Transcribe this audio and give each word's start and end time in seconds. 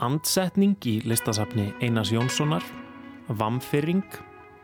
Andsetning 0.00 0.80
í 0.88 0.94
listasafni 1.04 1.74
Einars 1.84 2.08
Jónssonar, 2.08 2.64
Vamfyrring, 3.28 4.06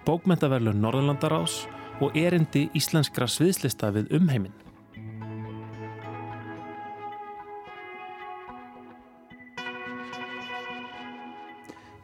Bókmentaverlu 0.07 0.73
Norðurlandarás 0.73 1.67
og 2.01 2.17
erindi 2.17 2.71
íslenskra 2.73 3.29
sviðslista 3.29 3.93
við 3.93 4.09
umheiminn. 4.17 4.57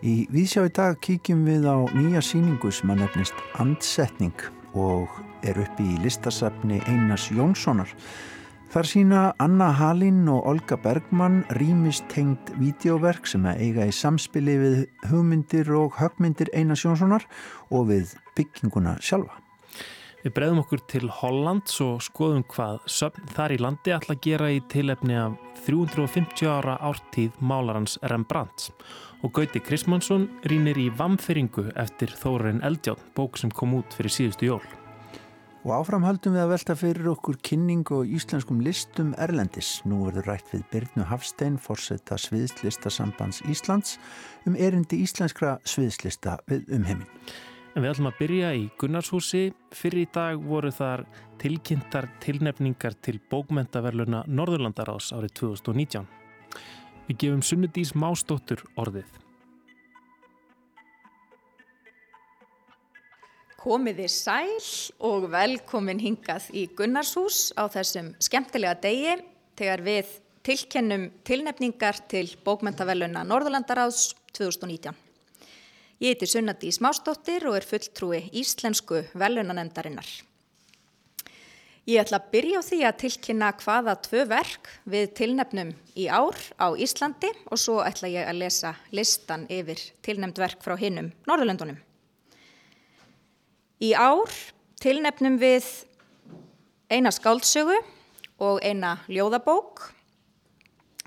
Í 0.05 0.28
Vísjá 0.28 0.69
í 0.69 0.77
dag 0.77 1.01
kíkjum 1.01 1.48
við 1.48 1.65
á 1.73 1.88
nýja 1.96 2.20
síningu 2.20 2.69
sem 2.69 2.92
að 2.92 3.06
nefnist 3.06 3.46
Andsetning 3.56 4.45
og 4.77 5.09
er 5.41 5.56
uppi 5.65 5.95
í 5.96 6.02
listasafni 6.05 6.84
Einars 6.84 7.33
Jónssonar. 7.33 7.88
Þar 8.68 8.84
sína 8.84 9.20
Anna 9.40 9.70
Halín 9.72 10.27
og 10.28 10.45
Olga 10.50 10.77
Bergmann 10.77 11.38
rýmist 11.56 12.04
tengd 12.12 12.50
vídeoverk 12.60 13.24
sem 13.30 13.46
að 13.48 13.62
eiga 13.64 13.86
í 13.88 13.92
samspili 13.96 14.56
við 14.60 14.74
hugmyndir 15.08 15.70
og 15.72 15.96
högmyndir 15.96 16.50
Einars 16.52 16.82
Jónssonar 16.84 17.24
og 17.72 17.86
við 17.88 18.12
bygginguna 18.36 18.98
sjálfa. 19.00 19.38
Við 20.20 20.34
breyðum 20.36 20.60
okkur 20.60 20.82
til 20.91 21.08
Hollands 21.08 21.78
og 21.80 22.02
skoðum 22.04 22.44
hvað 22.52 22.82
söfn 22.92 23.30
þar 23.32 23.54
í 23.54 23.58
landi 23.64 23.94
ætla 23.96 24.16
að 24.18 24.24
gera 24.27 24.50
í 24.52 24.58
tilefni 24.69 25.16
af 25.16 25.38
350 25.64 26.50
ára 26.52 26.74
ártíð 26.91 27.38
málarans 27.41 27.96
Rembrandt 28.12 28.69
og 29.22 29.32
Gauti 29.32 29.62
Krismansson 29.64 30.28
rínir 30.44 30.77
í 30.77 30.91
Vamferingu 30.92 31.70
eftir 31.72 32.12
Þóren 32.20 32.60
Eldján, 32.60 33.00
bók 33.16 33.41
sem 33.41 33.48
kom 33.48 33.78
út 33.80 33.96
fyrir 33.96 34.12
síðustu 34.12 34.52
jól. 34.52 34.77
Og 35.67 35.73
áfram 35.75 36.05
haldum 36.07 36.37
við 36.37 36.45
að 36.45 36.53
velta 36.53 36.75
fyrir 36.79 37.09
okkur 37.11 37.37
kynning 37.43 37.89
og 37.91 38.07
íslenskum 38.15 38.61
listum 38.62 39.11
Erlendis. 39.19 39.81
Nú 39.89 40.05
verður 40.06 40.31
rætt 40.31 40.53
við 40.53 40.62
Byrnu 40.70 41.06
Hafstein, 41.11 41.59
forsetta 41.59 42.15
Sviðslistasambands 42.20 43.42
Íslands, 43.50 43.97
um 44.47 44.55
erindi 44.55 45.03
íslenskra 45.03 45.56
sviðslista 45.67 46.39
við 46.47 46.70
umheiminn. 46.78 47.11
En 47.75 47.83
við 47.83 47.92
ætlum 47.92 48.11
að 48.12 48.19
byrja 48.23 48.55
í 48.55 48.65
Gunnarshúsi. 48.78 49.45
Fyrir 49.75 50.06
í 50.06 50.09
dag 50.15 50.41
voru 50.42 50.70
þar 50.75 51.05
tilkynntar 51.42 52.09
tilnefningar 52.22 52.95
til 53.03 53.19
bókmentaverluna 53.31 54.25
Norðurlandarás 54.31 55.12
árið 55.15 55.41
2019. 55.43 56.06
Við 57.11 57.25
gefum 57.25 57.43
Sunnudís 57.43 57.95
Mástóttur 57.98 58.62
orðið. 58.78 59.11
Komiði 63.59 64.05
sæl 64.06 64.61
og 65.03 65.25
velkomin 65.33 65.98
hingað 65.98 66.45
í 66.55 66.69
Gunnarshús 66.78 67.48
á 67.59 67.67
þessum 67.67 68.12
skemmtilega 68.23 68.77
degi 68.84 69.17
þegar 69.59 69.81
við 69.83 70.12
tilkennum 70.47 71.09
tilnefningar 71.27 71.98
til 72.06 72.28
bókmentaverluna 72.47 73.25
Norðurlandaráðs 73.27 74.12
2019. 74.39 74.95
Ég 75.98 76.15
heiti 76.15 76.28
Sunnadi 76.31 76.70
Smástóttir 76.70 77.48
og 77.50 77.59
er 77.59 77.67
fulltrúi 77.67 78.20
Íslensku 78.39 79.03
velunanemdarinnar. 79.19 80.06
Ég 81.89 81.98
ætla 81.98 82.22
að 82.22 82.31
byrja 82.37 82.62
á 82.62 82.69
því 82.69 82.81
að 82.87 82.98
tilkynna 83.03 83.50
hvaða 83.59 83.97
tvö 84.06 84.22
verk 84.31 84.70
við 84.87 85.11
tilnefnum 85.19 85.75
í 85.98 86.06
ár 86.06 86.39
á 86.62 86.78
Íslandi 86.78 87.34
og 87.50 87.59
svo 87.59 87.81
ætla 87.83 88.15
ég 88.15 88.31
að 88.31 88.39
lesa 88.45 88.77
listan 88.95 89.50
yfir 89.50 89.83
tilnefnd 90.06 90.39
verk 90.47 90.62
frá 90.62 90.78
hinnum 90.78 91.11
Norðurlöndunum. 91.27 91.83
Í 93.79 93.93
ár 93.95 94.33
tilnefnum 94.83 95.37
við 95.39 95.67
eina 96.91 97.12
skáldsögu 97.15 97.77
og 98.43 98.59
eina 98.67 98.97
ljóðabók. 99.07 99.84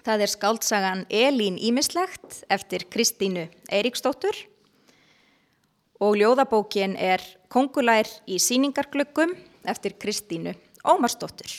Það 0.08 0.24
er 0.24 0.32
skáldsagan 0.32 1.02
Elín 1.12 1.60
Ímislegt 1.60 2.46
eftir 2.48 2.88
Kristínu 2.88 3.50
Eiríksdóttur 3.68 4.40
og 6.00 6.16
ljóðabókin 6.18 6.96
er 6.96 7.20
Kongulær 7.52 8.08
í 8.24 8.40
síningarglöggum 8.40 9.36
eftir 9.68 10.00
Kristínu 10.00 10.56
Ómarsdóttur. 10.88 11.52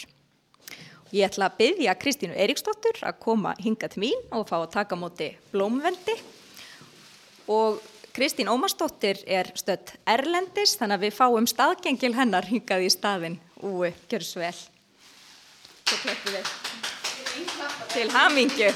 Ég 1.12 1.28
ætla 1.28 1.52
að 1.52 1.60
byggja 1.60 1.98
Kristínu 2.00 2.40
Eiríksdóttur 2.40 3.04
að 3.04 3.20
koma 3.20 3.52
hinga 3.60 3.92
til 3.92 4.06
mín 4.08 4.28
og 4.32 4.48
fá 4.48 4.62
að 4.62 4.70
taka 4.80 4.96
móti 4.96 5.34
blómvendi 5.52 6.16
og 7.52 7.84
Kristín 8.12 8.48
Ómarsdóttir 8.52 9.22
er 9.26 9.48
stött 9.56 9.94
Erlendis 10.04 10.76
þannig 10.76 10.98
að 10.98 11.04
við 11.06 11.14
fáum 11.16 11.46
staðgengil 11.48 12.12
hennar 12.16 12.44
hingað 12.44 12.84
í 12.84 12.90
staðin 12.92 13.38
og 13.64 13.86
gjör 14.10 14.26
svo 14.26 14.42
vel. 14.44 14.56
Til 17.92 18.08
hamingju. 18.12 18.72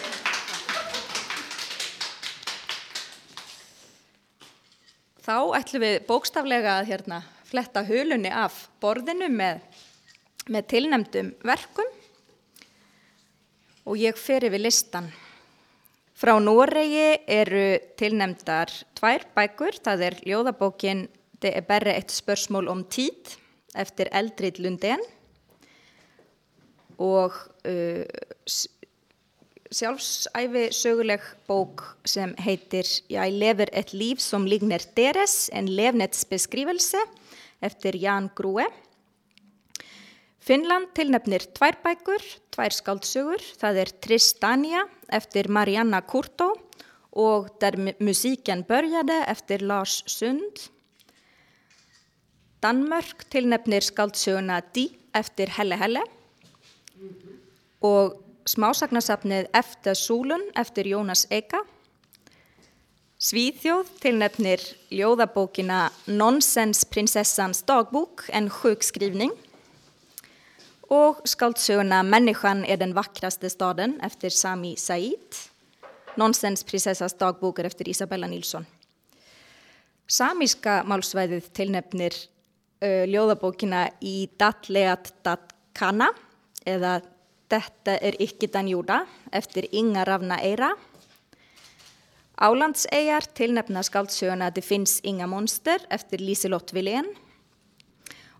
þá 5.27 5.59
ætlum 5.59 5.83
við 5.83 5.97
bókstaflega 6.07 6.79
að 6.79 6.91
hérna, 6.93 7.21
fletta 7.47 7.83
hulunni 7.87 8.31
af 8.31 8.67
borðinu 8.83 9.29
með, 9.33 9.63
með 10.47 10.69
tilnemdum 10.71 11.33
verkum 11.47 11.89
og 13.87 13.99
ég 13.99 14.19
fer 14.19 14.47
yfir 14.47 14.63
listan. 14.63 15.11
Frá 16.17 16.39
Noregi 16.41 17.11
eru 17.29 17.77
tilnemdar 18.01 18.71
tvær 18.97 19.27
bækur, 19.37 19.77
það 19.85 20.05
er 20.07 20.15
ljóðabókin 20.25 21.03
Det 21.37 21.51
er 21.53 21.67
berre 21.69 21.93
eitt 21.93 22.15
spörsmól 22.15 22.71
om 22.73 22.81
tíð 22.89 23.35
eftir 23.77 24.09
Eldrid 24.17 24.57
Lundén 24.65 25.03
og 26.97 27.37
uh, 27.69 28.09
sjálfsæfi 29.69 30.63
söguleg 30.73 31.21
bók 31.45 31.85
sem 32.09 32.33
heitir 32.41 32.89
Jeg 33.13 33.37
lever 33.37 33.69
et 33.77 33.93
liv 33.93 34.17
som 34.17 34.49
ligner 34.49 34.81
deres, 34.97 35.51
en 35.53 35.69
levnetsbeskrivelse 35.69 37.03
eftir 37.61 38.01
Jan 38.01 38.31
Grue. 38.33 38.65
Finnland 40.47 40.93
tilnefnir 40.95 41.43
tvær 41.57 41.75
bækur, 41.83 42.23
tvær 42.55 42.71
skáldsögur, 42.71 43.43
það 43.59 43.79
er 43.83 43.91
Tristania 43.99 44.85
eftir 45.11 45.49
Marianna 45.51 45.99
Kurto 46.07 46.53
og 47.19 47.49
Der 47.61 47.75
musiken 47.99 48.63
började 48.63 49.25
eftir 49.27 49.59
Lars 49.67 50.05
Sund. 50.07 50.71
Danmörk 52.63 53.25
tilnefnir 53.31 53.83
skáldsöguna 53.83 54.61
Di 54.75 54.87
eftir 55.15 55.51
Helle 55.51 55.77
Helle 55.77 56.03
og 57.83 58.23
smásagnasafnið 58.47 59.51
Eftir 59.53 59.99
Súlun 59.99 60.47
eftir 60.55 60.87
Jónas 60.87 61.27
Eika. 61.31 61.59
Svíþjóð 63.19 63.91
tilnefnir 63.99 64.63
ljóðabókina 64.95 65.91
Nonsensprinsessans 66.07 67.65
dagbúk 67.67 68.29
en 68.31 68.47
sjukskrivning 68.47 69.35
og 70.89 71.25
skáldsöguna 71.25 72.03
Människan 72.03 72.65
er 72.65 72.77
den 72.77 72.95
vackraste 72.95 73.51
staden 73.51 74.01
eftir 74.05 74.31
Sami 74.31 74.77
Said. 74.77 75.35
Nonsensprinsessas 76.17 77.15
dagbúk 77.15 77.59
er 77.59 77.67
eftir 77.67 77.89
Isabella 77.89 78.27
Nilsson. 78.27 78.67
Samíska 80.07 80.83
málsvæðið 80.87 81.51
tilnefnir 81.53 82.15
uh, 82.15 83.05
ljóðabókina 83.11 83.89
í 84.01 84.29
Datleat 84.39 85.13
Datkana 85.27 86.13
eða 86.67 87.01
Þetta 87.47 87.93
er 88.03 88.17
ekki 88.19 88.49
Danjúda 88.51 89.05
eftir 89.31 89.69
Inga 89.71 90.03
Rafna 90.07 90.41
Eira. 90.43 90.73
Álandsegjar 92.43 93.29
tilnefna 93.39 93.85
skáldsöguna 93.87 94.51
Det 94.51 94.65
finns 94.65 95.01
inga 95.05 95.27
monster 95.27 95.79
eftir 95.91 96.19
Lísilott 96.19 96.73
Vilén. 96.75 97.07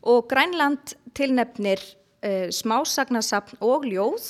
Og 0.03 0.27
Grænland 0.29 0.97
tilnefnir 1.15 1.79
uh, 2.27 2.49
smásagnasapn 2.51 3.63
og 3.63 3.87
ljóð 3.87 4.27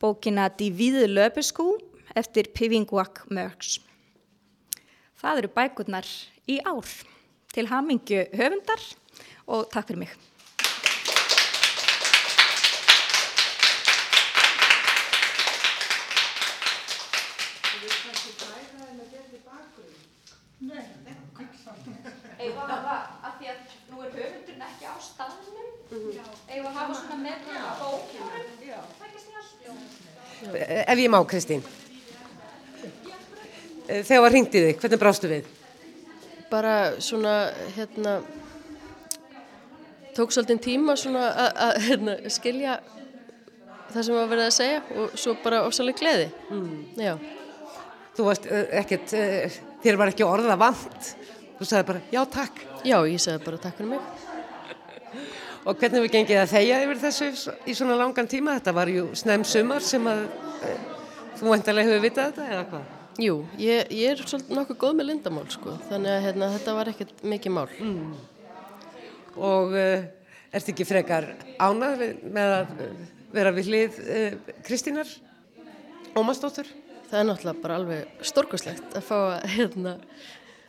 bókina 0.00 0.50
Die 0.52 0.70
Víðu 0.70 1.06
löpeskú 1.08 1.78
eftir 2.14 2.50
Pivinguak 2.52 3.24
Mörgs. 3.32 3.80
Það 5.16 5.40
eru 5.40 5.50
bækurnar 5.56 6.08
í 6.44 6.60
ár. 6.60 6.84
Til 7.54 7.68
hamingju 7.70 8.26
höfundar 8.36 8.82
og 9.46 9.68
takk 9.72 9.88
fyrir 9.88 10.04
mig. 10.04 10.14
Eða 22.44 22.64
hafa, 22.68 22.94
af 23.24 23.38
því 23.38 23.46
að 23.48 23.60
nú 23.88 24.02
er 24.04 24.10
höfundurinn 24.12 24.64
ekki 24.66 24.84
á 24.84 24.94
staðnum, 25.00 25.53
eða 26.54 26.74
hafa 26.74 26.98
svona 26.98 27.18
með 27.22 27.48
bókjórum, 27.80 28.46
takist 29.00 29.32
í 29.32 29.68
allt. 29.72 30.00
Ef 30.84 30.98
ég 30.98 31.10
má, 31.12 31.18
Kristín. 31.28 31.64
Þegar 33.84 34.24
var 34.24 34.32
hringt 34.32 34.56
í 34.56 34.62
þig, 34.64 34.80
hvernig 34.80 35.00
brástu 35.00 35.30
við? 35.30 35.52
Bara 36.50 36.74
svona, 37.02 37.34
hérna, 37.76 38.18
tók 40.16 40.32
svolítið 40.32 40.62
tíma 40.64 40.96
svona 41.00 41.28
að 41.52 41.80
hérna, 41.88 42.16
skilja 42.32 42.78
það 43.94 44.06
sem 44.06 44.16
var 44.18 44.30
verið 44.30 44.48
að 44.48 44.56
segja 44.56 44.82
og 44.98 45.16
svo 45.20 45.36
bara 45.44 45.62
ofsalega 45.68 46.00
gleði. 46.00 46.28
Mm. 46.50 46.76
Já. 46.98 47.14
Þú 48.14 48.28
varst 48.28 48.46
ekkert, 48.50 49.14
þér 49.84 49.98
var 50.00 50.12
ekki 50.12 50.26
orða 50.26 50.56
vant, 50.58 51.14
þú 51.58 51.68
sagði 51.68 51.88
bara 51.90 52.04
já 52.14 52.22
takk. 52.30 52.62
Já, 52.84 52.98
ég 53.10 53.22
sagði 53.22 53.44
bara 53.48 53.62
takk 53.62 53.80
fyrir 53.80 53.96
mig. 53.96 54.00
Og 55.64 55.78
hvernig 55.80 56.02
við 56.04 56.12
gengið 56.12 56.42
að 56.42 56.50
þeia 56.52 56.80
yfir 56.84 56.98
þessu 57.00 57.52
í 57.64 57.74
svona 57.76 57.96
langan 57.96 58.28
tíma? 58.28 58.58
Þetta 58.58 58.74
var 58.76 58.90
ju 58.92 59.06
snem 59.16 59.46
sumar 59.48 59.84
sem 59.84 60.04
að 60.10 60.26
uh, 60.28 60.74
þú 61.38 61.54
endalega 61.56 61.88
hefur 61.88 62.02
vitað 62.04 62.32
þetta 62.32 62.48
eða 62.50 62.66
hvað? 62.72 62.90
Jú, 63.24 63.36
ég, 63.62 63.92
ég 63.94 64.12
er 64.12 64.20
svolítið 64.20 64.58
nokkuð 64.58 64.78
góð 64.82 64.94
með 64.98 65.08
lindamál 65.08 65.46
sko, 65.52 65.76
þannig 65.88 66.10
að 66.10 66.24
hérna, 66.26 66.50
þetta 66.56 66.74
var 66.76 66.90
ekkert 66.90 67.24
mikið 67.32 67.54
mál. 67.54 67.68
Mm. 67.78 68.14
Og 69.38 69.76
uh, 69.78 70.04
ert 70.54 70.70
ekki 70.74 70.86
frekar 70.88 71.30
ánað 71.62 72.04
með 72.34 72.56
að 72.58 72.74
vera 73.34 73.54
við 73.54 73.70
hlið 73.70 74.00
uh, 74.04 74.54
Kristínar 74.66 75.14
Ómarsdóttur? 76.18 76.68
Það 77.08 77.20
er 77.20 77.28
náttúrulega 77.30 77.62
bara 77.62 77.80
alveg 77.80 78.26
storkoslegt 78.26 78.98
að 78.98 79.06
fá 79.06 79.16
að, 79.16 79.48
hérna, 79.54 79.96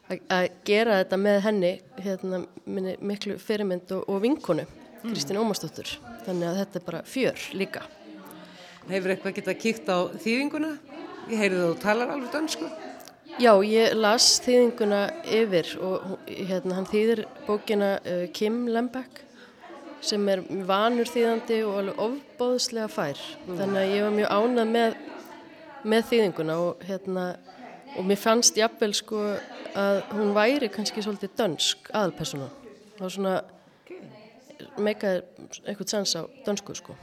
að 0.08 0.48
gera 0.68 1.02
þetta 1.02 1.20
með 1.22 1.44
henni, 1.50 1.76
hérna, 2.06 2.42
minni 2.64 2.96
miklu 3.02 3.36
fyrirmynd 3.42 3.92
og, 3.98 4.08
og 4.10 4.24
vinkonu, 4.24 4.66
Kristín 5.12 5.40
Ómarsdóttur. 5.42 5.92
Þannig 6.26 6.50
að 6.50 6.60
þetta 6.62 6.80
er 6.80 6.86
bara 6.88 7.04
fjör 7.10 7.46
líka. 7.58 7.86
Hefur 8.90 9.14
eitthvað 9.14 9.38
getað 9.40 9.62
kíkt 9.62 9.88
á 9.90 9.98
þýðinguna? 10.22 10.72
Ég 11.32 11.40
heyrði 11.42 11.62
þú 11.62 11.78
talar 11.82 12.14
alveg 12.14 12.34
dansku. 12.34 12.70
Já, 13.42 13.52
ég 13.68 13.96
las 13.98 14.28
þýðinguna 14.46 15.00
yfir 15.36 15.72
og 15.84 16.28
hérna 16.30 16.78
hann 16.78 16.88
þýðir 16.88 17.26
bókina 17.48 17.96
uh, 18.00 18.28
Kim 18.36 18.62
Lembeck 18.72 19.24
sem 20.06 20.30
er 20.30 20.44
vanur 20.68 21.10
þýðandi 21.10 21.58
og 21.66 21.80
alveg 21.82 22.04
ofbóðslega 22.06 22.88
fær. 22.94 23.20
Mm. 23.48 23.58
Þannig 23.60 23.82
að 23.82 23.96
ég 23.96 24.06
var 24.06 24.16
mjög 24.20 24.32
ánað 24.38 24.72
með, 24.76 24.96
með 25.84 26.08
þýðinguna 26.12 26.60
og 26.62 26.86
hérna 26.86 27.26
og 27.96 28.08
mér 28.08 28.20
fannst 28.20 28.58
jafnvel 28.60 28.94
sko 28.96 29.26
að 29.76 30.02
hún 30.14 30.32
væri 30.36 30.70
kannski 30.72 31.04
svolítið 31.04 31.36
dönsk 31.40 31.92
aðalpersona. 31.92 32.48
Það 32.96 33.04
var 33.04 33.16
svona 33.18 33.36
meikaði 34.82 35.24
eitthvað 35.66 35.92
sans 35.92 36.16
á 36.20 36.22
dönsku 36.46 36.76
sko. 36.78 36.96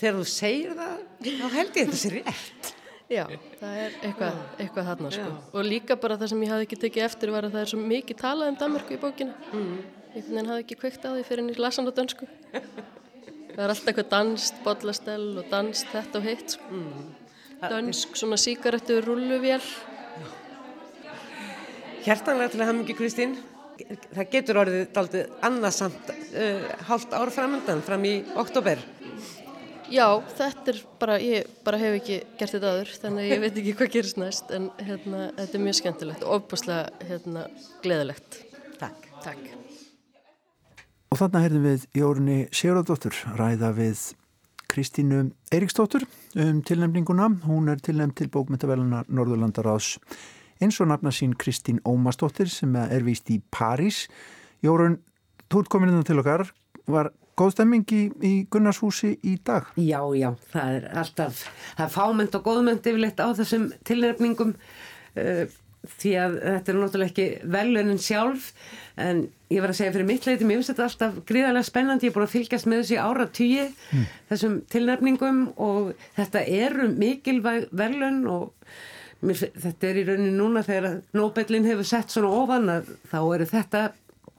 Þegar 0.00 0.18
þú 0.18 0.26
segir 0.32 0.76
það, 0.78 1.00
þá 1.26 1.48
held 1.54 1.74
ég 1.76 1.88
þetta 1.88 2.00
sér 2.00 2.16
rétt. 2.18 2.70
Já, 3.10 3.24
það 3.58 3.78
er 3.82 3.94
eitthvað, 4.06 4.36
eitthvað 4.62 4.88
þarna 4.92 5.10
sko. 5.16 5.30
Og 5.50 5.66
líka 5.66 5.96
bara 5.98 6.16
það 6.20 6.32
sem 6.32 6.44
ég 6.44 6.52
hafði 6.54 6.66
ekki 6.68 6.78
tekið 6.84 7.06
eftir 7.08 7.32
var 7.34 7.48
að 7.48 7.56
það 7.56 7.64
er 7.64 7.72
svo 7.72 7.80
mikið 7.82 8.20
talað 8.20 8.52
um 8.52 8.58
Danmarku 8.60 8.94
í 8.94 9.00
bókinu. 9.02 9.34
Mm. 9.50 9.72
Einhvern 10.10 10.30
veginn 10.30 10.50
hafði 10.52 10.64
ekki 10.64 10.78
kveikt 10.78 11.06
á 11.06 11.10
því 11.10 11.24
fyrir 11.26 11.50
ég 11.50 11.58
lasan 11.62 11.90
á 11.90 11.92
dönsku. 11.96 12.28
það 13.54 13.64
er 13.64 13.74
alltaf 13.74 13.90
eitthvað 13.90 14.12
danst, 14.14 14.62
bollastell 14.64 15.28
og 15.42 15.50
danst 15.50 15.90
þetta 15.90 16.20
og 16.20 16.28
hitt 16.30 16.54
sko. 16.54 16.70
Mm. 16.70 17.08
Dönsk, 17.60 18.14
svona 18.16 18.38
síkarettu 18.40 19.02
rulluvél. 19.04 19.60
Hjertanlega 22.06 22.54
til 22.54 22.62
að 22.62 22.70
hafa 22.70 22.78
mikið 22.78 23.00
Kristín. 23.02 23.34
Það 24.14 24.30
getur 24.34 24.60
orðið 24.62 25.00
aldrei 25.02 25.22
annarsamt 25.46 26.10
uh, 26.14 26.66
hálft 26.88 27.14
ár 27.16 27.32
framöndan 27.34 27.84
fram 27.86 28.06
í 28.08 28.14
oktober. 28.40 28.82
Já, 29.90 30.06
þetta 30.38 30.70
er 30.70 30.76
bara, 31.00 31.16
ég 31.18 31.48
bara 31.66 31.78
hef 31.80 31.96
ekki 31.98 32.20
gert 32.38 32.54
þetta 32.54 32.74
aður, 32.76 32.92
þannig 33.02 33.24
að 33.24 33.32
ég 33.32 33.40
veit 33.42 33.56
ekki 33.58 33.72
hvað 33.80 33.88
gerist 33.96 34.20
næst, 34.22 34.52
en 34.54 34.68
hérna, 34.78 35.24
þetta 35.40 35.58
er 35.58 35.64
mjög 35.64 35.78
skemmtilegt 35.80 36.22
og 36.22 36.36
ofbúslega 36.36 37.08
hérna, 37.08 37.42
gleðilegt. 37.82 38.38
Takk. 38.78 39.08
Takk. 39.24 39.48
Og 41.10 41.18
þarna 41.18 41.42
heyrðum 41.42 41.66
við 41.66 41.86
Jórunni 41.98 42.38
Sigurðardóttur 42.54 43.16
ræða 43.34 43.72
við 43.74 44.04
Kristínu 44.70 45.24
Eiríksdóttur 45.50 46.06
um 46.38 46.60
tilnefninguna. 46.62 47.26
Hún 47.48 47.72
er 47.72 47.82
tilnefnd 47.82 48.14
til 48.20 48.28
bókmyndaveluna 48.30 49.02
Norðurlandaráðs 49.10 49.96
eins 50.60 50.80
og 50.80 50.90
nafna 50.90 51.12
sín 51.14 51.36
Kristín 51.38 51.80
Ómasdóttir 51.88 52.50
sem 52.52 52.76
er 52.76 53.06
víst 53.06 53.30
í 53.32 53.40
París. 53.52 54.06
Jórun, 54.64 54.98
þú 55.48 55.64
ert 55.64 55.72
komin 55.72 55.94
inn 55.94 56.06
til 56.06 56.20
okkar, 56.20 56.48
var 56.90 57.12
Góð 57.40 57.54
stemming 57.54 57.92
í, 57.96 58.02
í 58.20 58.32
Gunnarshúsi 58.52 59.14
í 59.24 59.38
dag? 59.46 59.70
Já, 59.80 60.02
já, 60.18 60.28
það 60.52 60.74
er 60.76 60.86
alltaf, 61.00 61.38
það 61.78 61.86
er 61.86 61.92
fámynd 61.94 62.36
og 62.36 62.44
góðmynd 62.44 62.88
yfirleitt 62.90 63.22
á 63.24 63.28
þessum 63.38 63.70
tilnefningum 63.88 64.50
uh, 64.52 65.54
því 65.88 66.12
að 66.20 66.36
þetta 66.42 66.72
er 66.72 66.78
náttúrulega 66.82 67.08
ekki 67.08 67.26
velunin 67.54 68.02
sjálf 68.02 68.50
en 69.00 69.22
ég 69.48 69.64
var 69.64 69.72
að 69.72 69.78
segja 69.78 69.94
fyrir 69.94 70.08
mitt 70.10 70.28
leiti, 70.28 70.44
mér 70.44 70.60
finnst 70.60 70.74
þetta 70.74 70.86
alltaf 70.90 71.18
gríðarlega 71.30 71.70
spennandi, 71.70 72.06
ég 72.06 72.12
er 72.12 72.18
búin 72.18 72.26
að 72.28 72.34
fylgjast 72.34 72.68
með 72.68 72.82
þessu 72.82 73.00
ára 73.00 73.28
tíu, 73.40 73.66
mm. 73.70 74.06
þessum 74.34 74.60
tilnefningum 74.74 75.42
og 75.56 75.92
þetta 76.18 76.44
eru 76.44 76.90
mikilvæg 76.92 77.70
velun 77.72 78.20
og 78.28 78.74
mér, 79.24 79.42
þetta 79.64 79.88
er 79.88 80.00
í 80.00 80.04
raunin 80.08 80.38
núna 80.38 80.62
þegar 80.66 81.00
Nobelin 81.16 81.68
hefur 81.68 81.88
sett 81.88 82.12
svona 82.12 82.32
ofan 82.42 82.70
að 82.72 82.94
þá 83.10 83.18
eru 83.22 83.48
þetta 83.50 83.82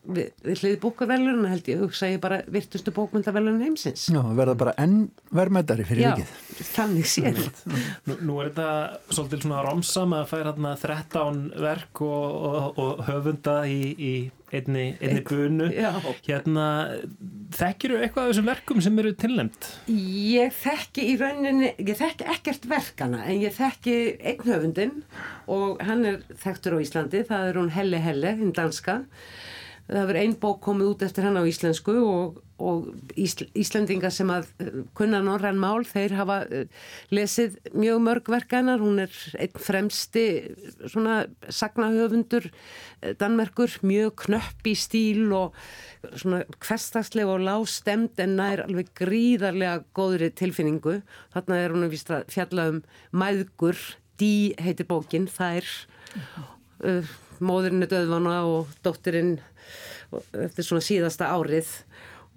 við, 0.03 0.31
við 0.45 0.61
hliði 0.61 0.79
bókavelun 0.81 1.45
held 1.49 1.69
ég 1.69 1.81
hugsa 1.83 2.09
ég 2.11 2.21
bara 2.23 2.41
virtustu 2.51 2.93
bókmyndavelun 2.95 3.61
heimsins. 3.63 4.07
Já, 4.11 4.21
verða 4.37 4.57
bara 4.59 4.75
enn 4.81 5.11
verðmættari 5.35 5.85
fyrir 5.87 6.07
Já, 6.07 6.11
vikið. 6.15 6.35
Já, 6.57 6.67
þannig 6.71 7.09
séð 7.11 7.41
nú, 8.09 8.17
nú 8.19 8.37
er 8.41 8.51
þetta 8.51 9.13
svolítið 9.13 9.45
svona 9.45 9.63
romsam 9.67 10.17
að 10.17 10.27
færa 10.33 10.51
hérna 10.51 10.75
13 10.81 11.41
verk 11.61 12.03
og, 12.05 12.37
og, 12.51 12.81
og 12.81 13.03
höfunda 13.07 13.57
í, 13.69 13.81
í 13.95 14.13
einni, 14.51 14.85
einni 14.99 15.21
bunu. 15.27 15.69
Já. 15.71 15.93
hérna, 16.25 16.65
þekkir 17.55 17.95
þú 17.95 18.01
eitthvað 18.01 18.25
af 18.25 18.33
þessum 18.33 18.49
verkum 18.51 18.83
sem 18.83 18.99
eru 19.03 19.13
tilnæmt? 19.21 19.69
Ég 19.91 20.57
þekki 20.61 21.07
í 21.13 21.15
rauninni 21.21 21.71
ég 21.77 21.95
þekki 22.01 22.27
ekkert 22.35 22.67
verkana 22.71 23.23
en 23.27 23.39
ég 23.45 23.55
þekki 23.55 23.97
einn 24.19 24.43
höfundin 24.49 24.97
og 25.51 25.81
hann 25.85 26.05
er 26.09 26.21
þekktur 26.43 26.77
á 26.77 26.83
Íslandi, 26.83 27.23
það 27.29 27.49
er 27.51 27.61
hún 27.61 27.73
Helle 27.77 28.03
Helle, 28.03 28.35
hinn 28.41 28.55
danska 28.57 29.01
það 29.91 30.07
verður 30.07 30.21
einn 30.21 30.37
bók 30.39 30.61
komið 30.63 30.89
út 30.93 31.03
eftir 31.05 31.25
hann 31.27 31.39
á 31.39 31.43
íslensku 31.47 31.93
og, 31.99 32.39
og 32.61 32.87
Ísl, 33.19 33.43
Íslendingar 33.57 34.13
sem 34.15 34.29
að 34.31 34.47
eh, 34.63 34.77
kunna 34.97 35.19
norræn 35.25 35.59
mál, 35.59 35.83
þeir 35.87 36.15
hafa 36.19 36.37
eh, 36.47 36.67
lesið 37.11 37.57
mjög 37.75 38.03
mörg 38.05 38.31
verkanar, 38.31 38.79
hún 38.83 39.01
er 39.03 39.15
einn 39.35 39.61
fremsti 39.61 40.25
svona 40.85 41.25
sagnahöfundur 41.51 42.47
eh, 42.47 43.15
Danmerkur, 43.19 43.75
mjög 43.83 44.15
knöpp 44.25 44.71
í 44.71 44.75
stíl 44.79 45.25
og 45.35 45.57
svona 46.15 46.43
hverstagslega 46.61 47.35
og 47.35 47.43
lágstemd 47.47 48.21
en 48.23 48.37
nær 48.39 48.63
alveg 48.67 48.93
gríðarlega 48.97 49.83
góðri 49.97 50.31
tilfinningu, 50.39 51.01
þarna 51.35 51.59
er 51.59 51.75
hún 51.75 51.89
að 51.89 51.97
vista 51.97 52.23
fjalla 52.31 52.71
um 52.75 52.85
mæðgur, 53.11 53.79
Dí 54.21 54.53
heitir 54.61 54.85
bókin, 54.85 55.23
þær 55.25 55.65
uh, 56.85 57.07
móðurinn 57.41 57.81
er 57.81 57.89
döðvana 57.89 58.35
og 58.45 58.69
dóttirinn 58.85 59.39
eftir 60.45 60.67
svona 60.67 60.83
síðasta 60.85 61.31
árið 61.31 61.69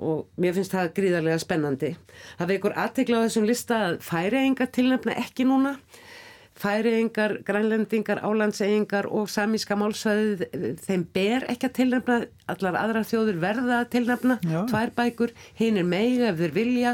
og 0.03 0.25
mér 0.41 0.57
finnst 0.57 0.75
það 0.75 0.91
gríðarlega 0.97 1.43
spennandi. 1.43 1.93
Það 2.39 2.51
veikur 2.55 2.75
aðtegla 2.83 3.21
á 3.23 3.25
þessum 3.27 3.47
lista 3.47 3.79
að 3.89 4.01
færiðingar 4.03 4.73
tilnefna 4.75 5.17
ekki 5.23 5.47
núna. 5.47 5.77
Færiðingar, 6.55 7.41
grænlendingar, 7.47 8.21
álandseyingar 8.23 9.09
og 9.11 9.27
samíska 9.31 9.75
málsvæðið, 9.79 10.45
þeim 10.85 11.03
ber 11.15 11.47
ekki 11.51 11.67
að 11.67 11.75
tilnefna, 11.81 12.19
allar 12.55 12.79
aðra 12.79 13.03
þjóður 13.11 13.41
verða 13.43 13.81
að 13.81 13.89
tilnefna, 13.97 14.37
Já. 14.47 14.61
tvær 14.71 14.93
bækur, 14.95 15.35
hinn 15.59 15.81
er 15.83 15.89
meiga 15.89 16.31
ef 16.31 16.39
þeir 16.39 16.55
vilja, 16.55 16.93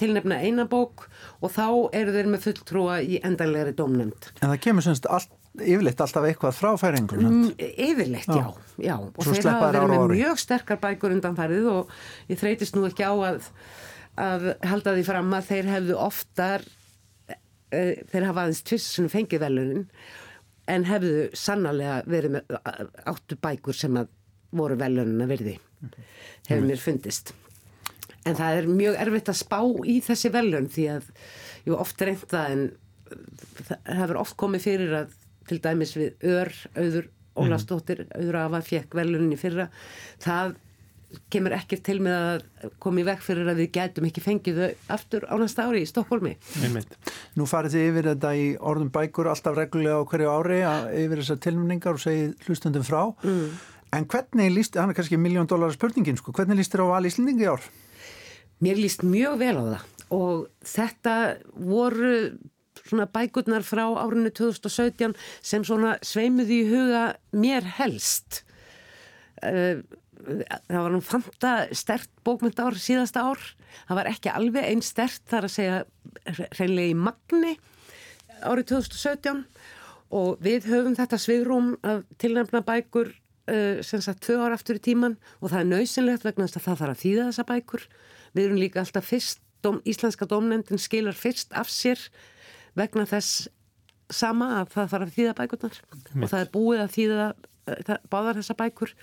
tilnefna 0.00 0.40
eina 0.40 0.64
bók 0.64 1.04
og 1.44 1.52
þá 1.52 1.66
eru 2.00 2.16
þeir 2.16 2.30
með 2.32 2.46
fulltrúa 2.48 2.96
í 3.04 3.20
endanlegri 3.20 3.76
domnefnd. 3.76 4.32
En 4.40 4.48
það 4.48 4.62
kemur 4.64 4.88
semst 4.88 5.08
allt 5.12 5.36
yfirleitt 5.62 6.00
alltaf 6.02 6.26
eitthvað 6.28 6.56
frá 6.56 6.70
færingunum? 6.80 7.34
Mm, 7.44 7.66
yfirleitt, 7.86 8.30
já. 8.30 8.48
já. 8.82 8.94
Og 8.98 9.20
Svo 9.22 9.36
þeir 9.36 9.50
hafa 9.52 9.70
verið 9.70 9.92
með 9.92 10.14
mjög 10.16 10.40
sterkar 10.42 10.80
bækur 10.82 11.14
undanfærið 11.14 11.68
og 11.70 11.92
ég 12.32 12.40
þreytist 12.40 12.78
nú 12.78 12.88
ekki 12.88 13.06
á 13.06 13.14
að, 13.14 13.46
að 14.24 14.48
halda 14.66 14.96
því 14.96 15.06
fram 15.06 15.30
að 15.38 15.48
þeir 15.52 15.70
hefðu 15.70 16.00
oftar, 16.02 16.66
uh, 17.30 17.38
þeir 18.10 18.28
hafa 18.30 18.44
aðeins 18.46 18.64
tvissunum 18.66 19.14
fengið 19.14 19.46
velunin 19.46 19.86
en 20.74 20.86
hefðu 20.88 21.28
sannarlega 21.36 22.02
verið 22.08 22.38
með 22.38 22.54
áttu 23.12 23.38
bækur 23.38 23.76
sem 23.76 23.98
að 24.00 24.12
voru 24.54 24.78
velunina 24.80 25.26
verði. 25.28 25.58
Hefur 26.48 26.64
mér 26.64 26.80
fundist. 26.80 27.34
En 28.24 28.38
það 28.38 28.60
er 28.60 28.70
mjög 28.70 28.96
erfitt 29.02 29.28
að 29.28 29.42
spá 29.42 29.58
í 29.84 29.98
þessi 30.04 30.30
velun 30.32 30.70
því 30.72 30.86
að 30.94 31.10
jú 31.66 31.76
oft 31.76 32.00
reynda 32.00 32.46
en 32.54 32.64
það 33.68 33.90
hefur 34.00 34.20
oft 34.22 34.36
komið 34.40 34.64
fyrir 34.64 34.96
að 35.02 35.12
til 35.48 35.60
dæmis 35.64 35.96
við 35.98 36.30
ör, 36.34 36.52
auður 36.76 37.10
Ólastóttir, 37.34 38.04
auður 38.14 38.36
af 38.44 38.52
að 38.60 38.68
fjekk 38.68 38.94
veluninni 38.94 39.36
fyrra, 39.38 39.66
það 40.22 40.54
kemur 41.30 41.54
ekki 41.54 41.78
til 41.84 42.00
með 42.02 42.16
að 42.18 42.72
koma 42.82 43.02
í 43.02 43.06
vekk 43.06 43.22
fyrir 43.22 43.50
að 43.50 43.60
við 43.62 43.70
getum 43.76 44.06
ekki 44.08 44.22
fengið 44.24 44.60
þau 44.60 44.94
aftur 44.96 45.26
á 45.30 45.34
næsta 45.38 45.66
ári 45.68 45.84
í 45.84 45.88
Stokkólmi 45.88 46.34
Nú 47.38 47.46
farið 47.50 47.76
þið 47.76 47.86
yfir 47.90 48.08
þetta 48.12 48.32
í 48.38 48.48
orðum 48.72 48.90
bækur 48.94 49.30
alltaf 49.30 49.56
reglulega 49.58 50.00
á 50.02 50.08
hverju 50.10 50.32
ári 50.32 50.58
yfir 51.04 51.22
þessar 51.22 51.40
tilmningar 51.46 51.98
og 51.98 52.02
segið 52.02 52.48
hlustundum 52.48 52.86
frá. 52.86 53.00
Mm. 53.22 53.48
en 53.94 54.08
hvernig 54.10 54.50
líst, 54.50 54.78
hann 54.78 54.90
er 54.90 54.98
kannski 54.98 55.18
miljón 55.20 55.46
dólar 55.50 55.74
spurningin, 55.74 56.18
sko, 56.18 56.34
hvernig 56.34 56.58
líst 56.58 56.74
þér 56.74 56.82
á 56.82 56.92
val 56.96 57.06
Íslendingi 57.06 57.46
ár? 57.46 57.62
Mér 58.62 58.80
líst 58.80 59.04
mjög 59.06 59.38
vel 59.38 59.54
á 59.54 59.64
það 59.64 59.84
og 60.14 60.48
þetta 60.66 61.14
voru 61.54 62.14
svona 62.84 63.08
bækurnar 63.10 63.64
frá 63.66 63.84
árinu 63.86 64.32
2017 64.34 65.14
sem 65.42 65.66
svona 65.66 65.96
sveimuði 66.04 66.62
í 66.62 66.70
huga 66.70 67.04
mér 67.32 67.66
helst. 67.78 68.42
Uh, 69.44 69.82
það 70.24 70.80
var 70.80 70.94
hann 70.94 71.04
fanta 71.04 71.52
stert 71.76 72.10
bókmynd 72.24 72.60
ár 72.62 72.78
síðasta 72.80 73.26
ár. 73.28 73.40
Það 73.88 74.00
var 74.00 74.10
ekki 74.12 74.32
alveg 74.32 74.68
einn 74.70 74.84
stert 74.84 75.24
þar 75.30 75.48
að 75.48 75.56
segja 75.56 75.80
reynlega 76.58 76.92
í 76.92 76.98
magni 76.98 77.54
árið 78.44 78.74
2017 78.74 79.44
og 80.14 80.40
við 80.44 80.68
höfum 80.70 80.96
þetta 80.96 81.18
svigrum 81.20 81.74
að 81.86 82.04
tilnæmna 82.22 82.62
bækur 82.66 83.10
uh, 83.10 83.80
sem 83.84 84.02
sagt 84.04 84.24
tvö 84.26 84.38
ára 84.42 84.58
aftur 84.58 84.78
í 84.78 84.84
tíman 84.84 85.16
og 85.40 85.50
það 85.50 85.60
er 85.60 85.70
nöysinlegt 85.72 86.26
vegna 86.26 86.48
þess 86.48 86.60
að 86.60 86.66
það 86.68 86.82
þarf 86.82 86.94
að 86.94 87.02
þýða 87.04 87.26
þessa 87.30 87.48
bækur. 87.50 87.88
Við 88.34 88.46
erum 88.46 88.60
líka 88.60 88.82
alltaf 88.82 89.08
fyrst 89.08 89.42
dom, 89.64 89.80
íslenska 89.88 90.28
domnendin 90.28 90.80
skilar 90.80 91.16
fyrst 91.16 91.54
af 91.56 91.70
sér 91.72 92.00
vegna 92.78 93.06
þess 93.08 93.48
sama 94.12 94.50
að 94.60 94.70
það 94.74 94.92
þarf 94.92 95.06
að 95.06 95.16
þýða 95.16 95.34
bækurnar. 95.40 95.80
Mitt. 96.12 96.22
og 96.22 96.30
það 96.30 96.40
er 96.40 96.52
búið 96.54 96.82
að 96.82 96.94
þýða 96.94 97.26
uh, 97.30 97.98
báðar 98.12 98.38
þessa 98.40 98.56
bækur. 98.60 98.94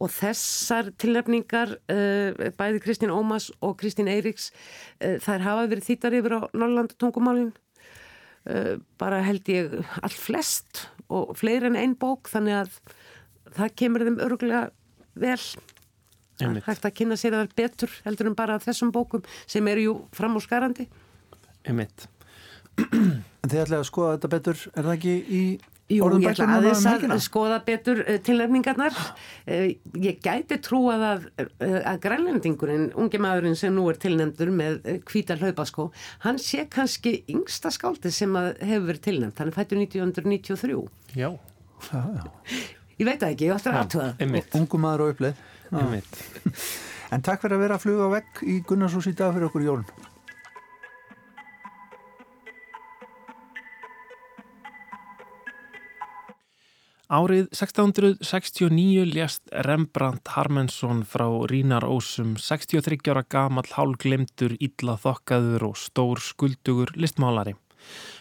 Og 0.00 0.12
þessar 0.14 0.92
tilnefningar 1.00 1.74
uh, 1.78 2.44
bæði 2.58 2.84
Kristín 2.84 3.14
Ómas 3.14 3.50
og 3.60 3.76
Kristín 3.80 4.10
Eiríks 4.10 4.50
uh, 4.50 5.18
þær 5.22 5.46
hafa 5.46 5.66
verið 5.70 5.90
þýttar 5.90 6.18
yfir 6.20 6.36
á 6.36 6.40
Norrlandu 6.56 6.98
tungumálinn 7.00 7.52
uh, 7.52 8.76
bara 9.00 9.22
held 9.26 9.50
ég 9.52 9.76
all 10.02 10.16
flest 10.16 10.86
og 11.10 11.34
fleiri 11.38 11.70
en 11.70 11.78
einn 11.78 11.98
bók 11.98 12.30
þannig 12.30 12.62
að 12.64 12.78
það 13.56 13.76
kemur 13.82 14.06
þeim 14.06 14.22
örgulega 14.26 14.70
vel. 15.18 15.42
Einmitt. 16.40 16.64
hægt 16.64 16.86
að 16.88 16.94
kynna 16.96 17.16
sér 17.20 17.34
að 17.36 17.42
er 17.42 17.56
betur 17.58 17.90
heldur 18.06 18.30
en 18.30 18.36
bara 18.38 18.54
þessum 18.62 18.88
bókum 18.94 19.20
sem 19.44 19.66
eru 19.68 19.82
jú 19.84 19.96
fram 20.16 20.38
á 20.38 20.40
skarandi. 20.40 20.86
Einmitt 21.68 22.06
En 23.40 23.48
þið 23.48 23.60
ætlaði 23.64 23.80
að 23.80 23.88
skoða 23.88 24.14
þetta 24.16 24.32
betur, 24.36 24.64
er 24.74 24.88
það 24.88 24.96
ekki 24.98 25.18
í 25.28 25.42
Jú, 25.90 26.06
ég 26.22 26.28
ætla 26.30 26.46
aðeins 26.54 26.84
að 26.86 27.22
skoða 27.24 27.56
betur 27.66 28.00
uh, 28.04 28.18
tilnefningarnar. 28.22 28.94
Uh, 29.42 29.72
ég 29.98 30.20
gæti 30.22 30.60
trúa 30.62 30.94
að, 31.08 31.24
uh, 31.42 31.78
að 31.80 31.96
grænlendingurinn, 32.04 32.84
unge 33.00 33.18
maðurinn 33.18 33.58
sem 33.58 33.74
nú 33.74 33.88
er 33.90 33.98
tilnefndur 33.98 34.52
með 34.54 34.76
hvita 35.10 35.34
hlaupaskó, 35.40 35.88
hann 36.22 36.38
sé 36.38 36.68
kannski 36.70 37.16
yngsta 37.32 37.72
skáldi 37.74 38.12
sem 38.14 38.36
hefur 38.38 38.86
verið 38.92 39.02
tilnefnd. 39.08 39.42
Hann 39.42 39.50
er 39.50 39.56
fættur 39.56 39.82
1993. 39.82 40.78
Já. 41.18 41.32
já, 41.90 42.04
já. 42.20 42.22
Ég 43.00 43.08
veit 43.08 43.18
það 43.18 43.32
ekki, 43.32 43.50
ég 43.50 43.56
ætla 43.56 43.74
að 43.74 43.82
aðtöða. 43.82 44.44
Ungu 44.60 44.82
maður 44.84 45.08
og 45.08 45.16
uppleið. 45.16 45.42
En 47.10 47.24
takk 47.26 47.42
fyrir 47.42 47.56
að 47.56 47.62
vera 47.64 47.74
að 47.74 47.82
fluga 47.82 48.06
á 48.06 48.10
vegg 48.12 48.40
í 48.46 48.60
Gunnarsús 48.62 49.08
í 49.10 49.12
dag 49.18 49.32
fyrir 49.34 49.48
okkur 49.48 49.64
jólun. 49.66 50.09
Árið 57.10 57.48
1669 57.50 59.02
ljast 59.10 59.48
Rembrandt 59.66 60.30
Harmensson 60.30 61.00
frá 61.02 61.24
Rínarósum 61.50 62.36
63 62.38 63.10
ára 63.10 63.24
gamal 63.26 63.66
hálglemtur, 63.66 64.54
illa 64.62 64.94
þokkaður 64.94 65.64
og 65.72 65.80
stór 65.82 66.22
skuldugur 66.22 66.92
listmálari. 66.94 67.56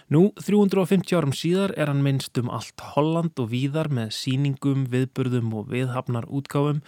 Nú, 0.09 0.31
350 0.41 1.13
árum 1.13 1.33
síðar 1.37 1.69
er 1.77 1.91
hann 1.91 1.99
minnst 2.01 2.33
um 2.41 2.47
allt 2.49 2.81
Holland 2.95 3.37
og 3.37 3.51
víðar 3.51 3.91
með 3.93 4.15
síningum, 4.17 4.87
viðburðum 4.89 5.51
og 5.59 5.67
viðhafnar 5.69 6.25
útgáfum. 6.33 6.79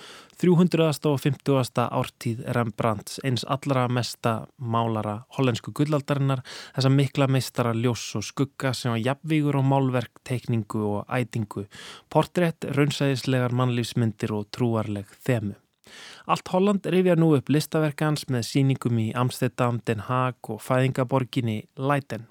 350. 0.42 1.84
ártíð 1.86 2.42
Rembrandts, 2.58 3.20
eins 3.22 3.46
allra 3.46 3.84
mesta 3.94 4.48
málara 4.58 5.20
hollensku 5.38 5.70
gullaldarinnar, 5.70 6.42
þessa 6.74 6.94
mikla 6.96 7.30
meistara 7.30 7.76
ljós 7.78 8.08
og 8.18 8.26
skugga 8.26 8.74
sem 8.74 8.96
var 8.96 9.04
jafnvígur 9.06 9.60
og 9.62 9.70
málverk, 9.70 10.24
teikningu 10.26 10.82
og 10.82 11.06
ætingu. 11.06 11.68
Portrétt, 12.10 12.66
raunsæðislegar 12.74 13.54
mannlífsmyndir 13.54 14.34
og 14.34 14.50
trúarleg 14.50 15.14
þemu. 15.22 15.60
Allt 16.26 16.50
Holland 16.50 16.90
rifja 16.90 17.14
nú 17.22 17.36
upp 17.38 17.54
listaverkans 17.54 18.26
með 18.34 18.50
síningum 18.50 18.98
í 18.98 19.12
Amsterdam, 19.14 19.78
Den 19.86 20.08
Haag 20.10 20.42
og 20.50 20.66
fæðingaborginni 20.66 21.68
Leiden. 21.78 22.31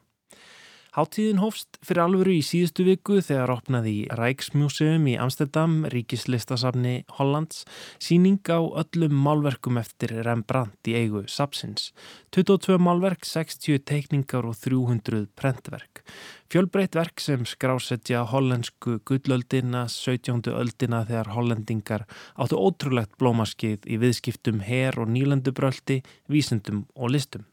Háttíðin 0.90 1.38
hófst 1.38 1.76
fyrir 1.86 2.02
alvöru 2.02 2.32
í 2.34 2.40
síðustu 2.42 2.82
viku 2.82 3.20
þegar 3.22 3.52
opnaði 3.54 3.92
í 4.00 4.06
Rijksmuseum 4.18 5.04
í 5.06 5.12
Amsterdam, 5.22 5.84
ríkislistasafni 5.92 7.04
Hollands, 7.14 7.60
síning 8.02 8.40
á 8.50 8.58
öllum 8.58 9.14
málverkum 9.14 9.78
eftir 9.78 10.16
Rembrandt 10.26 10.90
í 10.90 10.96
eigu 10.98 11.22
Sapsins. 11.30 11.92
22 12.34 12.80
málverk, 12.82 13.22
60 13.22 13.84
teikningar 13.86 14.48
og 14.50 14.58
300 14.58 15.28
prentverk. 15.38 16.02
Fjölbreytt 16.50 16.98
verk 16.98 17.22
sem 17.22 17.46
skrásetja 17.46 18.24
hollensku 18.32 18.98
gullöldina, 19.06 19.84
17. 19.86 20.42
öldina 20.50 21.04
þegar 21.06 21.30
hollendingar 21.36 22.08
áttu 22.34 22.58
ótrúlegt 22.58 23.14
blómaskið 23.22 23.86
í 23.86 24.02
viðskiptum 24.02 24.66
her 24.66 24.98
og 24.98 25.14
nýlendubröldi, 25.14 26.02
vísendum 26.26 26.88
og 26.98 27.14
listum. 27.14 27.46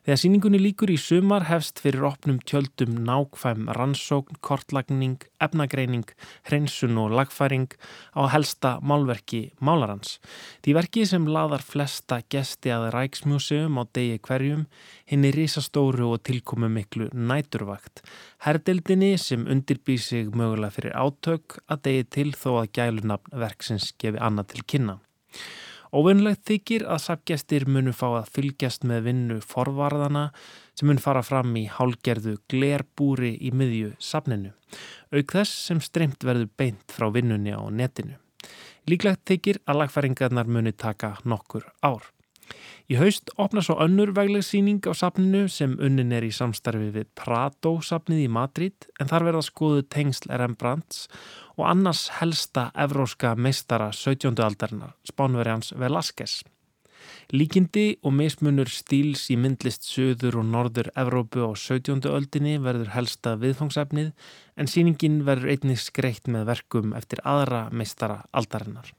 Þegar 0.00 0.18
síningunni 0.22 0.58
líkur 0.62 0.90
í 0.94 0.96
sumar 0.96 1.44
hefst 1.48 1.80
fyrir 1.82 2.04
opnum 2.08 2.38
tjöldum 2.46 2.94
nákvæm 3.04 3.66
rannsókn, 3.76 4.38
kortlagning, 4.46 5.18
efnagreining, 5.42 6.06
hreinsun 6.48 6.96
og 7.02 7.12
lagfæring 7.18 7.66
á 8.16 8.30
helsta 8.32 8.76
málverki 8.80 9.42
málarans. 9.58 10.16
Því 10.62 10.76
verki 10.78 11.04
sem 11.10 11.26
laðar 11.26 11.66
flesta 11.66 12.22
gesti 12.32 12.72
að 12.72 12.88
Ræksmuseum 12.94 13.76
á 13.76 13.84
degi 13.90 14.18
hverjum, 14.24 14.66
hinn 15.10 15.26
er 15.28 15.36
risastóru 15.36 16.12
og 16.14 16.22
tilkomu 16.24 16.70
miklu 16.70 17.10
næturvakt. 17.12 18.04
Herdeldinni 18.46 19.16
sem 19.18 19.48
undirbýr 19.50 20.00
sig 20.00 20.30
mögulega 20.30 20.78
fyrir 20.78 20.94
átök 20.94 21.58
að 21.66 21.82
degi 21.88 22.10
til 22.16 22.30
þó 22.38 22.62
að 22.62 22.70
gælunafn 22.78 23.40
verksins 23.42 23.92
gefi 23.98 24.22
annað 24.22 24.54
til 24.54 24.64
kynna. 24.64 25.00
Óvinnlegt 25.90 26.44
þykir 26.46 26.84
að 26.86 27.00
sapgestir 27.02 27.64
munu 27.66 27.90
fá 27.90 28.06
að 28.20 28.28
fylgjast 28.36 28.84
með 28.86 29.08
vinnu 29.08 29.38
forvarðana 29.42 30.28
sem 30.78 30.86
mun 30.86 31.02
fara 31.02 31.22
fram 31.26 31.56
í 31.58 31.64
hálgerðu 31.66 32.36
glerbúri 32.52 33.32
í 33.42 33.50
miðju 33.50 33.96
sapninu, 33.98 34.52
auk 35.10 35.34
þess 35.34 35.66
sem 35.66 35.82
streymt 35.82 36.22
verður 36.22 36.46
beint 36.60 36.94
frá 36.94 37.08
vinnunni 37.10 37.50
á 37.50 37.62
netinu. 37.74 38.20
Líklegt 38.86 39.26
þykir 39.26 39.58
að 39.66 39.82
lagfæringarnar 39.82 40.46
muni 40.46 40.72
taka 40.72 41.16
nokkur 41.26 41.66
ár. 41.82 42.06
Í 42.90 42.96
haust 42.98 43.30
opna 43.38 43.62
svo 43.62 43.76
önnur 43.84 44.10
veglegsýning 44.16 44.82
á 44.88 44.92
sapninu 44.98 45.44
sem 45.48 45.76
unnin 45.78 46.10
er 46.16 46.26
í 46.26 46.32
samstarfi 46.34 46.90
við 46.94 47.10
Prado-sapnið 47.18 48.24
í 48.24 48.30
Madrid 48.32 48.88
en 48.98 49.10
þar 49.10 49.28
verða 49.28 49.44
skoðu 49.46 49.84
tengsl 49.86 50.32
Rembrandts 50.34 51.04
og 51.56 51.68
annars 51.70 52.08
helsta 52.18 52.70
evróska 52.74 53.36
meistara 53.36 53.92
17. 53.94 54.34
aldarinnar, 54.42 54.96
spánverjans 55.06 55.74
Velázquez. 55.78 56.40
Líkindi 57.30 58.00
og 58.02 58.14
mismunur 58.18 58.68
stíls 58.74 59.28
í 59.30 59.36
myndlist 59.38 59.86
söður 59.86 60.40
og 60.42 60.48
norður 60.50 60.90
Evrópu 60.98 61.46
á 61.46 61.54
17. 61.54 62.02
öldinni 62.10 62.56
verður 62.62 62.90
helsta 62.96 63.36
viðfangsefnið 63.40 64.10
en 64.58 64.70
síningin 64.70 65.20
verður 65.28 65.54
einnig 65.54 65.78
skreitt 65.78 66.26
með 66.26 66.48
verkum 66.50 66.96
eftir 66.98 67.22
aðra 67.22 67.68
meistara 67.70 68.24
aldarinnar. 68.34 68.90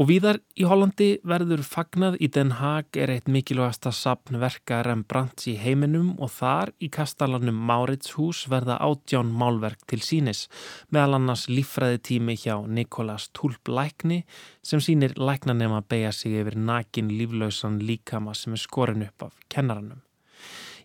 Og 0.00 0.06
víðar 0.08 0.38
í 0.56 0.64
Hollandi 0.64 1.06
verður 1.28 1.60
fagnað 1.60 2.14
í 2.24 2.30
Den 2.32 2.54
Haag 2.56 2.96
er 2.96 3.10
eitt 3.12 3.26
mikilvægasta 3.28 3.90
sapnverka 3.92 4.78
Rembrandts 4.86 5.44
í 5.50 5.58
heiminum 5.60 6.14
og 6.16 6.32
þar 6.38 6.72
í 6.80 6.88
kastalanum 6.88 7.60
Máritshús 7.68 8.46
verða 8.48 8.78
átján 8.80 9.28
málverk 9.28 9.84
til 9.92 10.00
sínis, 10.00 10.46
meðal 10.88 11.18
annars 11.18 11.50
lífræði 11.52 12.00
tími 12.08 12.40
hjá 12.40 12.56
Nikolas 12.64 13.28
Tulp 13.36 13.68
Lækni 13.68 14.22
sem 14.64 14.80
sínir 14.80 15.18
læknanema 15.20 15.84
beigja 15.84 16.16
sig 16.16 16.40
yfir 16.40 16.56
nakin 16.56 17.12
líflausan 17.12 17.82
líkama 17.84 18.32
sem 18.32 18.56
er 18.56 18.64
skorin 18.64 19.04
upp 19.04 19.28
af 19.28 19.36
kennaranum. 19.52 20.00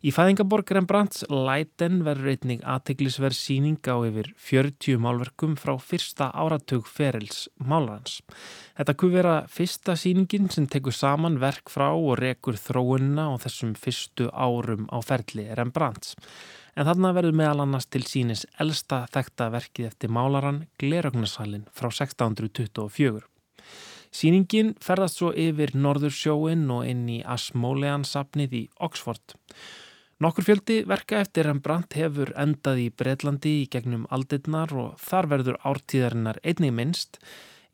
Í 0.06 0.12
fæðingaborg 0.14 0.70
Rembrandts 0.76 1.24
Leiden 1.34 2.04
verður 2.06 2.36
einnig 2.36 2.60
aðteglisverð 2.70 3.34
síning 3.40 3.80
á 3.90 3.98
yfir 4.06 4.28
40 4.38 5.00
málverkum 5.02 5.56
frá 5.58 5.72
fyrsta 5.82 6.28
áratug 6.30 6.86
ferils 6.86 7.48
málarans. 7.58 8.20
Þetta 8.78 8.94
kuð 9.02 9.16
vera 9.18 9.32
fyrsta 9.50 9.96
síningin 9.98 10.52
sem 10.54 10.68
tekur 10.70 10.94
saman 10.94 11.40
verk 11.42 11.72
frá 11.74 11.88
og 11.88 12.20
rekur 12.20 12.54
þróunna 12.54 13.32
á 13.34 13.42
þessum 13.48 13.72
fyrstu 13.82 14.28
árum 14.30 14.84
á 14.94 15.02
ferli 15.02 15.48
Rembrandts. 15.58 16.14
En 16.78 16.86
þarna 16.86 17.12
verður 17.18 17.40
meðal 17.40 17.64
annars 17.64 17.90
til 17.90 18.04
sínis 18.06 18.46
elsta 18.62 19.08
þekta 19.10 19.48
verkið 19.56 19.88
eftir 19.90 20.14
málaran 20.14 20.68
Glerögnasalinn 20.78 21.66
frá 21.74 21.90
1624. 21.90 23.26
Sýningin 24.14 24.76
ferðast 24.86 25.18
svo 25.18 25.34
yfir 25.34 25.74
Norðursjóin 25.74 26.70
og 26.70 26.86
inn 26.86 27.04
í 27.10 27.18
Asmolean 27.26 28.06
sapnið 28.06 28.56
í 28.62 28.64
Oxford. 28.86 29.34
Nokkur 30.24 30.46
fjöldi 30.48 30.76
verka 30.88 31.18
eftir 31.20 31.44
Rembrandt 31.44 31.98
hefur 32.00 32.30
endað 32.40 32.78
í 32.80 32.88
Breitlandi 32.88 33.52
í 33.52 33.64
gegnum 33.68 34.06
aldirnar 34.16 34.72
og 34.72 34.94
þar 35.04 35.26
verður 35.34 35.58
ártíðarinnar 35.68 36.38
einnig 36.40 36.72
minnst. 36.72 37.18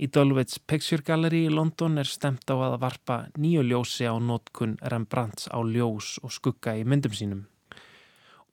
Í 0.01 0.07
Dulwich 0.10 0.55
Picture 0.65 1.05
Gallery 1.05 1.43
í 1.45 1.51
London 1.53 2.01
er 2.01 2.10
stemt 2.10 2.50
á 2.50 2.57
að 2.57 2.79
varpa 2.81 3.17
nýju 3.38 3.62
ljósi 3.67 4.10
á 4.10 4.17
nótkun 4.17 4.74
Rembrandts 4.81 5.51
á 5.53 5.62
ljós 5.62 6.15
og 6.25 6.33
skugga 6.33 6.74
í 6.79 6.81
myndum 6.81 7.13
sínum. 7.13 7.43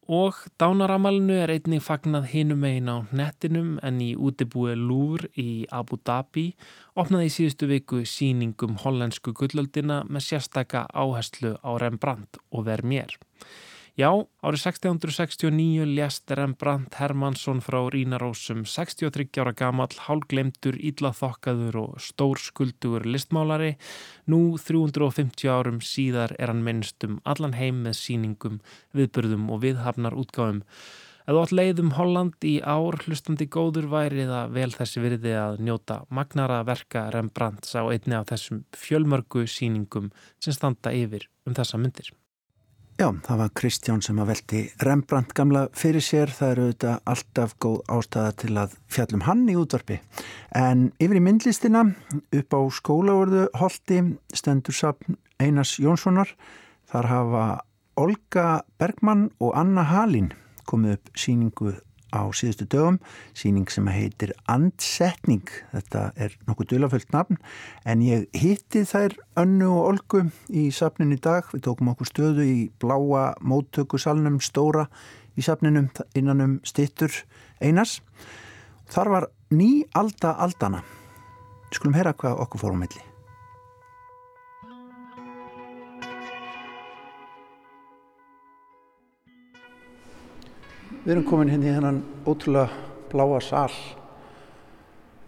Og 0.05 0.37
dánaramalinu 0.61 1.39
er 1.41 1.55
einnig 1.55 1.81
fagnað 1.81 2.29
hinum 2.35 2.69
einn 2.69 2.93
á 2.93 3.09
nettinum 3.09 3.79
en 3.81 4.05
í 4.05 4.11
útibúi 4.13 4.77
Louvre 4.77 5.33
í 5.33 5.65
Abu 5.73 5.97
Dhabi 5.97 6.51
opnaði 6.93 7.33
í 7.33 7.35
síðustu 7.39 7.73
viku 7.73 8.05
síningum 8.05 8.77
hollensku 8.85 9.33
gullöldina 9.33 10.03
með 10.05 10.29
sérstaka 10.29 10.85
áherslu 10.93 11.57
á 11.65 11.71
Rembrandt 11.81 12.37
og 12.53 12.69
Vermeer. 12.69 13.17
Já, 13.99 14.13
árið 14.47 14.61
1669 14.63 15.83
lést 15.91 16.31
Rembrandt 16.31 16.95
Hermansson 17.01 17.59
frá 17.59 17.81
Rínarósum 17.91 18.61
63 18.63 19.41
ára 19.43 19.51
gamall, 19.59 19.97
hálglemtur, 20.05 20.77
íllaþokkaður 20.79 21.79
og 21.81 21.97
stór 21.99 22.39
skuldugur 22.39 23.03
listmálari. 23.03 23.73
Nú 24.31 24.55
350 24.55 25.51
árum 25.51 25.81
síðar 25.83 26.37
er 26.39 26.53
hann 26.53 26.63
minnst 26.63 27.03
um 27.09 27.17
allan 27.27 27.57
heim 27.59 27.81
með 27.89 27.99
síningum, 27.99 28.61
viðbörðum 28.95 29.51
og 29.51 29.65
viðhafnar 29.67 30.15
útgáðum. 30.15 30.63
Eða 31.27 31.43
átt 31.43 31.57
leiðum 31.59 31.91
Holland 31.99 32.47
í 32.47 32.55
ár 32.63 33.01
hlustandi 33.03 33.51
góður 33.51 33.91
væri 33.91 34.29
það 34.31 34.55
vel 34.61 34.71
þessi 34.79 35.05
virði 35.09 35.35
að 35.43 35.59
njóta 35.67 35.99
magnara 36.07 36.63
verka 36.71 37.09
Rembrandts 37.11 37.75
á 37.75 37.83
einni 37.83 38.15
af 38.15 38.31
þessum 38.31 38.63
fjölmörgu 38.79 39.43
síningum 39.51 40.13
sem 40.39 40.55
standa 40.55 40.95
yfir 40.95 41.27
um 41.43 41.59
þessa 41.59 41.83
myndir. 41.83 42.15
Já, 42.99 43.13
það 43.23 43.37
var 43.39 43.51
Kristján 43.55 44.01
sem 44.03 44.17
að 44.19 44.31
veldi 44.33 44.61
Rembrandt 44.83 45.31
gamla 45.39 45.61
fyrir 45.71 46.03
sér. 46.03 46.33
Það 46.35 46.49
eru 46.51 46.63
auðvitað 46.65 47.05
alltaf 47.13 47.53
góð 47.63 47.77
ástæða 47.95 48.33
til 48.43 48.51
að 48.59 48.73
fjallum 48.91 49.23
hann 49.23 49.45
í 49.47 49.55
útvarpi. 49.55 50.01
En 50.59 50.83
yfir 50.99 51.21
í 51.21 51.23
myndlistina 51.23 51.85
upp 52.41 52.57
á 52.59 52.61
skólaverðu 52.75 53.45
holdi 53.61 54.01
stendur 54.35 54.75
sapn 54.75 55.15
Einars 55.39 55.77
Jónssonar. 55.79 56.35
Þar 56.91 57.11
hafa 57.13 57.45
Olga 58.03 58.49
Bergmann 58.83 59.29
og 59.39 59.55
Anna 59.55 59.87
Halín 59.93 60.33
komið 60.67 60.99
upp 60.99 61.15
síningu 61.15 61.77
á 62.15 62.23
síðustu 62.33 62.69
dögum, 62.71 62.99
síning 63.37 63.69
sem 63.73 63.87
heitir 63.93 64.33
Andsetning, 64.49 65.47
þetta 65.75 66.09
er 66.17 66.35
nokkuð 66.49 66.73
dölaföllt 66.73 67.13
nafn, 67.15 67.39
en 67.85 68.03
ég 68.05 68.27
hitti 68.37 68.85
þær 68.89 69.17
önnu 69.41 69.71
og 69.75 69.93
olgu 69.93 70.25
í 70.49 70.69
safnin 70.75 71.15
í 71.17 71.21
dag, 71.21 71.49
við 71.53 71.67
tókum 71.69 71.93
okkur 71.95 72.13
stöðu 72.13 72.49
í 72.49 72.59
bláa 72.81 73.33
móttökusalnum 73.41 74.41
stóra 74.45 74.89
í 75.39 75.45
safninum 75.45 75.91
innanum 76.19 76.59
stittur 76.67 77.13
einas 77.63 77.99
þar 78.91 79.13
var 79.15 79.29
ný 79.55 79.71
alda 79.99 80.35
aldana 80.47 80.83
skulum 81.75 81.99
heyra 81.99 82.17
hvað 82.17 82.43
okkur 82.47 82.65
fórum 82.65 82.83
melli 82.85 83.08
Við 90.89 91.11
erum 91.13 91.25
komin 91.29 91.51
hérna 91.53 91.69
í 91.69 91.73
hennan 91.77 91.99
ótrúlega 92.25 92.69
bláa 93.13 93.41
sál. 93.45 93.73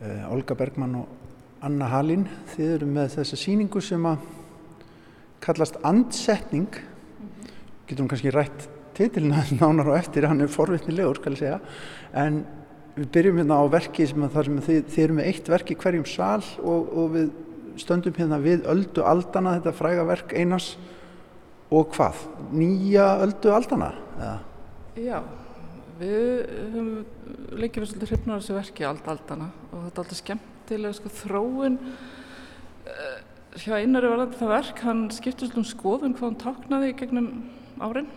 Uh, 0.00 0.32
Olga 0.32 0.56
Bergman 0.56 0.94
og 1.02 1.64
Anna 1.64 1.90
Halín, 1.92 2.22
þið 2.54 2.70
eru 2.78 2.86
með 2.88 3.10
þessa 3.18 3.36
síningu 3.36 3.82
sem 3.84 4.06
að 4.08 4.22
kallast 5.44 5.76
andsetning. 5.84 6.78
Getur 7.84 8.06
hún 8.06 8.08
kannski 8.12 8.32
rætt 8.32 8.64
titilina 8.96 9.42
nánar 9.60 9.90
og 9.92 9.98
eftir, 9.98 10.28
hann 10.28 10.40
er 10.40 10.52
forvittnilegur, 10.52 11.20
skal 11.20 11.36
ég 11.36 11.42
segja. 11.42 11.58
En 12.16 12.40
við 12.96 13.10
byrjum 13.16 13.42
hérna 13.42 13.58
á 13.60 13.64
verki 13.72 14.06
sem 14.08 14.24
að 14.24 14.38
það 14.38 14.48
sem 14.48 14.62
þið, 14.68 14.80
þið 14.94 15.04
eru 15.04 15.18
með 15.18 15.28
eitt 15.32 15.50
verk 15.52 15.74
í 15.74 15.78
hverjum 15.82 16.06
sál 16.08 16.46
og, 16.60 16.88
og 16.88 17.12
við 17.18 17.28
stöndum 17.80 18.16
hérna 18.16 18.40
við 18.40 18.64
öldu 18.68 19.04
aldana, 19.04 19.58
þetta 19.58 19.76
fræga 19.76 20.08
verk 20.08 20.32
einas 20.32 20.72
og 21.68 21.92
hvað? 21.92 22.24
Nýja 22.56 23.12
öldu 23.26 23.52
aldana? 23.54 23.92
Eða? 24.16 24.38
Já. 25.00 25.20
Við 26.00 26.46
höfum 26.48 26.86
leikið 27.60 27.82
við 27.82 27.88
svolítið 27.90 28.10
hrifnur 28.10 28.38
á 28.38 28.40
þessu 28.40 28.54
verki 28.56 28.84
allt 28.88 29.08
aldana 29.10 29.50
og 29.68 29.82
þetta 29.84 29.90
er 29.90 30.02
alltaf 30.02 30.18
skemmtilega 30.20 30.96
sko, 30.96 31.10
þróun 31.12 31.74
uh, 32.88 33.16
hjá 33.60 33.74
einari 33.76 34.08
varðandi 34.08 34.38
það 34.38 34.52
verk, 34.54 34.80
hann 34.86 35.02
svolítið 35.12 35.58
um 35.60 35.66
skoðun 35.68 36.14
hvað 36.16 36.30
hann 36.30 36.38
táknaði 36.40 36.94
gegnum 37.02 37.28
árin. 37.84 38.08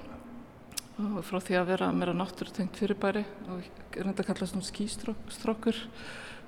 Og 1.02 1.18
frá 1.28 1.42
því 1.44 1.58
að 1.60 1.72
vera 1.74 1.90
meira 1.92 2.14
náttúrutengt 2.16 2.80
fyrirbæri 2.80 3.26
og 3.52 3.66
reynda 3.98 4.22
að 4.22 4.30
kalla 4.30 4.48
svona 4.48 4.68
skýstrokkur 4.70 5.82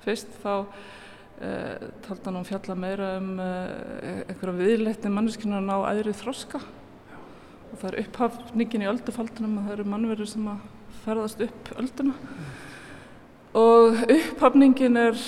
fyrst 0.06 0.38
þá 0.40 0.54
uh, 0.54 1.90
taldi 2.06 2.30
hann 2.30 2.40
um 2.40 2.48
fjalla 2.48 2.78
meira 2.80 3.10
um 3.18 3.34
uh, 3.42 4.24
einhverja 4.30 4.56
viðleitni 4.62 5.12
manneskinu 5.12 5.60
að 5.60 5.68
ná 5.68 5.76
aðrið 5.82 6.22
þroska. 6.22 6.64
Og 7.74 7.76
það 7.82 7.90
er 7.92 8.00
upphafningin 8.06 8.88
í 8.88 8.90
öldufaldunum 8.94 9.60
að 9.60 9.68
það 9.68 9.78
eru 9.80 9.90
mannverður 9.92 10.32
sem 10.32 10.48
að 10.54 10.64
ferðast 11.06 11.42
upp 11.46 11.70
ölduna 11.78 12.16
og 13.56 14.00
upphafningin 14.10 14.98
er 14.98 15.20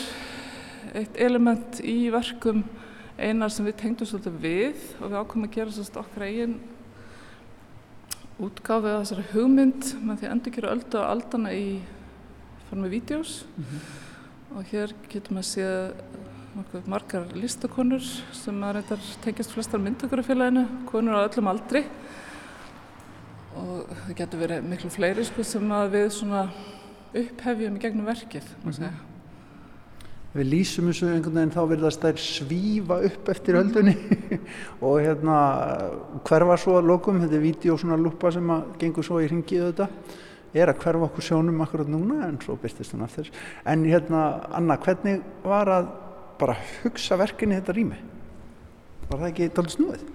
eitt 0.97 1.19
element 1.21 1.79
í 1.85 2.09
verkum 2.13 2.63
einar 3.17 3.53
sem 3.53 3.67
við 3.67 3.77
tengdum 3.81 4.09
svolítið 4.09 4.41
við 4.41 4.87
og 4.97 5.11
við 5.11 5.19
ákomum 5.21 5.47
að 5.47 5.55
gera 5.57 5.75
svolítið 5.75 6.01
okkar 6.01 6.25
eigin 6.27 6.57
útgáfið 8.47 8.93
af 8.93 9.03
þessari 9.03 9.27
hugmynd 9.31 9.91
með 10.01 10.19
því 10.19 10.27
að 10.27 10.33
endur 10.35 10.55
gera 10.57 10.73
öldu 10.75 11.01
á 11.01 11.09
aldana 11.09 11.53
í 11.53 11.67
formið 12.69 12.93
vídeos 12.97 13.37
mm 13.45 13.63
-hmm. 13.63 14.57
og 14.57 14.71
hér 14.71 14.93
getum 15.09 15.37
við 15.37 15.43
að 15.43 15.51
sé 15.53 15.67
margar 16.89 17.25
listakonur 17.37 18.01
sem 18.33 18.63
að 18.63 18.73
reyndar 18.73 19.01
tengjast 19.23 19.51
flestar 19.51 19.79
myndtökurafélaginu, 19.79 20.65
konur 20.89 21.13
á 21.21 21.27
öllum 21.29 21.47
aldri 21.47 21.85
og 23.57 23.91
það 24.05 24.15
getur 24.21 24.41
verið 24.45 24.71
miklu 24.71 24.89
fleiri 24.93 25.25
sko, 25.27 25.43
sem 25.43 25.71
að 25.71 25.97
við 25.97 26.09
upphefjum 27.17 27.77
í 27.77 27.81
gegnum 27.81 28.07
verkið 28.07 28.47
mm 28.63 28.71
-hmm. 28.71 29.05
Við 30.33 30.45
lýsum 30.51 30.87
þessu 30.91 31.07
einhvern 31.07 31.33
veginn 31.33 31.55
þá 31.55 31.63
verðast 31.69 32.01
þær 32.01 32.17
svífa 32.21 32.97
upp 33.07 33.29
eftir 33.29 33.55
höldunni 33.55 33.95
og 34.85 34.99
hérna 35.01 35.37
hverfa 36.27 36.57
svo 36.57 36.77
að 36.77 36.89
lokum, 36.91 37.21
þetta 37.21 37.35
er 37.35 37.41
vídeo 37.41 37.77
svona 37.77 37.95
lupa 37.95 38.31
sem 38.31 38.49
að 38.49 38.63
gengur 38.77 39.03
svo 39.03 39.21
í 39.21 39.27
ringið 39.27 39.63
þetta 39.71 39.87
er 40.53 40.69
að 40.69 40.83
hverfa 40.83 41.07
okkur 41.07 41.23
sjónum 41.23 41.61
akkurat 41.61 41.87
núna 41.87 42.27
en 42.27 42.37
svo 42.41 42.55
byrstist 42.55 42.91
hann 42.91 43.01
aftur 43.01 43.31
en 43.65 43.85
hérna 43.85 44.47
Anna, 44.51 44.77
hvernig 44.77 45.21
var 45.43 45.67
að 45.67 45.87
bara 46.39 46.55
hugsa 46.83 47.17
verkinni 47.17 47.55
þetta 47.55 47.73
rými? 47.73 47.97
Var 49.09 49.19
það 49.19 49.29
ekki 49.31 49.49
doldið 49.55 49.73
snúið? 49.73 50.05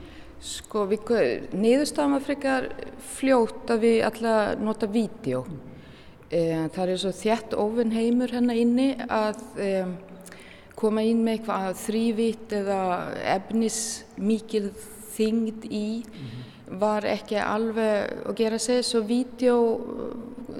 Sko, 0.42 0.88
við 0.90 1.10
niðurstafum 1.54 2.16
að 2.16 2.24
frekar 2.26 2.64
fljótt 3.14 3.70
að 3.70 3.84
við 3.84 3.98
alltaf 4.08 4.58
nota 4.58 4.88
vídeo. 4.90 5.44
Mm. 5.46 5.60
Það 6.72 6.88
er 6.88 6.98
svo 6.98 7.12
þjætt 7.14 7.54
ofinn 7.60 7.92
heimur 7.92 8.32
hérna 8.32 8.56
inni 8.56 8.88
að 9.04 9.42
um, 9.60 9.92
koma 10.80 11.04
inn 11.06 11.20
með 11.22 11.36
eitthvað 11.36 11.76
þrývitt 11.82 12.54
eða 12.58 12.80
efnis 13.36 13.78
mikil 14.16 14.70
þingd 15.12 15.66
í 15.68 16.00
mm 16.00 16.16
-hmm. 16.16 16.80
var 16.80 17.04
ekki 17.06 17.36
alveg 17.36 18.26
að 18.26 18.36
gera 18.40 18.58
sig, 18.58 18.82
svo 18.82 19.02
vídeo 19.06 19.58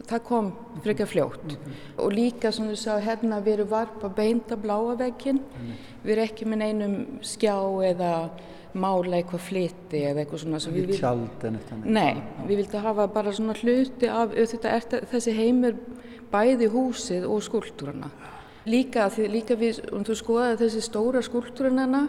það 0.07 0.25
kom 0.29 0.53
frekar 0.85 1.07
fljótt. 1.07 1.45
Mm 1.45 1.57
-hmm. 1.57 2.05
Og 2.05 2.13
líka 2.13 2.53
sem 2.53 2.69
þú 2.69 2.77
sá 2.77 3.01
hérna 3.01 3.41
við 3.41 3.53
erum 3.53 3.69
varpa 3.69 4.09
beint 4.09 4.53
að 4.53 4.63
bláa 4.63 4.95
veginn, 4.95 5.41
-hmm. 5.41 5.75
við 6.05 6.13
erum 6.13 6.25
ekki 6.25 6.45
með 6.45 6.63
einum 6.63 7.07
skjá 7.23 7.57
eða 7.91 8.31
mála 8.73 9.19
eitthvað 9.19 9.43
fliti 9.47 10.03
eða 10.09 10.23
eitthvað 10.23 10.43
svona 10.45 10.61
tjald 10.97 11.47
en 11.47 11.59
eitthvað 11.59 11.89
Nei, 11.93 12.23
við 12.49 12.63
vildum 12.63 12.85
hafa 12.87 13.09
bara 13.13 13.33
svona 13.37 13.57
hluti 13.61 14.09
af 14.09 14.37
er, 14.37 15.03
þessi 15.11 15.35
heimir 15.37 15.77
bæði 16.33 16.71
húsið 16.73 17.27
og 17.29 17.43
skúltúrana 17.45 18.09
Líka, 18.63 19.09
líka 19.27 19.57
við, 19.59 19.83
um 19.91 20.05
þú 20.07 20.17
skoðaði 20.21 20.61
þessi 20.61 20.85
stóra 20.87 21.23
skúltúrana 21.27 22.07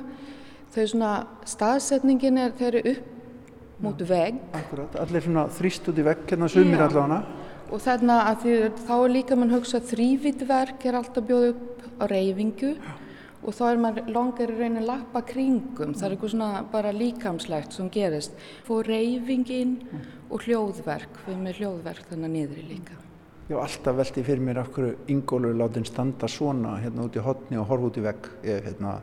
þau 0.73 0.84
svona 0.89 1.13
staðsetningin 1.49 2.38
er 2.38 2.54
þeir 2.58 2.78
eru 2.78 2.93
upp 2.93 3.10
mútu 3.84 4.06
vegg. 4.08 4.38
Akkurat, 4.56 4.95
allir 5.02 5.26
svona 5.26 5.47
þrýst 5.52 5.89
út 5.89 5.97
í 5.99 6.06
vegg 6.06 6.28
hérna 6.30 6.47
sumir 6.52 6.84
allavega. 6.86 7.23
Og 7.73 7.82
þarna 7.82 8.19
að 8.30 8.43
því, 8.43 8.58
þá 8.86 8.93
er 8.95 9.13
líka 9.15 9.38
mann 9.39 9.54
hugsa 9.54 9.82
þrývitverk 9.82 10.86
er 10.86 10.99
alltaf 10.99 11.26
bjóð 11.26 11.47
upp 11.49 11.88
á 11.99 12.04
reyfingu 12.12 12.76
Já 12.78 12.93
og 13.44 13.56
þá 13.58 13.64
er 13.68 13.80
maður 13.84 14.12
langar 14.16 14.52
í 14.52 14.58
raunin 14.58 14.82
að 14.82 14.90
lappa 14.90 15.22
kringum, 15.28 15.94
það 15.94 16.08
er 16.08 16.16
eitthvað 16.16 16.34
svona 16.34 16.50
bara 16.72 16.92
líkamslegt 16.96 17.78
sem 17.78 17.90
gerist. 17.94 18.36
Fór 18.68 18.88
reyfingin 18.88 19.78
mm. 19.84 20.04
og 20.32 20.46
hljóðverk, 20.48 21.24
við 21.28 21.42
með 21.44 21.62
hljóðverk 21.62 22.12
þannig 22.12 22.36
niður 22.38 22.62
í 22.64 22.68
líka. 22.74 23.00
Já, 23.50 23.58
alltaf 23.60 23.98
veldi 24.00 24.24
fyrir 24.24 24.44
mér 24.44 24.62
af 24.62 24.70
hverju 24.72 24.94
yngólur 25.12 25.58
látin 25.60 25.84
standa 25.88 26.30
svona 26.32 26.78
hérna 26.80 27.10
út 27.10 27.18
í 27.20 27.24
hotni 27.24 27.60
og 27.60 27.68
horfa 27.68 27.90
út 27.90 28.00
í 28.00 28.06
vegg. 28.06 28.30
Ég, 28.48 28.62
hérna, 28.70 28.94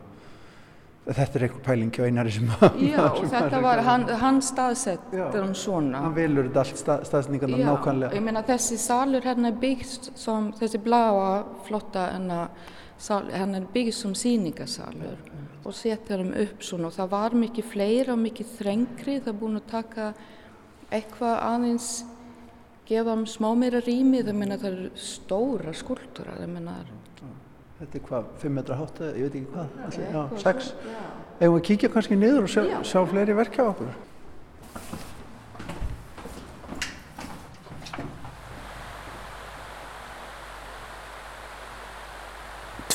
þetta 1.04 1.38
er 1.38 1.44
eitthvað 1.46 1.62
pæling 1.66 1.92
hjá 1.92 2.06
einari 2.06 2.32
sem 2.32 2.48
að... 2.56 2.80
Já, 2.86 3.02
og 3.20 3.28
þetta 3.34 3.60
var, 3.66 3.84
hann, 3.84 4.08
hann 4.22 4.40
staðsett 4.44 5.12
hann 5.12 5.54
svona. 5.58 6.06
Hann 6.06 6.16
velur 6.16 6.48
þetta 6.48 6.64
allt 6.64 6.80
stað, 6.80 7.06
staðsningarna 7.10 7.60
nákvæmlega. 7.60 8.10
Já, 8.14 8.16
ég 8.16 8.26
meina 8.30 8.44
þessi 8.48 8.80
salur 8.80 9.28
hérna 9.28 9.52
er 9.52 9.60
byggt 9.60 10.10
sem 10.18 10.50
þessi 10.60 10.80
bláa 10.88 11.30
flotta 11.68 12.08
enna 12.16 12.42
sal, 13.00 13.24
hann 13.32 13.56
er 13.56 13.66
byggð 13.72 13.96
som 13.96 14.14
síningasalur 14.18 15.18
og 15.64 15.76
setja 15.76 16.18
þeim 16.20 16.32
upp 16.44 16.64
svona. 16.64 16.88
Og 16.90 16.96
það 16.96 17.12
var 17.14 17.36
mikið 17.42 17.68
fleira 17.72 18.14
og 18.14 18.22
mikið 18.22 18.54
þrengri, 18.58 19.18
það 19.20 19.32
er 19.32 19.40
búin 19.40 19.60
að 19.60 19.68
taka 19.72 20.08
eitthvað 20.90 21.36
aðeins 21.46 21.90
gefa 22.88 23.14
þeim 23.14 23.26
smá 23.30 23.50
meira 23.58 23.82
rými, 23.84 24.24
það 24.26 24.40
meina 24.40 24.58
það 24.60 24.72
eru 24.72 24.90
stóra 24.98 25.76
skúltúra, 25.76 26.38
það 26.40 26.56
meina 26.56 26.80
Þetta 27.80 27.96
er 27.96 28.02
hvað, 28.04 28.24
5 28.42 28.52
metra 28.52 28.76
hátt, 28.76 28.98
ég 29.16 29.24
veit 29.24 29.36
ekki 29.38 29.54
hvað, 29.54 29.76
allir, 29.86 30.08
já, 30.12 30.40
6. 30.42 30.66
Eða 31.40 31.52
við 31.54 31.62
kíkja 31.64 31.88
kannski 31.94 32.18
niður 32.20 32.44
og 32.44 32.50
sjá, 32.52 32.64
sjá 32.84 32.98
fleiri 33.08 33.36
verk 33.38 33.54
hjá 33.56 33.62
okkur. 33.70 33.94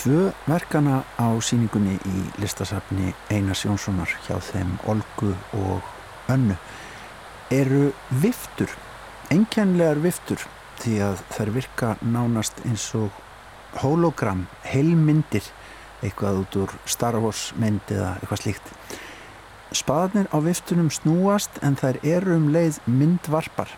Tvö 0.05 0.27
verkana 0.45 0.99
á 1.17 1.33
síningunni 1.41 1.95
í 1.97 2.19
listasafni 2.37 3.15
Einars 3.33 3.63
Jónssonar 3.65 4.11
hjá 4.27 4.35
þeim 4.37 4.75
Olgu 4.85 5.31
og 5.57 5.87
Önnu. 6.29 6.53
Eru 7.49 7.87
viftur, 8.21 8.69
enkenlegar 9.33 10.03
viftur 10.03 10.45
því 10.83 10.93
að 11.07 11.25
þær 11.33 11.53
virka 11.57 11.89
nánast 12.05 12.61
eins 12.69 12.85
og 12.93 13.17
hologram, 13.81 14.45
heilmyndir 14.61 15.49
eitthvað 16.03 16.43
út 16.43 16.59
úr 16.67 16.77
Star 16.85 17.17
Wars 17.17 17.49
mynd 17.57 17.89
eða 17.89 18.13
eitthvað 18.19 18.43
slíkt. 18.45 18.71
Spaðnir 19.73 20.29
á 20.29 20.37
viftunum 20.37 20.93
snúast 20.93 21.57
en 21.65 21.81
þær 21.81 22.03
eru 22.05 22.37
um 22.37 22.51
leið 22.53 22.77
myndvarpar. 22.85 23.73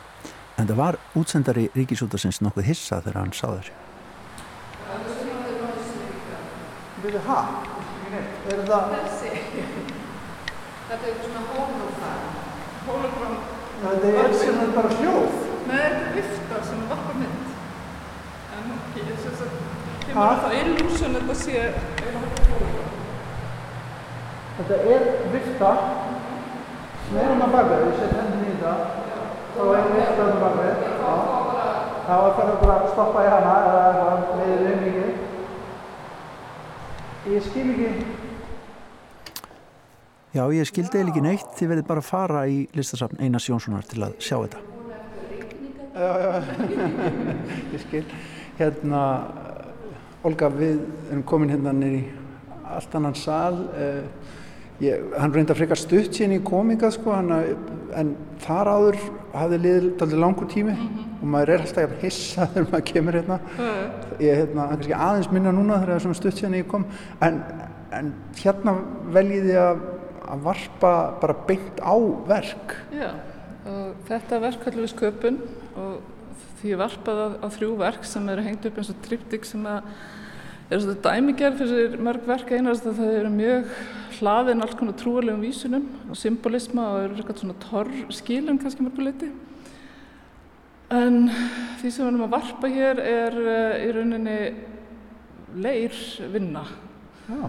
En 0.60 0.68
það 0.68 0.84
var 0.84 1.04
útsendari 1.16 1.70
Ríkisútasins 1.72 2.44
nokkuð 2.44 2.74
hissa 2.74 3.00
þegar 3.00 3.24
hann 3.24 3.38
sá 3.38 3.48
þér 3.48 3.76
Við 7.04 7.18
ha? 7.28 7.40
Er 8.52 8.62
það? 8.66 8.94
Þetta 10.88 11.10
er 11.10 11.18
svona 11.22 11.42
hólófæð. 11.52 12.22
Hologram, 12.88 13.36
Þetta 13.82 14.12
er 14.24 14.34
sem 14.40 14.60
er 14.64 14.70
bara 14.74 14.92
hljóð 14.98 15.34
með 15.68 15.82
þetta 15.84 16.06
er 16.08 16.14
vifta 16.16 16.62
sem 16.70 16.86
varpar 16.90 17.18
mynd. 17.20 17.50
En 18.58 18.72
ég 19.02 19.20
syns 19.24 19.44
að 19.46 19.52
Ha? 20.08 20.28
kemur 20.32 20.40
það 20.44 20.54
illusion 20.62 21.18
þetta 21.20 21.36
sé 21.42 21.58
eða 21.60 22.22
hologram. 22.24 22.94
Þetta 24.58 24.80
er 24.96 25.06
vifta 25.36 25.72
sem 27.08 27.20
er 27.22 27.34
um 27.36 27.44
að 27.46 27.54
baka, 27.58 27.82
ég 27.84 28.00
set 28.00 28.16
hendin 28.18 28.48
í 28.48 28.58
það 28.64 28.80
þá 29.58 29.62
er 29.76 29.94
vifta 29.94 30.24
um 30.24 30.32
að 30.32 30.42
baka 30.48 30.64
er 30.72 30.98
það 32.08 32.60
bara 32.64 32.76
að 32.80 32.92
stoppa 32.96 33.26
í 33.28 33.32
hana 33.36 33.54
eða 33.68 33.86
eitthvað 33.92 34.20
með 34.40 34.52
reyningi 34.66 35.27
Ég 37.28 37.44
skil 37.44 37.72
ekki. 37.74 37.88
Já, 40.32 40.44
ég 40.54 40.68
skildi 40.70 41.00
eða 41.00 41.12
ekki 41.12 41.24
neitt. 41.26 41.50
Þið 41.58 41.72
verðið 41.74 41.88
bara 41.90 42.04
að 42.04 42.08
fara 42.08 42.44
í 42.48 42.62
listasafn 42.78 43.20
Einars 43.20 43.48
Jónssonar 43.50 43.84
til 43.90 44.00
að 44.06 44.14
sjá 44.24 44.38
þetta. 44.38 44.62
Já, 45.98 46.12
já, 46.24 46.30
ég 47.74 47.84
skil. 47.84 48.04
Hérna 48.62 49.02
Olga, 50.28 50.50
við 50.56 50.80
erum 51.10 51.26
komin 51.28 51.52
hérna 51.52 51.76
nýri 51.76 52.06
allt 52.78 52.96
annan 52.96 53.18
sal. 53.20 53.60
Uh, 53.76 54.08
ég, 54.84 55.12
hann 55.20 55.36
reynda 55.36 55.58
frekar 55.58 55.80
stutt 55.80 56.16
síðan 56.16 56.38
í 56.38 56.42
kominga 56.48 56.94
sko, 56.96 57.12
hann, 57.18 57.34
en 57.98 58.16
þar 58.46 58.72
áður 58.72 59.04
hafði 59.36 59.62
liðið 59.66 60.18
langur 60.22 60.48
tími 60.52 60.78
og 61.28 61.34
maður 61.34 61.54
er 61.54 61.64
alltaf 61.66 61.84
jafn 61.84 62.02
hissa 62.06 62.48
þegar 62.54 62.68
maður 62.72 62.86
kemur 62.88 63.18
hérna. 63.20 63.38
Ég 64.24 64.42
hérna, 64.42 64.68
hann 64.70 64.76
kannski 64.78 64.98
aðeins 64.98 65.32
minna 65.36 65.54
núna 65.56 65.80
þegar 65.82 65.92
það 65.92 65.98
er 65.98 66.06
svona 66.06 66.20
stutt 66.22 66.40
síðan 66.40 66.58
ég 66.58 66.68
kom. 66.72 66.86
En, 67.28 67.40
en 67.98 68.12
hérna 68.40 68.76
veljiði 69.16 69.58
að, 69.62 69.82
að 70.28 70.46
varpa 70.48 70.94
bara 71.22 71.40
beint 71.50 71.82
á 71.84 71.96
verk. 72.30 72.78
Já, 72.96 73.10
og 73.68 74.06
þetta 74.08 74.44
verk 74.48 74.64
kallum 74.64 74.88
við 74.88 74.94
sköpun. 74.94 75.42
Og 75.78 75.98
því 76.62 76.72
ég 76.74 76.80
varpaði 76.82 77.26
á, 77.28 77.30
á 77.44 77.48
þrjú 77.58 77.74
verk 77.84 78.08
sem 78.08 78.32
eru 78.34 78.46
hengt 78.48 78.70
upp 78.70 78.80
eins 78.80 78.94
og 78.94 79.04
triptik 79.06 79.46
sem 79.46 79.68
að 79.68 79.92
eru 80.68 80.84
svona 80.84 81.04
dæmigerð 81.06 81.62
fyrir 81.62 82.00
mörg 82.04 82.26
verk 82.28 82.50
einast 82.52 82.88
að 82.88 82.98
það 83.00 83.20
eru 83.22 83.30
mjög 83.32 83.76
hlaðin 84.18 84.64
alls 84.66 84.74
konar 84.80 84.98
trúalegum 85.00 85.44
vísunum 85.46 85.86
og 86.10 86.18
symbolisma 86.20 86.88
og 86.92 87.04
eru 87.06 87.20
eitthvað 87.20 87.44
svona 87.44 87.60
torr 87.68 87.92
skilum 88.18 88.58
kannski 88.60 88.84
mörguleiti. 88.84 89.30
En 90.96 91.28
því 91.82 91.90
sem 91.92 92.06
við 92.06 92.10
erum 92.14 92.26
að 92.28 92.34
varpa 92.38 92.72
hér 92.72 93.02
er 93.04 93.38
uh, 93.42 93.76
í 93.84 93.92
rauninni 93.96 94.38
leir 95.60 95.98
vinna. 96.32 96.64
Já, 97.28 97.42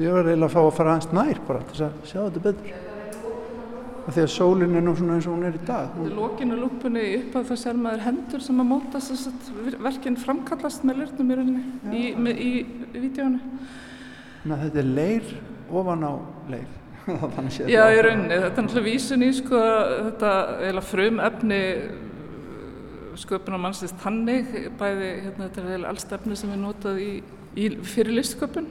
ég 0.00 0.12
var 0.12 0.28
eiginlega 0.28 0.48
að 0.50 0.54
fá 0.54 0.60
að 0.60 0.76
fara 0.76 0.94
aðeins 0.94 1.12
nær 1.16 1.42
bara 1.46 1.66
til 1.70 1.84
að 1.86 2.00
sjá 2.04 2.18
þetta 2.20 2.42
betur 2.44 2.88
af 4.10 4.16
því 4.16 4.22
að 4.24 4.32
sólinn 4.32 4.76
er 4.78 4.84
nú 4.84 4.94
svona 4.96 5.16
eins 5.16 5.26
og 5.28 5.36
hún 5.36 5.46
er 5.46 5.56
í 5.56 5.62
dag 5.68 5.96
Í 6.02 6.10
lokinu 6.16 6.56
lúpunni 6.58 7.02
upp 7.18 7.36
að 7.38 7.50
það 7.50 7.60
sér 7.62 7.78
maður 7.78 8.04
hendur 8.06 8.44
sem 8.44 8.62
að 8.62 8.68
móta 8.70 9.02
þess 9.04 9.28
að 9.30 9.78
verkinn 9.84 10.18
framkallast 10.18 10.86
með 10.88 11.02
lirnum 11.02 11.30
í 11.30 11.38
rauninni 11.38 11.96
í, 12.00 12.02
með, 12.16 12.40
í, 12.42 12.50
í 12.90 13.02
vídjónu. 13.04 13.40
Þannig 14.42 14.56
að 14.56 14.64
þetta 14.66 14.82
er 14.82 14.92
leir 14.98 15.32
ofan 15.80 16.06
á 16.06 16.12
leir 16.50 16.76
Já, 17.70 17.82
í 17.90 18.02
rauninni. 18.04 18.36
Þetta 18.36 18.60
er 18.60 18.66
náttúrulega 18.66 18.86
vísun 18.86 19.24
í 19.24 19.30
sko 19.36 19.60
þetta 20.10 20.86
frum 20.90 21.20
efni 21.24 21.60
sköpunar 23.20 23.60
mannsins 23.62 23.94
tannig, 24.02 24.48
bæði 24.80 25.10
hérna 25.26 25.46
þetta 25.46 25.62
er 25.62 25.68
eiginlega 25.68 25.92
alls 25.92 26.08
efni 26.16 26.38
sem 26.38 26.54
er 26.54 26.60
notað 26.60 27.02
í, 27.02 27.10
í 27.58 27.68
fyrir 27.86 28.16
listsköpun 28.18 28.70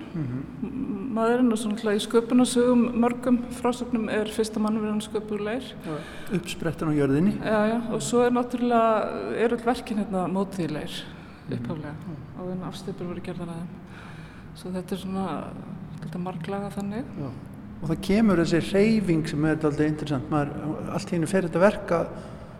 maðurinn 1.19 1.53
og 1.53 1.59
svo 1.59 1.71
náttúrulega 1.73 1.99
í 1.99 2.03
sköpunarsögum 2.05 2.83
mörgum 3.03 3.39
frásögnum 3.59 4.09
er 4.13 4.29
fyrsta 4.33 4.61
mannverðan 4.61 5.01
sköpur 5.03 5.41
leir. 5.43 5.71
uppsprettan 6.35 6.91
á 6.91 6.99
jörðinni 6.99 7.33
Já, 7.39 7.59
já, 7.73 7.77
og 7.93 8.03
svo 8.05 8.25
er 8.25 8.35
náttúrulega, 8.35 9.31
er 9.35 9.55
öll 9.57 9.65
verkin 9.65 10.03
hérna 10.03 10.27
mótið 10.31 10.67
í 10.67 10.73
leir 10.77 10.99
upphaflega 11.49 12.15
og 12.39 12.49
en 12.53 12.65
afstipur 12.67 13.09
voru 13.09 13.23
gerðar 13.23 13.53
að 13.53 13.61
þeim. 13.61 13.69
Svo 14.59 14.73
þetta 14.73 14.95
er 14.95 15.01
svona, 15.03 15.27
þetta 16.03 16.21
marglaga 16.23 16.73
þannig. 16.75 17.13
Já. 17.19 17.29
og 17.79 17.85
það 17.91 18.01
kemur 18.09 18.41
þessi 18.43 18.59
reyfing 18.73 19.29
sem 19.31 19.45
er 19.47 19.55
alltaf 19.55 19.85
interessant 19.85 20.31
maður, 20.31 20.51
allt 20.95 21.13
henni 21.15 21.29
fer 21.31 21.47
þetta 21.47 21.63
verka 21.63 21.99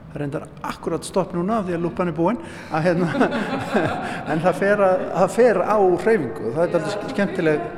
það 0.10 0.22
reyndar 0.24 0.48
akkurat 0.66 1.06
stopp 1.06 1.36
núna 1.38 1.60
því 1.66 1.76
að 1.78 1.84
lúpan 1.86 2.12
er 2.12 2.18
búinn 2.18 2.40
hérna 2.72 3.30
en 4.32 4.42
það 4.42 4.58
fer, 4.64 4.84
að, 4.88 5.06
það 5.14 5.36
fer 5.36 5.62
á 5.62 5.78
reyfingu 5.78 6.50
og 6.50 6.58
það 6.58 6.64
er 6.64 6.80
alltaf 6.80 7.14
skemmtileg 7.14 7.70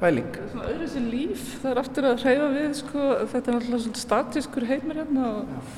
pæling. 0.00 0.36
Svona 0.52 0.68
öðru 0.72 0.90
sér 0.90 1.08
líf, 1.08 1.48
það 1.62 1.70
er 1.70 1.80
aftur 1.84 2.08
að 2.08 2.22
hreyfa 2.24 2.50
við, 2.52 2.70
sko, 2.80 3.08
þetta 3.30 3.50
er 3.50 3.56
náttúrulega 3.56 3.82
svona 3.84 4.02
statískur 4.02 4.66
heimur 4.68 5.00
hérna 5.00 5.30
og, 5.30 5.68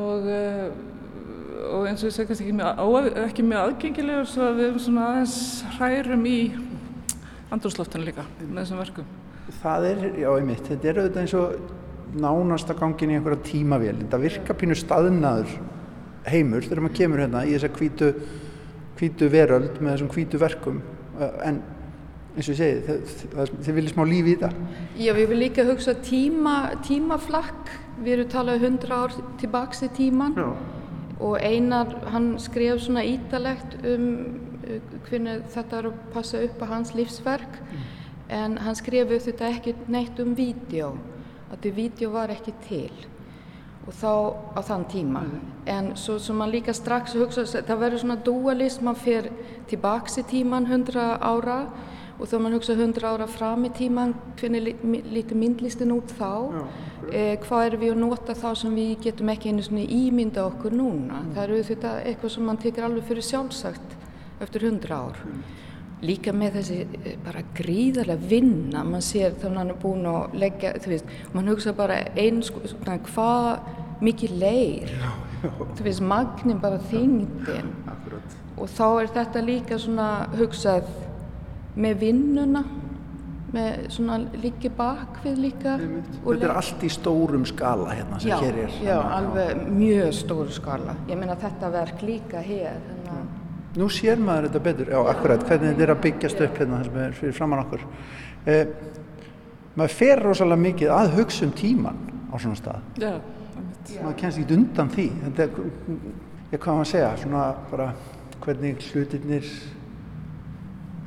og, 0.00 0.28
uh, 0.30 1.68
og 1.76 1.88
eins 1.90 2.02
og 2.02 2.10
ég 2.10 2.30
kannski 2.30 2.48
ekki 2.48 2.56
mjög, 2.56 2.80
á, 2.80 2.86
ekki 3.26 3.46
mjög 3.46 3.62
aðgengilegur 3.62 4.30
svo 4.32 4.48
að 4.48 4.60
við 4.60 4.68
erum 4.70 4.84
svona 4.86 5.08
aðeins 5.12 5.38
hrærum 5.76 6.28
í 6.30 6.38
andrúsloftinu 7.54 8.08
líka 8.08 8.26
með 8.42 8.62
þessum 8.62 8.82
verkum. 8.82 9.10
það 9.62 9.90
er, 9.92 10.06
já 10.24 10.30
einmitt, 10.32 10.70
þetta 10.70 10.90
er 10.90 11.02
auðvitað 11.02 11.22
eins 11.22 11.36
og 11.38 11.74
nánasta 12.20 12.76
gangin 12.78 13.12
í 13.12 13.18
einhverja 13.18 13.44
tímavél. 13.46 13.96
Þetta 14.02 14.20
virka 14.22 14.56
pínu 14.58 14.76
staðnaður 14.78 15.56
heimur 16.26 16.66
þegar 16.66 16.82
maður 16.84 16.98
kemur 17.00 17.22
hérna 17.22 17.44
í 17.46 17.54
þessa 17.54 17.72
hvítu, 17.76 18.12
hvítu 18.98 19.30
veröld 19.32 19.80
með 19.80 19.92
þessum 19.94 20.12
hvítu 20.14 20.40
verkum. 20.42 20.80
Uh, 21.16 21.32
en 21.46 21.60
eins 22.36 22.48
og 22.50 22.52
ég 22.52 22.60
segi 22.60 22.80
þið, 22.86 23.12
þið, 23.32 23.52
þið 23.64 23.76
viljið 23.78 23.92
smá 23.94 24.04
líf 24.10 24.26
í 24.26 24.36
þetta. 24.36 24.70
Já, 25.00 25.10
við 25.16 25.22
viljum 25.22 25.42
líka 25.42 25.66
hugsa 25.70 25.94
tíma, 26.04 26.56
tímaflakk. 26.86 27.74
Við 27.96 28.12
erum 28.12 28.32
talað 28.32 28.66
100 28.68 28.92
ár 28.92 29.14
tilbaks 29.40 29.80
í 29.86 29.90
tíman 29.96 30.34
Já. 30.36 30.50
og 31.24 31.38
Einar, 31.40 31.94
hann 32.12 32.34
skref 32.42 32.82
svona 32.84 33.06
ítalegt 33.08 33.78
um 33.88 34.08
uh, 34.66 34.80
hvernig 35.08 35.46
þetta 35.54 35.80
er 35.80 35.90
að 35.92 36.00
passa 36.12 36.42
upp 36.44 36.60
á 36.60 36.66
hans 36.74 36.92
lífsverk. 36.96 37.60
En 38.32 38.58
hann 38.58 38.76
skref 38.76 39.14
þetta 39.22 39.52
ekki 39.54 39.76
neitt 39.92 40.18
um 40.20 40.34
vídeo, 40.36 40.96
að 41.50 41.60
því 41.62 41.74
vídeo 41.76 42.10
var 42.14 42.32
ekki 42.34 42.54
til 42.66 42.90
og 43.86 43.94
þá 43.94 44.12
á 44.58 44.60
þann 44.66 44.84
tíma. 44.90 45.22
En 45.70 45.92
svo 45.98 46.18
sem 46.18 46.36
man 46.36 46.50
líka 46.50 46.74
strax 46.74 47.14
hugsa 47.14 47.44
það 47.46 47.82
verður 47.84 48.02
svona 48.02 48.16
dualist, 48.26 48.82
man 48.82 48.98
fer 48.98 49.30
tilbaks 49.70 50.18
í 50.18 50.24
tíman 50.26 50.66
100 50.66 51.20
ára 51.22 51.58
og 52.16 52.26
þá 52.26 52.36
man 52.40 52.56
hugsa 52.56 52.74
100 52.74 53.06
ára 53.06 53.28
fram 53.30 53.66
í 53.68 53.70
tíman 53.76 54.14
hvernig 54.40 54.74
lítur 55.12 55.38
myndlistin 55.38 55.94
út 55.94 56.10
þá. 56.18 56.64
Eh, 57.12 57.36
hvað 57.44 57.66
erum 57.66 57.84
við 57.84 57.92
að 57.92 58.00
nota 58.02 58.34
þá 58.34 58.48
sem 58.58 58.74
við 58.74 58.96
getum 59.04 59.30
ekki 59.30 59.52
einu 59.52 59.62
svona 59.62 59.84
ímynda 59.86 60.46
okkur 60.48 60.74
núna? 60.74 61.22
Það 61.36 61.42
eru 61.44 61.60
þetta 61.70 61.92
eitthvað 62.02 62.34
sem 62.34 62.50
man 62.50 62.58
tekur 62.58 62.88
alveg 62.88 63.06
fyrir 63.06 63.28
sjálfsagt 63.28 63.96
eftir 64.42 64.66
100 64.66 64.90
ár 64.96 65.22
líka 66.04 66.32
með 66.36 66.58
þessi 66.60 66.78
eh, 66.84 67.16
bara 67.24 67.42
gríðarlega 67.56 68.28
vinna, 68.30 68.84
mann 68.84 69.04
sér 69.04 69.36
þannig 69.40 69.56
að 69.56 69.60
hann 69.62 69.72
er 69.72 69.80
búinn 69.82 70.08
að 70.10 70.38
leggja, 70.42 70.72
þú 70.84 70.92
veist, 70.92 71.12
mann 71.32 71.48
hugsa 71.52 71.72
bara 71.76 72.00
eins, 72.20 72.50
svona 72.72 72.98
hvað 73.08 74.02
mikið 74.04 74.34
leir, 74.42 74.96
þú 75.78 75.86
veist, 75.86 76.04
magnin 76.04 76.60
bara 76.60 76.80
þyngdin. 76.90 77.70
Akkurat. 77.88 78.36
og 78.56 78.68
þá 78.72 78.86
er 79.02 79.14
þetta 79.14 79.44
líka 79.44 79.78
svona 79.80 80.10
hugsað 80.36 80.88
með 81.76 81.98
vinnuna 82.00 82.64
með 83.56 83.86
svona 83.94 84.16
líki 84.42 84.68
bakvið 84.74 85.36
líka 85.38 85.76
Þetta 85.78 86.48
er 86.48 86.54
allt 86.58 86.84
í 86.84 86.90
stórum 86.92 87.44
skala 87.48 87.94
hérna 87.94 88.18
sem 88.20 88.32
já, 88.32 88.36
hér 88.42 88.58
er. 88.64 88.78
já, 88.84 88.96
alveg 89.16 89.60
mjög 89.70 90.12
stóru 90.18 90.52
skala. 90.52 90.96
Ég 91.08 91.20
meina 91.20 91.36
þetta 91.40 91.70
verk 91.72 92.02
líka 92.04 92.42
hér 92.44 92.80
þannig 92.88 93.12
að 93.14 93.35
Nú 93.76 93.88
sér 93.92 94.20
maður 94.22 94.48
þetta 94.48 94.60
betur, 94.64 94.90
já, 94.94 94.98
akkurat, 95.12 95.42
hvernig 95.44 95.72
þetta 95.72 95.84
er 95.84 95.92
að 95.92 96.04
byggjast 96.06 96.42
upp 96.46 96.60
hérna 96.62 96.82
sem 96.86 96.98
er 97.02 97.16
fyrir 97.18 97.34
framann 97.36 97.64
okkur. 97.66 97.82
Eh, 98.48 98.62
maður 99.76 99.96
fer 99.98 100.22
rosalega 100.24 100.62
mikið 100.62 100.92
að 100.96 101.16
hugsa 101.18 101.44
um 101.44 101.54
tíman 101.56 101.98
á 102.32 102.34
svona 102.40 102.56
stað. 102.56 102.86
Já. 103.02 103.12
Maður 104.00 104.16
kennst 104.22 104.40
ekki 104.40 104.56
undan 104.56 104.92
því. 104.94 105.06
Þetta 105.24 105.44
er, 105.44 105.50
ég 106.54 106.62
hvað 106.62 106.78
maður 106.78 106.86
að 106.86 106.92
segja, 106.94 107.10
svona 107.20 107.42
bara 107.72 107.88
hvernig 108.46 108.86
hlutirnir 108.92 109.50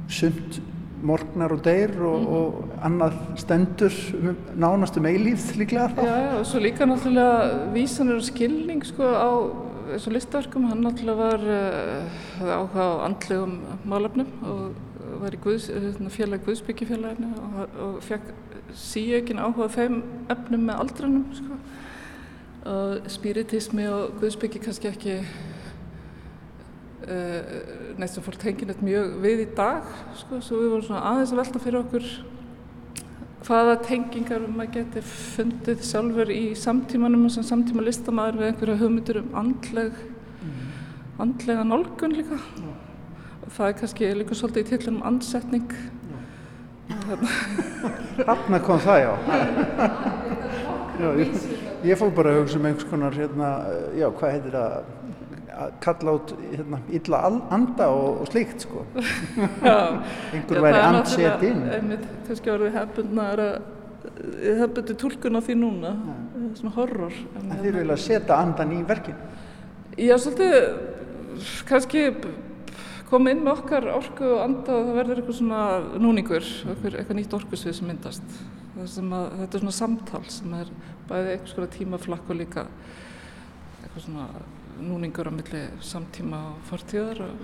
sumt 0.10 0.60
morgnar 1.05 1.53
og 1.55 1.62
deyr 1.63 1.93
og, 2.03 2.29
og 2.36 2.77
annað 2.86 3.17
stendur 3.39 3.95
nánast 4.60 4.97
um 4.99 5.08
eilíð 5.08 5.45
líklega 5.60 5.89
þá. 5.95 6.01
Já, 6.03 6.15
já, 6.25 6.32
og 6.38 6.45
svo 6.49 6.62
líka 6.63 6.88
náttúrulega 6.89 7.65
vísanir 7.73 8.19
og 8.19 8.25
skilning 8.27 8.86
sko 8.88 9.10
á 9.10 9.29
þessu 9.93 10.13
listaverkum, 10.13 10.67
hann 10.69 10.84
náttúrulega 10.86 11.17
var 11.19 11.41
uh, 11.49 12.54
áhuga 12.60 12.86
á 12.86 12.89
andlegum 13.08 13.54
málefnum 13.89 14.30
og 14.45 14.62
var 15.19 15.36
í 15.36 15.39
Guðs, 15.41 15.67
hérna, 15.73 16.10
félag 16.13 16.43
Guðsbyggjafélaginu 16.45 17.30
og, 17.43 17.78
og 17.86 17.93
fekk 18.06 18.25
síaukin 18.78 19.41
áhuga 19.41 19.69
þeim 19.73 19.95
efnum 20.30 20.65
með 20.69 20.82
aldranum 20.84 21.25
sko. 21.38 21.60
og 22.69 23.10
spiritismi 23.10 23.86
og 23.89 24.17
Guðsbyggi 24.19 24.60
kannski 24.63 24.91
ekki 24.91 25.15
uh, 27.10 27.41
neitt 27.97 28.13
sem 28.13 28.25
fólk 28.25 28.39
tengir 28.41 28.69
neitt 28.69 28.84
mjög 28.86 29.15
við 29.23 29.45
í 29.45 29.49
dag 29.58 29.88
sko, 30.19 30.41
svo 30.43 30.56
við 30.62 30.73
vorum 30.75 30.88
svona 30.89 31.08
aðeins 31.13 31.34
að 31.34 31.41
velta 31.43 31.63
fyrir 31.63 31.82
okkur 31.84 32.06
hvaða 33.50 33.80
tengingar 33.82 34.44
maður 34.46 34.76
geti 34.76 35.02
fundið 35.10 35.80
sjálfur 35.88 36.30
í 36.30 36.44
samtímanum 36.58 37.26
sem 37.34 37.46
samtíma 37.48 37.82
listamæður 37.82 38.44
við 38.44 38.50
einhverja 38.52 38.82
hugmyndir 38.84 39.22
um 39.24 39.32
andleg 39.42 39.96
andlega 41.20 41.64
nálgun 41.68 42.14
líka. 42.16 42.38
Og 43.44 43.50
það 43.56 43.72
er 43.72 43.80
kannski 43.82 44.12
líka 44.20 44.38
svolítið 44.38 44.62
í 44.62 44.70
tillunum 44.70 45.08
andsetning. 45.10 45.74
Þarna 48.20 48.60
kom 48.66 48.80
það, 48.86 49.02
já. 49.04 49.12
já 51.02 51.10
ég, 51.20 51.44
ég 51.90 52.00
fór 52.00 52.14
bara 52.16 52.34
að 52.34 52.42
hugsa 52.44 52.60
um 52.60 52.70
einhvers 52.70 52.90
konar, 52.92 53.18
hérna, 53.18 53.52
já, 53.98 54.08
hvað 54.14 54.36
heitir 54.36 54.56
það, 54.56 54.94
að 55.60 55.74
kalla 55.84 56.13
út 56.19 56.32
hérna, 56.52 56.80
illa 56.95 57.24
anda 57.52 57.89
og, 57.91 58.22
og 58.24 58.32
slíkt, 58.32 58.63
sko. 58.67 58.86
Einhver 60.36 60.63
væri 60.63 60.82
andset 60.84 61.43
inn. 61.50 61.65
Einmitt, 61.76 62.08
kannski 62.28 62.54
orðið 62.54 62.78
hefbundnar 62.78 63.43
hefbundi 64.39 64.95
túlkun 65.00 65.39
á 65.39 65.41
því 65.43 65.56
núna 65.60 65.93
svona 66.58 66.72
horror 66.76 67.15
en, 67.38 67.50
En 67.52 67.63
þeir 67.63 67.82
vilja 67.82 67.98
setja 68.00 68.38
andan 68.39 68.72
í 68.76 68.80
verkin. 68.88 69.17
Já, 70.00 70.15
svolítið 70.22 70.56
kannski 71.67 72.06
koma 73.10 73.34
inn 73.34 73.43
með 73.43 73.63
okkar 73.63 73.89
orku 73.91 74.28
og 74.36 74.43
anda 74.43 74.78
og 74.78 74.88
það 74.88 74.98
verður 75.00 75.22
eitthvað 75.22 75.39
svona 75.39 75.62
núningur, 76.00 76.48
eitthvað, 76.69 76.98
eitthvað 77.02 77.19
nýtt 77.19 77.36
orkusvið 77.39 77.78
sem 77.80 77.89
myndast. 77.89 78.39
Það 78.76 78.89
sem 78.93 79.13
að, 79.17 79.28
þetta 79.41 79.58
er 79.58 79.63
svona 79.65 79.78
samtal 79.80 80.24
sem 80.32 80.58
er 80.60 80.74
bæði 81.10 81.36
einhvers 81.36 81.56
konar 81.58 81.72
tímaflakk 81.76 82.30
og 82.30 82.39
líka 82.39 82.65
eitthvað 83.89 84.06
svona 84.06 84.28
núningur 84.80 85.28
á 85.28 85.34
milli 85.34 85.63
samtíma 85.84 86.39
og 86.54 86.62
fortíðar 86.69 87.23
og, 87.25 87.43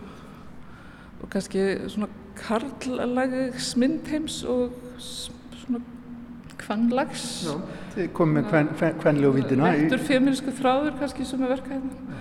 og 1.21 1.29
kannski 1.33 1.65
svona 1.89 2.07
karllags 2.37 3.73
myndheims 3.79 4.43
og 4.47 4.75
svona 5.01 5.81
kvannlags. 6.61 7.23
Þið 7.95 8.11
komið 8.15 8.37
með 8.37 8.49
kven, 8.49 8.73
kven, 8.79 8.99
kvenlegu 9.01 9.35
vítina. 9.35 9.71
Lektur 9.75 10.03
feminísku 10.05 10.53
þráður 10.55 10.99
kannski 11.01 11.27
sem 11.27 11.43
er 11.43 11.55
verka 11.55 11.73
hérna. 11.75 12.19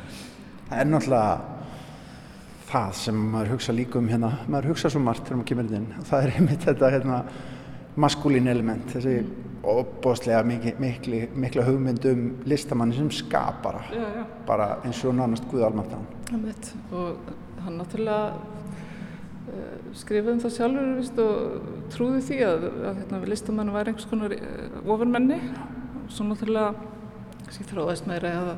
Það 0.69 0.81
er 0.81 0.91
náttúrulega 0.91 1.55
það 2.75 2.95
sem 2.99 3.19
maður 3.31 3.53
hugsa 3.55 3.75
líka 3.77 4.01
um 4.01 4.09
hérna, 4.11 4.33
maður 4.51 4.73
hugsa 4.73 4.91
svo 4.91 5.03
margt 5.05 5.29
þegar 5.29 5.39
maður 5.39 5.51
kemur 5.53 5.75
inn 5.79 5.91
það 6.09 6.25
er 6.25 6.33
einmitt 6.39 6.65
þetta 6.65 6.91
hérna 6.97 7.19
maskulín 8.01 8.49
element, 8.51 8.89
þessi 8.91 9.21
óbóðslega 9.65 10.43
mikla, 10.47 10.73
mikla, 10.83 11.21
mikla 11.45 11.65
hugmynd 11.69 12.05
um 12.11 12.25
listamanni 12.49 12.97
sem 12.99 13.11
skapara 13.15 13.85
Já, 13.93 14.03
já. 14.19 14.25
bara 14.47 14.67
eins 14.85 15.01
og 15.05 15.15
nánast 15.17 15.47
Guð 15.51 15.65
almáttan 15.69 16.05
Einmitt. 16.33 16.73
og 16.93 17.17
hann 17.65 17.79
náttúrulega 17.81 18.35
uh, 18.35 19.77
skrifaði 19.97 20.35
um 20.37 20.43
það 20.45 20.57
sjálfur 20.59 20.91
víst, 20.99 21.19
og 21.19 21.89
trúði 21.95 22.25
því 22.29 22.41
að, 22.45 22.67
að 22.91 22.99
hérna, 23.03 23.23
listamennu 23.33 23.77
væri 23.77 23.95
einhvers 23.95 24.11
konar 24.11 24.37
uh, 24.37 24.81
ofurmenni 24.85 25.39
og 25.41 26.11
svo 26.13 26.29
náttúrulega 26.29 26.75
kannski 27.45 27.69
þróðast 27.71 28.09
meira 28.11 28.35
að, 28.41 28.55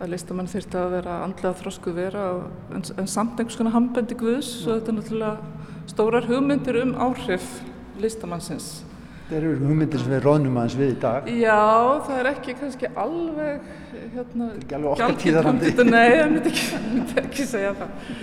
að 0.00 0.12
listamenn 0.12 0.50
þyrfti 0.50 0.80
að 0.80 0.96
vera 0.98 1.20
andlega 1.24 1.60
þrosku 1.62 1.94
vera 1.96 2.24
og, 2.34 2.48
en, 2.74 2.84
en 3.00 3.08
samt 3.08 3.38
einhvers 3.38 3.56
konar 3.60 3.76
hambendi 3.76 4.16
guðs. 4.18 4.50
Og 4.66 4.74
þetta 4.80 4.92
er 4.92 4.98
náttúrulega 4.98 5.88
stórar 5.92 6.28
hugmyndir 6.28 6.80
um 6.82 6.94
áhrif 7.00 7.48
listamannsins 8.02 8.68
þetta 9.24 9.38
eru 9.40 9.54
hugmyndir 9.62 10.02
sem 10.02 10.12
við 10.12 10.22
róðnum 10.26 10.60
aðeins 10.60 10.78
við 10.80 10.92
í 10.92 10.98
dag 11.04 11.28
Já, 11.32 11.58
það 12.06 12.20
er 12.20 12.30
ekki 12.34 12.56
kannski 12.60 12.90
alveg 13.04 13.66
hérna, 14.14 14.50
ekki 14.58 14.78
alveg 14.78 14.90
okkar 14.92 15.04
gjaldgengt 15.04 15.24
tíðarandi. 15.24 15.72
hugmynd, 15.72 15.94
Nei, 15.96 16.06
ég 16.12 16.30
myndi 16.34 16.52
ekki, 16.52 16.84
myndi 16.90 17.18
ekki 17.24 17.48
segja 17.48 17.72
það. 17.78 18.14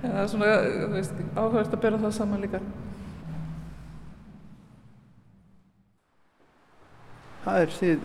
En 0.00 0.14
það 0.14 0.22
er 0.22 0.30
svona, 0.34 0.52
þú 0.60 0.94
veist, 0.94 1.18
áhugavert 1.34 1.76
að 1.76 1.82
bera 1.84 2.00
það 2.04 2.16
saman 2.16 2.44
líka. 2.44 2.60
það 7.44 7.62
er 7.64 7.74
þið 7.74 8.00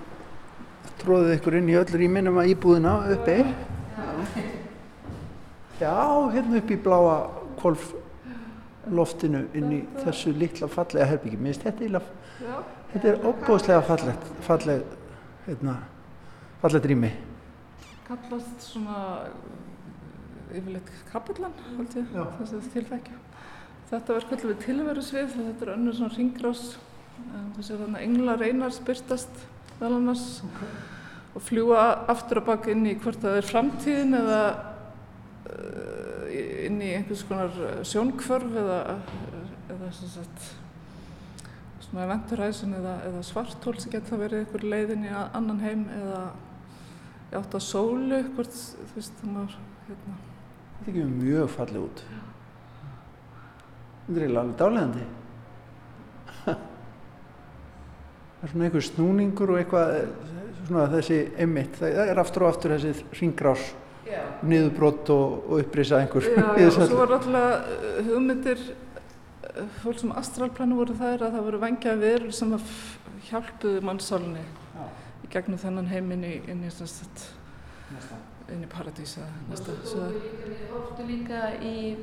tróðið 1.02 1.34
ykkur 1.36 1.58
inn 1.60 1.70
í 1.72 1.78
öll 1.80 1.98
rýminum 2.00 2.38
að 2.40 2.52
íbúðina 2.54 2.94
uppi 3.16 3.38
já, 5.82 5.96
hérna 6.32 6.62
upp 6.62 6.72
í 6.72 6.78
bláa 6.86 7.16
kolf 7.60 7.90
loftinu 8.92 9.46
inn 9.58 9.72
í 9.74 9.82
þessu 10.04 10.34
litla 10.36 10.70
fallega 10.72 11.08
herbyggi 11.10 11.40
mér 11.40 11.54
finnst 11.54 11.66
þetta 11.66 11.86
eiginlega 11.86 12.64
þetta 12.94 13.10
er 13.12 13.26
óbúðslega 13.26 13.82
fallegt 13.88 14.30
falleg 14.46 14.84
hérna, 15.46 15.76
fallegt 16.62 16.88
rými. 16.90 17.12
Kallast 18.06 18.66
svona, 18.66 19.00
yfirleitt 20.54 20.92
kapillan, 21.12 21.54
held 21.76 21.98
ég, 21.98 22.12
þess 22.14 22.42
að 22.42 22.56
þetta 22.56 22.74
tilfækja. 22.76 23.20
Þetta 23.90 24.16
verður 24.16 24.28
kvöldið 24.30 24.52
við 24.52 24.62
tilverusvið, 24.64 25.34
þetta 25.36 25.66
er 25.66 25.74
önnur 25.76 25.98
svona 25.98 26.18
ringrás, 26.18 26.64
þessi 27.58 27.76
er 27.76 27.84
þarna 27.84 28.06
englar 28.06 28.46
einars 28.46 28.80
byrtast 28.86 29.44
vel 29.80 29.92
annars 29.92 30.26
og 31.36 31.44
fljúa 31.44 31.84
aftur 32.12 32.42
og 32.42 32.48
bak 32.48 32.70
inn 32.72 32.86
í 32.88 32.96
hvort 32.98 33.20
það 33.22 33.42
er 33.42 33.50
framtíðin 33.50 34.18
eða 34.18 34.40
í 35.46 35.95
einhvers 37.00 37.24
konar 37.30 37.58
uh, 37.62 37.80
sjónkvörf 37.88 38.56
eða, 38.62 38.78
eða 39.74 39.92
sagt, 39.96 40.48
svona 41.86 42.06
eventuræsin 42.08 42.76
eða, 42.80 42.96
eða 43.10 43.24
svartól 43.26 43.76
sem 43.80 43.94
getur 43.94 44.16
það 44.16 44.24
verið 44.26 44.44
einhver 44.44 44.68
leiðin 44.76 45.08
í 45.08 45.14
annan 45.26 45.62
heim 45.64 45.86
eða 45.96 46.24
átt 47.36 47.58
að 47.58 47.66
sólu 47.66 48.22
hvort, 48.36 48.56
þú 48.56 48.96
veist, 48.96 49.20
það 49.20 49.36
maður 49.36 49.60
hérna, 49.90 50.18
þetta 50.80 50.90
ekki 50.94 51.06
mjög 51.12 51.54
falleg 51.58 51.86
út. 51.90 52.08
Þetta 54.06 54.16
er 54.16 54.26
eiginlega 54.26 54.44
alveg 54.46 54.60
dálæðandi 54.62 55.06
það 58.36 58.44
er 58.46 58.52
svona 58.52 58.68
einhver 58.68 58.86
snúningur 58.86 59.54
og 59.54 59.60
eitthvað 59.62 59.96
eh, 59.96 60.10
svona 60.68 60.86
þessi 60.92 61.20
einmitt, 61.42 61.80
það 61.80 62.00
er 62.04 62.22
aftur 62.22 62.46
og 62.46 62.52
aftur 62.52 62.76
þessi 62.76 63.20
ringrás 63.20 63.64
niðurbrott 64.46 65.10
og, 65.14 65.38
og 65.50 65.64
upprisa 65.64 66.00
einhver. 66.02 66.28
Já, 66.30 66.44
já, 66.62 66.68
og 66.70 66.76
svo 66.78 67.00
var 67.00 67.16
alltaf 67.18 67.72
uh, 67.72 68.04
hugmyndir 68.10 68.62
uh, 68.68 69.64
fólk 69.82 70.02
sem 70.02 70.14
astralplanu 70.20 70.80
voru 70.82 70.98
þær 71.00 71.28
að 71.28 71.38
það 71.38 71.48
voru 71.50 71.64
vangja 71.64 71.96
verur 72.02 72.36
sem 72.36 72.54
að 72.58 72.70
hjálpuðu 73.30 73.82
mannsálni 73.86 74.46
í 75.26 75.32
gegnum 75.34 75.62
þennan 75.62 75.90
heim 75.90 76.12
inn 76.16 76.26
í, 76.28 76.36
inn 76.52 76.66
í, 76.66 76.72
inn 78.54 78.66
í 78.66 78.70
paradís 78.70 79.16
eða 79.18 79.32
næsta. 79.50 79.78
Svo, 79.90 80.10
Ofta 80.76 81.08
líka 81.08 81.48
í, 81.62 81.96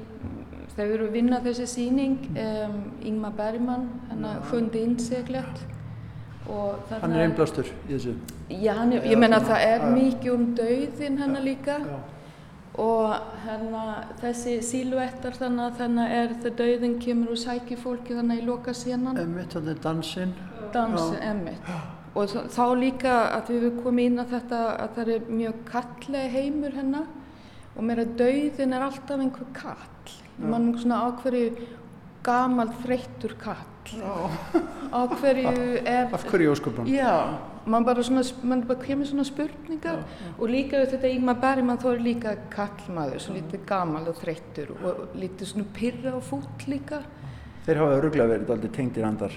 þegar 0.75 0.89
við 0.89 0.97
erum 0.97 1.13
að 1.13 1.15
vinna 1.21 1.39
þessi 1.45 1.69
síning, 1.71 2.19
um, 2.33 2.81
Ingmar 3.07 3.37
Bergman, 3.39 3.87
hann 4.11 4.27
fundi 4.51 4.83
innseglet. 4.89 5.63
og 5.63 5.63
þarna 5.63 5.82
hann 6.47 7.13
er 7.13 7.27
einblástur 7.27 7.69
í 7.87 7.93
þessu. 7.93 8.17
Já, 8.51 8.75
hann 8.79 8.93
Já, 8.93 9.01
ég 9.07 9.19
menna 9.19 9.39
svona, 9.41 9.53
það 9.53 9.69
er 9.69 9.87
mikið 9.93 10.33
um 10.35 10.49
dauðin 10.59 11.23
hennar 11.23 11.47
líka. 11.47 11.79
Já. 11.87 12.01
og 12.73 13.17
hennar 13.45 14.07
þessi 14.23 14.55
síluettar 14.65 15.35
þannig 15.37 15.65
að 15.67 15.75
þannig 15.83 16.13
er 16.17 16.31
þegar 16.41 16.55
dauðin 16.61 16.95
kemur 17.05 17.35
og 17.35 17.41
sækir 17.43 17.77
fólki 17.77 18.15
þannig 18.17 18.39
í 18.41 18.47
loka 18.47 18.73
senan 18.73 19.19
Emmitt, 19.21 19.53
hann 19.53 19.69
er 19.69 19.83
dansinn. 19.85 20.33
Dansi 20.73 21.19
Já. 21.19 21.27
emmitt 21.35 21.69
og 22.15 22.33
þá 22.53 22.65
líka 22.77 23.13
að 23.37 23.53
við 23.57 23.77
komið 23.83 24.09
inn 24.09 24.23
að 24.23 24.33
þetta 24.37 24.63
að 24.85 24.97
það 24.97 25.13
er 25.15 25.29
mjög 25.33 25.61
kallega 25.69 26.33
heimur 26.33 26.75
hennar. 26.77 27.07
Og 27.73 27.87
mér 27.89 28.03
að 28.03 28.17
dauðin 28.21 28.75
er 28.77 28.85
alltaf 28.85 29.21
einhver 29.21 29.53
kall. 29.57 30.17
Mann 30.37 30.73
svona 30.77 30.99
á 31.05 31.09
hverju 31.23 31.69
gamal 32.25 32.69
þreyttur 32.83 33.37
kall 33.41 33.72
á 33.83 35.01
hverju 35.11 35.55
er 35.85 36.13
af 36.15 36.25
hverju 36.29 36.53
ósköpun 36.53 36.87
já, 36.87 37.39
mann 37.67 37.85
bara 37.85 38.03
svona 38.03 38.23
mann 38.43 38.67
bara 38.67 38.79
kemur 38.83 39.07
svona 39.07 39.25
spurningar 39.25 40.05
og 40.39 40.49
líka 40.49 40.83
við 40.83 40.95
þetta 40.95 41.15
Ígmar 41.17 41.41
Bergman 41.43 41.81
þó 41.83 41.89
er 41.95 42.05
líka 42.05 42.37
kallmaður, 42.51 43.19
svo 43.21 43.35
lítið 43.35 43.65
gamal 43.67 44.05
og 44.09 44.21
þreyttur 44.21 44.71
og 44.77 45.17
lítið 45.19 45.53
svona 45.55 45.67
pyrra 45.75 46.15
og 46.17 46.23
fút 46.23 46.69
líka. 46.69 47.03
Þeir 47.67 47.83
hafa 47.83 47.99
öruglega 47.99 48.31
verið 48.37 48.55
aldrei 48.57 48.73
tengdir 48.79 49.07
andar 49.07 49.35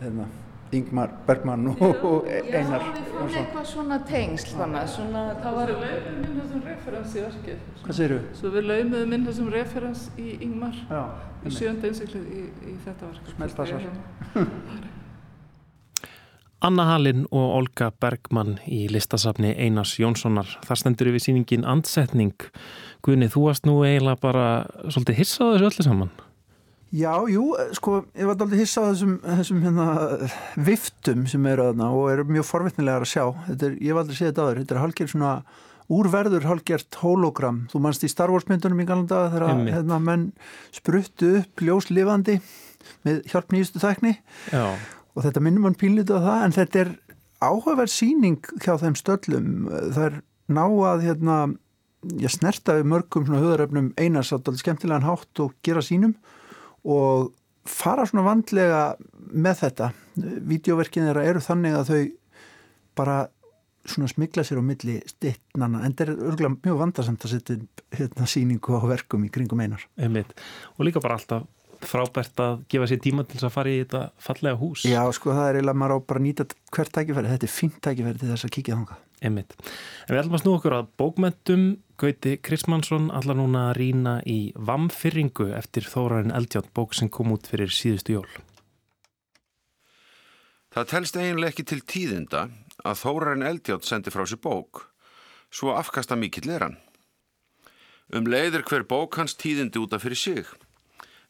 hérna 0.00 0.30
Ingmar 0.72 1.10
Bergman 1.26 1.66
og 1.72 2.28
Einar 2.30 2.84
Já, 2.84 2.92
við 2.94 3.08
fórum 3.10 3.32
eitthvað 3.40 3.66
svona 3.72 3.98
tengsl 4.06 4.52
þannig 4.54 4.80
að 4.80 4.92
svona, 4.92 5.24
það 5.42 5.56
var 5.56 5.72
Svo 5.72 5.80
laumuðum 5.80 6.22
inn 6.28 6.36
þessum 6.36 6.62
referens 6.68 7.16
í 7.16 7.24
verkið. 7.24 7.64
Hvað 7.80 7.98
segir 7.98 8.14
þú? 8.14 8.20
Svo 8.38 8.52
við 8.54 8.68
laumuðum 8.70 9.16
inn 9.16 9.26
þessum 9.26 9.50
referens 9.56 10.06
í 10.14 10.28
Ingmar 10.46 10.78
Já, 10.86 11.02
í 11.42 11.54
sjönda 11.56 11.90
einsiklið 11.90 12.30
í, 12.30 12.46
í 12.70 12.76
þetta 12.86 13.10
verk. 13.10 13.34
Smellpassar. 13.34 13.90
Anna 16.60 16.84
Halinn 16.84 17.22
og 17.32 17.54
Olga 17.56 17.88
Bergmann 18.04 18.58
í 18.68 18.82
listasafni 18.92 19.54
Einars 19.56 19.94
Jónssonar. 19.96 20.58
Það 20.66 20.82
stendur 20.82 21.08
yfir 21.08 21.22
síningin 21.24 21.64
Andsetning. 21.64 22.50
Guðni, 23.00 23.30
þú 23.32 23.46
varst 23.46 23.64
nú 23.64 23.78
eiginlega 23.80 24.20
bara 24.20 24.48
svolítið 24.84 25.22
hissað 25.22 25.54
þessu 25.54 25.70
öllu 25.70 25.86
saman. 25.86 26.10
Já, 26.90 27.12
jú, 27.30 27.52
sko, 27.78 28.00
ég 28.18 28.26
var 28.26 28.34
aldrei 28.34 28.64
hissa 28.64 28.82
á 28.82 28.90
þessum, 28.90 29.12
þessum 29.22 29.58
hérna, 29.62 29.84
viftum 30.58 31.26
sem 31.30 31.44
eru 31.46 31.68
aðna 31.68 31.90
og 31.94 32.08
eru 32.10 32.24
mjög 32.26 32.48
forvittnilegar 32.48 33.04
að 33.06 33.12
sjá. 33.12 33.24
Er, 33.54 33.76
ég 33.78 33.94
var 33.94 34.02
aldrei 34.02 34.16
séð 34.18 34.32
þetta 34.32 34.46
aður. 34.46 34.62
Þetta 34.64 34.74
er 34.74 34.80
halgir 34.82 35.10
svona 35.12 35.34
úrverður, 35.90 36.48
halgert 36.50 36.98
hologram. 37.02 37.60
Þú 37.70 37.82
mannst 37.84 38.06
í 38.06 38.10
Star 38.10 38.32
Wars 38.34 38.48
myndunum 38.50 38.82
í 38.82 38.86
galanda 38.88 39.28
þegar 39.30 39.62
hérna, 39.68 40.00
menn 40.02 40.24
spruttu 40.74 41.30
upp 41.44 41.62
ljóslifandi 41.62 42.40
með 43.06 43.22
hjálp 43.30 43.54
nýjustu 43.54 43.82
þækni 43.82 44.16
Já. 44.50 44.74
og 45.14 45.24
þetta 45.26 45.44
minnum 45.44 45.68
mann 45.68 45.78
pínlítið 45.78 46.18
á 46.18 46.26
það 46.26 46.44
en 46.46 46.56
þetta 46.58 46.82
er 46.82 46.92
áhugaverð 47.40 47.94
síning 47.94 48.50
hjá 48.64 48.74
þeim 48.82 48.98
stöllum. 48.98 49.54
Það 49.70 50.02
er 50.08 50.18
ná 50.50 50.64
að 50.66 51.06
hérna, 51.06 51.38
ég 52.18 52.34
snerta 52.34 52.80
við 52.80 52.90
mörgum 52.96 53.30
höðaröfnum 53.30 53.92
einars 53.94 54.34
að 54.34 54.52
skemmtilegan 54.58 55.06
hátt 55.06 55.46
og 55.46 55.54
gera 55.66 55.86
sínum 55.86 56.18
og 56.84 57.32
fara 57.68 58.06
svona 58.08 58.24
vandlega 58.26 58.84
með 59.30 59.60
þetta. 59.64 59.90
Vídeoverkin 60.50 61.06
þeirra 61.08 61.26
eru 61.28 61.44
þannig 61.44 61.76
að 61.76 61.92
þau 61.92 62.00
bara 63.00 63.20
svona 63.88 64.10
smigla 64.10 64.44
sér 64.44 64.60
á 64.60 64.64
milli 64.64 64.98
stittnana 65.08 65.80
en 65.84 65.94
þetta 65.94 66.06
er 66.06 66.26
örgulega 66.28 66.56
mjög 66.66 66.80
vandarsamt 66.82 67.24
að 67.24 67.32
setja 67.34 67.56
hérna, 67.96 68.26
síningu 68.28 68.76
á 68.76 68.84
verkum 68.90 69.24
í 69.24 69.30
kringum 69.32 69.62
einar. 69.62 69.86
Einmitt. 70.00 70.34
Og 70.76 70.84
líka 70.88 71.02
bara 71.02 71.16
alltaf 71.20 71.48
frábært 71.80 72.40
að 72.44 72.64
gefa 72.70 72.88
sér 72.90 73.00
tíma 73.00 73.24
til 73.28 73.40
að 73.40 73.54
fara 73.54 73.72
í 73.72 73.78
þetta 73.80 74.02
fallega 74.20 74.58
hús. 74.60 74.84
Já, 74.88 75.00
sko 75.16 75.32
það 75.32 75.46
er 75.46 75.58
eiginlega 75.60 75.80
maður 75.80 75.96
á 75.96 76.06
bara 76.10 76.20
að 76.20 76.26
nýta 76.26 76.46
hvert 76.76 76.92
tækifæri. 76.96 77.30
Þetta 77.32 77.48
er 77.48 77.54
fínt 77.54 77.78
tækifæri 77.86 78.20
til 78.20 78.32
þess 78.32 78.48
að 78.48 78.54
kíkja 78.56 78.76
þánga. 78.76 78.98
Einmitt. 79.20 79.56
En 80.06 80.14
við 80.14 80.20
ætlum 80.22 80.36
að 80.36 80.42
snú 80.44 80.56
okkur 80.58 80.76
að 80.76 80.90
bókmentum. 81.00 81.64
Gauti 82.00 82.38
Krismansson 82.40 83.10
allar 83.12 83.36
núna 83.36 83.66
að 83.68 83.74
rýna 83.76 84.12
í 84.24 84.54
Vamfyrringu 84.56 85.50
eftir 85.52 85.84
Þórarinn 85.84 86.32
Eldjátt 86.32 86.70
bók 86.72 86.94
sem 86.96 87.10
kom 87.12 87.34
út 87.34 87.44
fyrir 87.50 87.68
síðustu 87.68 88.14
jól. 88.14 88.30
Það 90.72 90.88
telst 90.94 91.18
eiginlega 91.20 91.52
ekki 91.52 91.66
til 91.68 91.80
tíðinda 91.84 92.46
að 92.88 93.02
Þórarinn 93.02 93.44
Eldjátt 93.50 93.84
sendi 93.84 94.14
frá 94.14 94.24
sér 94.24 94.40
bók, 94.40 94.86
svo 95.52 95.76
afkasta 95.76 96.16
mikill 96.16 96.48
er 96.48 96.64
hann. 96.64 96.80
Um 98.16 98.24
leiðir 98.24 98.64
hver 98.64 98.88
bók 98.88 99.20
hans 99.20 99.36
tíðindi 99.36 99.84
útaf 99.84 100.06
fyrir 100.06 100.24
sig. 100.24 100.48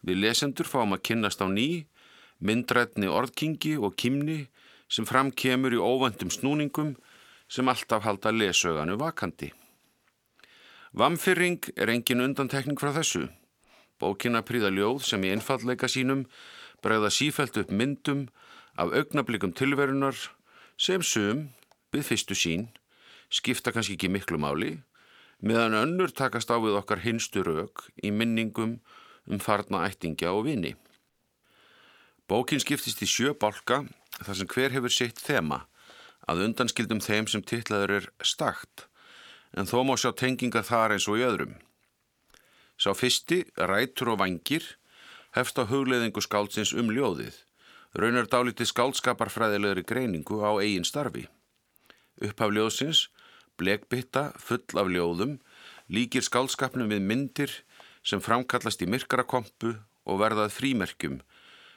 Við 0.07 0.23
lesendur 0.23 0.71
fáum 0.71 0.95
að 0.95 1.03
kynnast 1.11 1.43
á 1.43 1.51
ný, 1.51 1.89
myndrætni 2.39 3.11
orðkingi 3.11 3.75
og 3.75 3.99
kimni 3.99 4.45
sem 4.87 5.03
framkemur 5.03 5.75
í 5.75 5.83
óvendum 5.83 6.31
snúningum 6.31 6.95
sem 7.51 7.67
alltaf 7.67 8.07
halda 8.07 8.31
lesöganu 8.31 8.95
vakandi. 9.03 9.51
Vamfyrring 10.91 11.69
er 11.79 11.87
engin 11.93 12.19
undantekning 12.19 12.79
frá 12.81 12.91
þessu. 12.97 13.29
Bókina 14.03 14.41
príða 14.43 14.73
ljóð 14.75 15.05
sem 15.07 15.23
í 15.23 15.31
einfallleika 15.31 15.87
sínum 15.87 16.25
bregða 16.83 17.13
sífælt 17.15 17.61
upp 17.63 17.71
myndum 17.71 18.25
af 18.75 18.91
augnablikum 18.99 19.53
tilverunar 19.55 20.19
sem 20.75 21.05
sum, 21.07 21.47
við 21.95 22.09
fyrstu 22.09 22.35
sín, 22.35 22.67
skipta 23.31 23.71
kannski 23.71 23.95
ekki 23.95 24.11
miklu 24.11 24.41
máli, 24.43 24.81
meðan 25.39 25.79
önnur 25.79 26.11
takast 26.11 26.51
á 26.51 26.59
við 26.59 26.81
okkar 26.83 27.05
hinstu 27.07 27.47
rauk 27.47 27.87
í 28.03 28.11
minningum 28.11 28.81
um 29.31 29.39
farna 29.39 29.87
ættingja 29.87 30.35
og 30.35 30.49
vini. 30.51 30.75
Bókin 32.27 32.59
skiptist 32.59 32.99
í 32.99 33.07
sjö 33.07 33.37
bálka 33.39 33.85
þar 34.19 34.43
sem 34.43 34.51
hver 34.51 34.75
hefur 34.75 34.91
sitt 34.91 35.23
þema 35.23 35.69
að 36.27 36.49
undanskildum 36.49 36.99
þeim 36.99 37.31
sem 37.31 37.47
titlaður 37.47 38.01
er 38.01 38.15
stakt, 38.27 38.90
en 39.57 39.69
þó 39.69 39.83
má 39.87 39.97
sjá 39.99 40.13
tenginga 40.17 40.63
þar 40.67 40.97
eins 40.97 41.09
og 41.11 41.21
í 41.21 41.27
öðrum. 41.27 41.55
Sá 42.81 42.95
fyrsti, 42.97 43.45
rætur 43.57 44.15
og 44.15 44.21
vangir, 44.23 44.65
hefst 45.37 45.59
á 45.61 45.69
hugleðingu 45.69 46.23
skáldsins 46.25 46.73
um 46.73 46.91
ljóðið, 46.95 47.35
raunar 47.99 48.29
dálítið 48.31 48.71
skáldskaparfræðilegri 48.71 49.85
greiningu 49.87 50.41
á 50.41 50.57
eigin 50.63 50.87
starfi. 50.87 51.27
Upphaf 52.21 52.55
ljóðsins, 52.55 53.09
blekbytta 53.61 54.31
full 54.41 54.81
af 54.81 54.89
ljóðum, 54.89 55.39
líkir 55.91 56.25
skáldskapnum 56.25 56.91
við 56.93 57.05
myndir 57.05 57.57
sem 58.07 58.23
framkallast 58.23 58.83
í 58.83 58.89
myrkarakompu 58.89 59.75
og 60.09 60.23
verðað 60.23 60.55
frímerkjum 60.57 61.21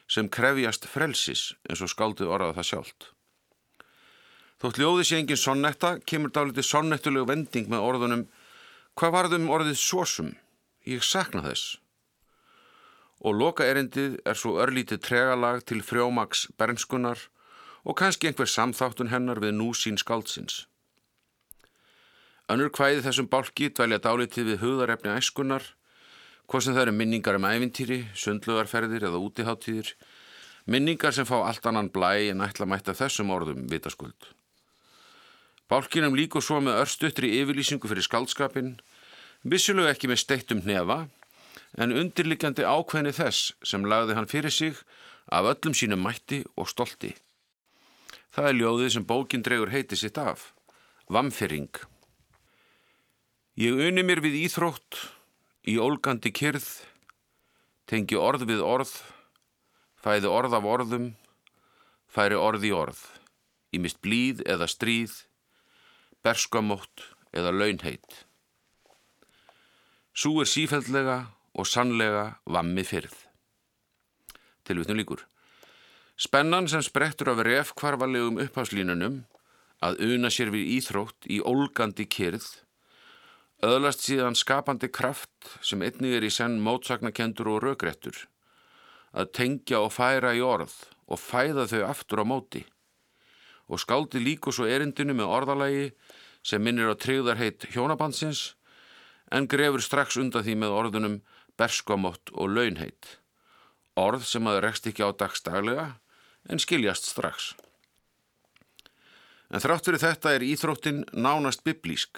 sem 0.07 0.29
krefjast 0.29 0.87
frelsis 0.89 1.51
eins 1.67 1.81
og 1.83 1.91
skáldið 1.91 2.31
orðað 2.31 2.57
það 2.59 2.69
sjálft. 2.69 3.09
Þótt 4.63 4.79
ljóði 4.79 5.03
sé 5.03 5.19
engin 5.19 5.39
sonnetta 5.39 5.97
kemur 6.07 6.31
dálítið 6.31 6.65
sonnettulegu 6.69 7.27
vending 7.27 7.67
með 7.67 7.83
orðunum 7.83 8.25
Hvað 8.93 9.13
varðum 9.15 9.47
orðið 9.49 9.77
sósum? 9.81 10.27
Ég 10.85 11.01
sakna 11.01 11.41
þess. 11.41 11.79
Og 13.25 13.33
loka 13.39 13.65
erindið 13.65 14.19
er 14.29 14.37
svo 14.37 14.59
örlítið 14.61 14.99
tregalag 15.07 15.63
til 15.65 15.79
frjómaks 15.81 16.43
bernskunar 16.59 17.23
og 17.81 17.97
kannski 17.97 18.29
einhver 18.29 18.51
samþáttun 18.51 19.09
hennar 19.09 19.41
við 19.41 19.55
núsín 19.57 19.97
skáldsins. 19.97 20.67
Önnur 22.51 22.69
hvæði 22.75 23.01
þessum 23.07 23.31
bálki 23.31 23.71
dvelja 23.73 24.01
dálítið 24.03 24.51
við 24.51 24.61
hugðarefni 24.61 25.15
æskunar, 25.15 25.65
hvað 26.45 26.65
sem 26.67 26.77
það 26.77 26.85
eru 26.85 26.95
minningar 26.99 27.39
um 27.39 27.49
ævintýri, 27.49 27.99
sundlugarferðir 28.13 29.07
eða 29.09 29.23
útiháttíðir, 29.25 29.95
minningar 30.69 31.15
sem 31.17 31.25
fá 31.25 31.39
allt 31.39 31.65
annan 31.65 31.89
blæ 31.89 32.29
en 32.29 32.45
ætla 32.45 32.69
mætta 32.69 32.93
þessum 32.99 33.33
orðum 33.33 33.65
vitaskuld. 33.71 34.33
Bálkinum 35.73 36.13
líku 36.13 36.37
svo 36.37 36.59
með 36.61 36.83
örstuttri 36.83 37.31
yfirlýsingu 37.39 37.89
fyrir 37.89 38.05
skaldskapin, 38.05 38.75
vissulega 39.41 39.95
ekki 39.95 40.05
með 40.11 40.19
steittum 40.21 40.59
hnefa, 40.61 41.07
en 41.81 41.95
undirlikjandi 41.97 42.61
ákveðni 42.61 43.13
þess 43.17 43.55
sem 43.65 43.87
lagði 43.89 44.13
hann 44.13 44.29
fyrir 44.29 44.53
sig 44.53 44.77
af 45.33 45.49
öllum 45.49 45.73
sínum 45.73 46.05
mætti 46.05 46.43
og 46.53 46.69
stolti. 46.69 47.15
Það 48.37 48.51
er 48.51 48.59
ljóðið 48.59 48.93
sem 48.93 49.07
bókin 49.09 49.47
dregur 49.47 49.73
heiti 49.73 49.97
sitt 49.97 50.21
af, 50.21 50.51
Vamfyrring. 51.09 51.73
Ég 53.57 53.73
unni 53.89 54.05
mér 54.05 54.21
við 54.21 54.43
íþrótt, 54.45 55.01
í 55.65 55.81
ólgandi 55.81 56.29
kyrð, 56.37 56.69
tengi 57.89 58.21
orð 58.21 58.45
við 58.45 58.61
orð, 58.61 58.93
fæði 59.97 60.29
orð 60.37 60.61
af 60.61 60.71
orðum, 60.77 61.11
færi 62.05 62.37
orð 62.37 62.69
í 62.69 62.77
orð, 62.77 63.05
í 63.73 63.81
mist 63.81 64.05
blíð 64.05 64.45
eða 64.45 64.69
stríð, 64.69 65.23
berskamótt 66.23 67.09
eða 67.35 67.51
launheit. 67.51 68.23
Sú 70.13 70.37
er 70.41 70.49
sífældlega 70.49 71.19
og 71.53 71.67
sannlega 71.67 72.39
vammi 72.45 72.85
fyrð. 72.85 73.15
Tilvitnum 74.63 74.99
líkur. 74.99 75.23
Spennan 76.15 76.69
sem 76.69 76.83
sprettur 76.85 77.33
af 77.33 77.41
refkvarfalegum 77.43 78.39
upphafslínunum 78.45 79.23
að 79.83 80.03
una 80.13 80.29
sér 80.31 80.53
við 80.53 80.69
íþrótt 80.77 81.27
í 81.27 81.41
ólgandi 81.43 82.05
kyrð 82.07 82.45
öðlast 83.63 84.03
síðan 84.03 84.35
skapandi 84.35 84.89
kraft 84.91 85.49
sem 85.63 85.81
einnig 85.83 86.17
er 86.17 86.25
í 86.27 86.31
senn 86.33 86.59
mótsagnakendur 86.63 87.49
og 87.53 87.61
rögrettur 87.63 88.25
að 89.15 89.31
tengja 89.37 89.79
og 89.83 89.93
færa 89.95 90.33
í 90.35 90.41
orð 90.43 90.73
og 91.07 91.21
fæða 91.21 91.67
þau 91.71 91.83
aftur 91.87 92.23
á 92.23 92.25
móti 92.27 92.63
og 93.71 93.79
skáldi 93.79 94.19
líku 94.19 94.51
svo 94.51 94.67
erindinu 94.67 95.15
með 95.15 95.31
orðalagi 95.37 95.85
sem 96.43 96.63
minnir 96.63 96.91
á 96.91 96.95
tryggðarheit 96.99 97.69
hjónabandsins 97.73 98.53
en 99.31 99.49
grefur 99.49 99.81
strax 99.81 100.19
undan 100.21 100.45
því 100.45 100.59
með 100.59 100.77
orðunum 100.79 101.19
berskamott 101.57 102.33
og 102.33 102.51
launheit 102.53 103.17
orð 103.99 104.25
sem 104.25 104.47
að 104.49 104.61
rekst 104.65 104.87
ekki 104.89 105.05
á 105.05 105.09
dagstaglega 105.13 105.87
en 106.49 106.61
skiljast 106.61 107.09
strax. 107.11 107.53
En 109.53 109.61
þrátt 109.61 109.85
fyrir 109.85 110.01
þetta 110.01 110.33
er 110.33 110.45
íþróttin 110.45 111.03
nánast 111.13 111.61
biblísk, 111.65 112.17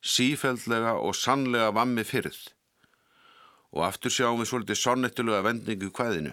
sífældlega 0.00 0.96
og 0.96 1.14
sannlega 1.16 1.74
vammi 1.76 2.06
fyrð. 2.08 2.38
Og 3.76 3.84
aftur 3.86 4.10
sjáum 4.10 4.40
við 4.40 4.50
svolítið 4.50 4.80
sonnettulega 4.80 5.44
vendingu 5.44 5.90
hvaðinu. 5.94 6.32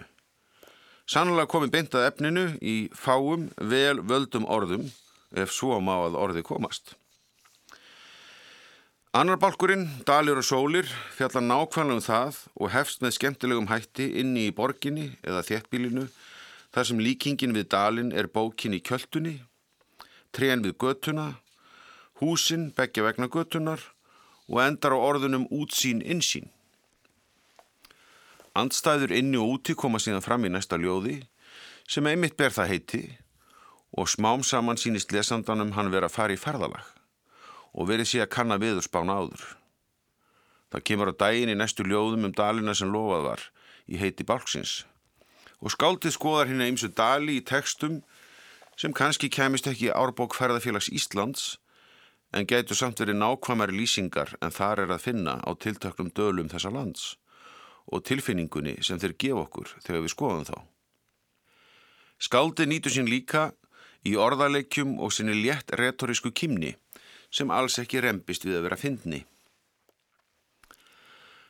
Sannlega 1.08 1.48
komi 1.52 1.68
beintað 1.72 2.08
efninu 2.08 2.46
í 2.60 2.88
fáum, 2.96 3.48
vel 3.60 4.00
völdum 4.00 4.48
orðum, 4.48 4.88
ef 5.36 5.52
svo 5.52 5.78
má 5.84 5.94
að 6.00 6.16
orði 6.18 6.42
komast. 6.44 6.96
Annar 9.16 9.38
balkurinn, 9.40 9.86
Dalir 10.04 10.36
og 10.36 10.44
Sólir, 10.44 10.84
fjallar 11.16 11.40
nákvæmlega 11.40 11.96
um 11.96 12.02
það 12.04 12.40
og 12.60 12.68
hefst 12.74 13.00
með 13.00 13.14
skemmtilegum 13.16 13.70
hætti 13.70 14.04
inni 14.20 14.42
í 14.50 14.52
borginni 14.52 15.06
eða 15.24 15.40
þéttbílinu, 15.48 16.02
þar 16.76 16.88
sem 16.90 17.00
líkingin 17.00 17.54
við 17.56 17.70
Dalin 17.72 18.10
er 18.12 18.28
bókin 18.28 18.76
í 18.76 18.82
kjöldunni, 18.84 19.38
trén 20.36 20.60
við 20.60 20.76
göttuna, 20.84 21.38
húsin 22.20 22.68
begja 22.76 23.06
vegna 23.06 23.30
göttunar 23.32 23.80
og 24.44 24.60
endar 24.66 24.92
á 24.92 25.00
orðunum 25.00 25.48
útsýn 25.56 26.04
insýn. 26.04 26.52
Andstæður 28.52 29.16
inni 29.16 29.40
og 29.40 29.56
úti 29.56 29.72
koma 29.72 29.96
síðan 29.96 30.26
fram 30.26 30.44
í 30.44 30.52
næsta 30.52 30.76
ljóði 30.76 31.22
sem 31.88 32.04
einmitt 32.04 32.36
ber 32.36 32.52
það 32.52 32.74
heiti 32.74 33.02
og 33.96 34.12
smám 34.12 34.44
saman 34.44 34.76
sínist 34.76 35.16
lesandanum 35.16 35.72
hann 35.80 35.88
vera 35.96 36.12
að 36.12 36.16
fara 36.20 36.36
í 36.36 36.40
ferðalag 36.44 36.97
og 37.74 37.88
verið 37.90 38.10
sé 38.10 38.22
að 38.24 38.32
kanna 38.34 38.58
viður 38.60 38.86
spána 38.86 39.18
áður. 39.20 39.44
Það 40.72 40.84
kemur 40.90 41.12
á 41.12 41.20
daginn 41.24 41.52
í 41.52 41.56
næstu 41.56 41.84
ljóðum 41.86 42.28
um 42.28 42.36
dalina 42.36 42.74
sem 42.76 42.92
lofað 42.92 43.26
var 43.30 43.44
í 43.88 44.00
heiti 44.00 44.26
Balksins 44.28 44.82
og 45.58 45.72
skáldið 45.74 46.14
skoðar 46.14 46.50
hérna 46.50 46.68
og 46.70 46.94
dali 46.94 47.38
í 47.38 47.44
textum 47.44 48.02
sem 48.78 48.92
kannski 48.94 49.30
kemist 49.32 49.66
ekki 49.66 49.90
árbók 49.90 50.36
ferðarfélags 50.38 50.90
Íslands 50.94 51.56
en 52.32 52.46
getur 52.46 52.76
samt 52.78 53.00
verið 53.00 53.18
nákvæmari 53.18 53.74
lýsingar 53.74 54.36
en 54.44 54.54
þar 54.54 54.84
er 54.84 54.92
að 54.94 55.04
finna 55.08 55.38
á 55.42 55.50
tiltöklum 55.56 56.12
dölum 56.14 56.50
þessa 56.52 56.70
lands 56.70 57.16
og 57.88 58.04
tilfinningunni 58.04 58.76
sem 58.84 59.00
þeir 59.00 59.16
gefa 59.18 59.44
okkur 59.46 59.72
þegar 59.80 60.04
við 60.04 60.12
skoðum 60.14 60.44
þá. 60.46 60.58
Skáldi 62.18 62.66
nýtu 62.68 62.92
sín 62.92 63.08
líka 63.08 63.52
í 64.06 64.14
orðaleikjum 64.18 64.98
og 65.02 65.14
sinni 65.14 65.34
létt 65.38 65.72
retorísku 65.78 66.30
kymni 66.30 66.74
sem 67.30 67.50
alls 67.50 67.78
ekki 67.80 68.02
rempist 68.04 68.46
við 68.46 68.58
að 68.58 68.68
vera 68.68 68.80
fyndni. 68.80 69.24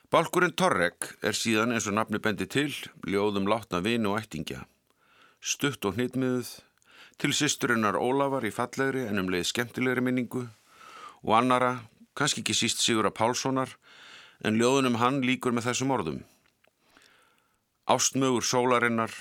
Balkurinn 0.09 0.55
Torrek 0.57 1.11
er 1.21 1.37
síðan 1.37 1.75
eins 1.75 1.85
og 1.85 1.93
nafni 1.93 2.17
bendi 2.17 2.47
til 2.49 2.71
ljóðum 3.05 3.45
látna 3.45 3.77
vinu 3.85 4.15
og 4.15 4.23
ættingja. 4.23 4.63
Stutt 5.39 5.85
og 5.85 5.99
hnitmiðuð, 5.99 6.49
til 7.21 7.35
sýsturinnar 7.35 7.99
Ólafar 7.99 8.47
í 8.47 8.51
fallegri 8.55 9.05
en 9.05 9.21
um 9.21 9.29
leið 9.29 9.51
skemmtilegri 9.51 10.01
minningu 10.01 10.47
og 11.21 11.35
annara, 11.37 11.83
kannski 12.17 12.41
ekki 12.41 12.55
síst 12.57 12.81
Sigura 12.81 13.11
Pálssonar, 13.13 13.75
en 14.43 14.57
ljóðunum 14.57 14.97
hann 14.97 15.21
líkur 15.21 15.53
með 15.53 15.69
þessum 15.69 15.93
orðum. 15.93 16.19
Ástmögur 17.85 18.45
sólarinnar 18.45 19.13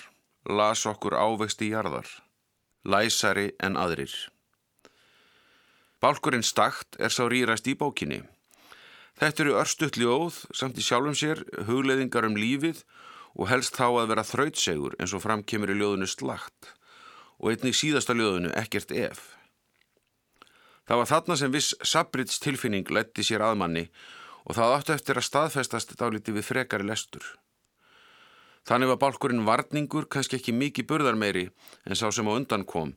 las 0.49 0.87
okkur 0.89 1.19
ávexti 1.19 1.69
í 1.69 1.73
jarðar, 1.75 2.09
læsari 2.89 3.51
en 3.61 3.77
aðrir. 3.77 4.15
Bálkurinn 5.99 6.46
stakt 6.46 6.99
er 7.03 7.11
sá 7.11 7.24
rýrast 7.26 7.66
í 7.66 7.74
bókinni. 7.78 8.20
Þetta 9.18 9.42
eru 9.42 9.55
örstutt 9.59 9.96
ljóð 9.99 10.44
samt 10.55 10.78
í 10.78 10.84
sjálfum 10.86 11.16
sér, 11.18 11.42
hugleðingar 11.66 12.28
um 12.28 12.36
lífið 12.38 12.84
og 13.34 13.49
helst 13.51 13.74
þá 13.74 13.88
að 13.88 14.12
vera 14.12 14.26
þrautsegur 14.26 14.94
eins 14.99 15.14
og 15.16 15.24
framkemur 15.24 15.72
í 15.74 15.78
ljóðunu 15.80 16.07
slagt 16.07 16.70
og 17.38 17.51
einnig 17.51 17.74
síðasta 17.78 18.14
ljóðunu 18.14 18.55
ekkert 18.59 18.94
ef. 18.94 19.34
Það 20.86 21.03
var 21.03 21.11
þarna 21.11 21.36
sem 21.36 21.53
viss 21.53 21.74
Sabrits 21.84 22.38
tilfinning 22.42 22.88
letti 22.94 23.26
sér 23.26 23.42
aðmanni 23.44 23.88
og 24.46 24.57
það 24.57 24.74
átti 24.76 24.94
eftir 24.94 25.18
að 25.20 25.26
staðfestast 25.28 25.99
dáliti 26.01 26.32
við 26.32 26.46
frekari 26.49 26.86
lestur. 26.86 27.26
Þannig 28.68 28.92
var 28.92 29.03
bálkurinn 29.03 29.46
varningur 29.49 30.07
kannski 30.09 30.38
ekki 30.38 30.55
mikið 30.55 30.88
burðar 30.88 31.18
meiri 31.18 31.49
en 31.84 31.99
sá 31.99 32.07
sem 32.14 32.26
á 32.28 32.32
undan 32.32 32.64
kom, 32.68 32.94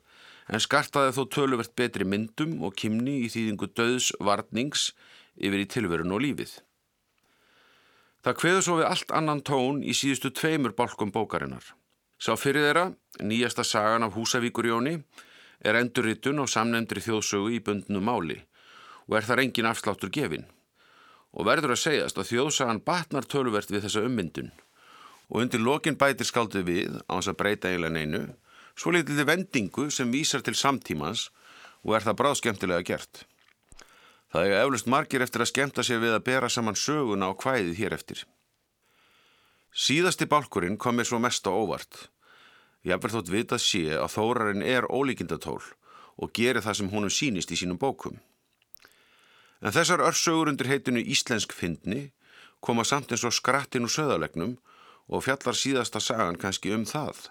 en 0.49 0.63
skartaði 0.63 1.13
þó 1.17 1.23
töluvert 1.35 1.75
betri 1.77 2.07
myndum 2.07 2.59
og 2.65 2.75
kymni 2.79 3.21
í 3.25 3.29
þýðingu 3.31 3.71
döðs 3.77 4.11
varnings 4.19 4.91
yfir 5.37 5.63
í 5.63 5.67
tilverun 5.69 6.15
og 6.15 6.23
lífið. 6.25 6.55
Það 8.21 8.37
kveður 8.37 8.65
svo 8.65 8.77
við 8.79 8.89
allt 8.89 9.13
annan 9.17 9.41
tón 9.41 9.81
í 9.81 9.93
síðustu 9.97 10.29
tveimur 10.33 10.75
bálkum 10.77 11.13
bókarinnar. 11.13 11.63
Sá 12.21 12.35
fyrir 12.37 12.67
þeirra, 12.67 12.91
nýjasta 13.25 13.65
sagan 13.65 14.05
af 14.05 14.13
Húsavíkurjóni, 14.13 14.99
er 15.65 15.77
endurritun 15.77 16.41
og 16.41 16.49
samnefndri 16.49 17.01
þjóðsögu 17.01 17.53
í 17.55 17.61
bundnu 17.65 18.01
máli 18.01 18.39
og 19.07 19.17
er 19.17 19.27
þar 19.27 19.43
engin 19.43 19.69
afsláttur 19.69 20.11
gefinn 20.13 20.47
og 21.31 21.47
verður 21.47 21.75
að 21.75 21.83
segjast 21.85 22.19
að 22.19 22.29
þjóðsagan 22.31 22.83
batnar 22.85 23.27
töluvert 23.29 23.71
við 23.71 23.85
þessa 23.85 24.05
ummyndun 24.07 24.51
og 25.29 25.43
undir 25.43 25.63
lokin 25.63 25.97
bætir 25.99 26.27
skaldið 26.27 26.65
við 26.67 26.97
á 27.07 27.11
hans 27.13 27.29
að 27.31 27.39
breyta 27.39 27.71
eiginlega 27.71 27.95
neinu 27.95 28.23
svo 28.81 28.89
litildi 28.95 29.25
vendingu 29.27 29.91
sem 29.93 30.09
vísar 30.09 30.41
til 30.41 30.57
samtímans 30.57 31.27
og 31.85 31.93
er 31.95 32.05
það 32.05 32.17
bráðskemtilega 32.21 32.85
gert. 32.87 33.25
Það 34.33 34.47
er 34.47 34.61
eflust 34.63 34.87
margir 34.89 35.21
eftir 35.21 35.43
að 35.43 35.51
skemta 35.51 35.83
sér 35.85 35.99
við 36.01 36.15
að 36.15 36.23
bera 36.29 36.49
saman 36.49 36.77
söguna 36.79 37.29
á 37.29 37.37
hvæðið 37.37 37.75
hér 37.77 37.93
eftir. 37.93 38.23
Síðasti 39.71 40.25
bálkurinn 40.25 40.79
kom 40.81 40.97
mér 40.97 41.09
svo 41.09 41.19
mest 41.21 41.45
á 41.45 41.51
óvart. 41.53 42.07
Ég 42.81 42.95
hef 42.95 43.03
verið 43.03 43.17
þótt 43.19 43.33
vitað 43.35 43.61
sé 43.61 43.83
að 43.93 44.13
þórarinn 44.15 44.65
er 44.65 44.87
ólíkindatól 44.89 45.61
og 46.17 46.33
gerir 46.33 46.65
það 46.65 46.79
sem 46.79 46.89
húnum 46.89 47.13
sínist 47.13 47.53
í 47.53 47.59
sínum 47.59 47.77
bókum. 47.77 48.17
En 49.61 49.75
þessar 49.75 50.01
örsögur 50.07 50.49
undir 50.49 50.71
heitinu 50.71 51.03
Íslensk 51.05 51.53
fyndni 51.53 52.07
koma 52.65 52.87
samt 52.87 53.13
eins 53.13 53.27
og 53.27 53.35
skrattin 53.35 53.85
úr 53.85 53.93
söðalegnum 53.93 54.57
og 55.11 55.27
fjallar 55.27 55.59
síðasta 55.59 56.01
sagan 56.01 56.39
kannski 56.41 56.73
um 56.73 56.87
það. 56.89 57.29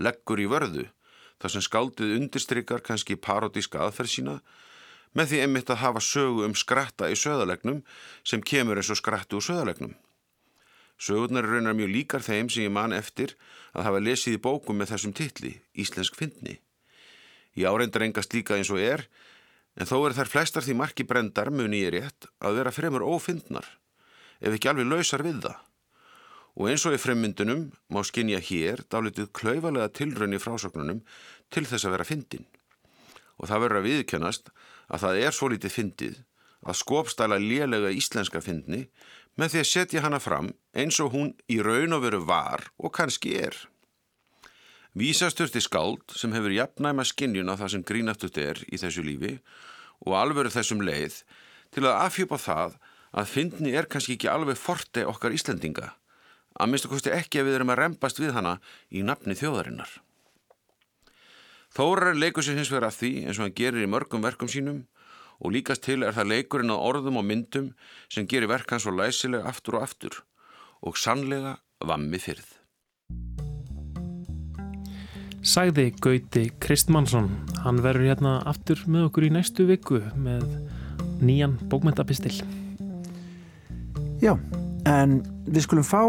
Leggur 0.00 0.40
í 0.40 0.48
vörðu, 0.50 0.86
þar 1.40 1.54
sem 1.54 1.64
skáldið 1.64 2.16
undirstrykar 2.16 2.84
kannski 2.84 3.18
parodíska 3.20 3.82
aðferð 3.84 4.14
sína, 4.14 4.36
með 5.16 5.32
því 5.32 5.40
einmitt 5.44 5.72
að 5.72 5.82
hafa 5.84 6.02
sögu 6.04 6.44
um 6.46 6.54
skratta 6.56 7.10
í 7.10 7.18
söðalegnum 7.18 7.82
sem 8.24 8.42
kemur 8.42 8.78
eins 8.80 8.92
og 8.92 9.00
skratti 9.00 9.36
úr 9.38 9.44
söðalegnum. 9.44 9.96
Sögurnar 11.00 11.46
er 11.46 11.56
raunar 11.56 11.76
mjög 11.76 11.90
líkar 11.94 12.24
þeim 12.24 12.50
sem 12.52 12.66
ég 12.66 12.74
man 12.74 12.92
eftir 12.92 13.34
að 13.72 13.88
hafa 13.88 14.02
lesið 14.04 14.36
í 14.36 14.42
bókum 14.44 14.78
með 14.80 14.94
þessum 14.94 15.16
titli, 15.16 15.54
Íslensk 15.74 16.18
fyndni. 16.18 16.58
Ég 17.56 17.66
áreindar 17.66 18.04
engast 18.04 18.36
líka 18.36 18.58
eins 18.58 18.70
og 18.70 18.82
er, 18.84 19.06
En 19.78 19.88
þó 19.88 20.02
er 20.06 20.16
þær 20.16 20.30
flestar 20.30 20.66
því 20.66 20.76
marki 20.80 21.06
brendar 21.06 21.50
muni 21.54 21.84
ég 21.84 21.94
rétt 21.94 22.26
að 22.42 22.58
vera 22.58 22.74
fremur 22.74 23.04
ófindnar, 23.06 23.66
ef 24.42 24.56
ekki 24.56 24.70
alveg 24.70 24.88
lausar 24.90 25.24
við 25.24 25.44
það. 25.46 25.58
Og 26.58 26.70
eins 26.70 26.84
og 26.88 26.96
í 26.96 27.00
fremmyndunum 27.00 27.68
má 27.92 28.00
skinja 28.06 28.40
hér 28.42 28.82
dálitið 28.90 29.30
klauvalega 29.36 29.92
tilraun 29.94 30.34
í 30.34 30.40
frásögnunum 30.42 31.04
til 31.52 31.66
þess 31.68 31.86
að 31.86 31.94
vera 31.96 32.08
fyndin. 32.08 32.48
Og 33.38 33.48
það 33.48 33.62
verður 33.64 33.80
að 33.80 33.88
viðkjönast 33.88 34.50
að 34.90 35.04
það 35.04 35.22
er 35.24 35.36
svo 35.36 35.50
litið 35.52 35.76
fyndið 35.76 36.18
að 36.60 36.78
skopstæla 36.82 37.38
lélega 37.40 37.92
íslenska 37.94 38.42
fyndni 38.44 38.86
með 39.38 39.54
því 39.54 39.60
að 39.62 39.70
setja 39.70 40.02
hana 40.04 40.20
fram 40.20 40.50
eins 40.76 40.98
og 41.00 41.14
hún 41.14 41.30
í 41.48 41.60
raun 41.64 41.96
og 41.96 42.04
veru 42.04 42.20
var 42.28 42.66
og 42.76 42.92
kannski 42.98 43.36
er. 43.40 43.54
Vísasturti 44.98 45.62
skáld 45.62 46.16
sem 46.18 46.34
hefur 46.34 46.52
jafnæma 46.52 47.06
skinnjun 47.06 47.52
á 47.52 47.54
það 47.54 47.72
sem 47.76 47.86
grínaftut 47.86 48.40
er 48.42 48.58
í 48.66 48.80
þessu 48.80 49.04
lífi 49.06 49.36
og 50.02 50.16
alveru 50.18 50.50
þessum 50.50 50.82
leið 50.82 51.22
til 51.70 51.86
að 51.86 52.00
afhjúpa 52.08 52.40
það 52.42 52.76
að 53.10 53.30
fyndni 53.30 53.74
er 53.78 53.86
kannski 53.90 54.18
ekki 54.18 54.30
alveg 54.30 54.58
forte 54.58 55.06
okkar 55.06 55.34
Íslendinga 55.34 55.92
að 56.60 56.70
minnstu 56.70 56.92
kosti 56.92 57.12
ekki 57.16 57.40
að 57.40 57.48
við 57.48 57.58
erum 57.58 57.74
að 57.74 57.80
rempast 57.84 58.20
við 58.20 58.34
hana 58.36 58.58
í 58.92 59.02
nafni 59.06 59.36
þjóðarinnar. 59.38 59.90
Þórar 61.70 62.18
leikur 62.18 62.44
sér 62.44 62.58
hins 62.58 62.70
vegar 62.72 62.88
að 62.88 62.98
því 62.98 63.12
eins 63.24 63.38
og 63.38 63.46
hann 63.46 63.58
gerir 63.58 63.84
í 63.84 63.90
mörgum 63.90 64.24
verkum 64.24 64.50
sínum 64.50 64.84
og 65.40 65.54
líkast 65.54 65.84
til 65.86 66.02
er 66.02 66.16
það 66.16 66.32
leikurinn 66.34 66.74
á 66.74 66.76
orðum 66.76 67.20
og 67.20 67.26
myndum 67.26 67.70
sem 68.12 68.26
gerir 68.28 68.50
verk 68.50 68.74
hans 68.74 68.84
svo 68.84 68.92
læsilega 68.92 69.48
aftur 69.48 69.78
og 69.78 69.86
aftur 69.86 70.22
og 70.82 70.98
sannlega 70.98 71.58
vammi 71.86 72.20
fyrð. 72.20 72.56
Sæði 75.40 75.86
Gauti 76.04 76.50
Kristmannsson. 76.60 77.30
Hann 77.64 77.80
verður 77.80 78.10
hérna 78.10 78.32
aftur 78.48 78.82
með 78.84 79.06
okkur 79.08 79.24
í 79.24 79.30
næstu 79.32 79.64
viku 79.70 80.02
með 80.20 80.44
nýjan 81.24 81.54
bókmentapistil. 81.72 82.34
Já, 84.20 84.34
en 84.84 85.22
við 85.48 85.64
skulum 85.64 85.86
fá 85.86 86.02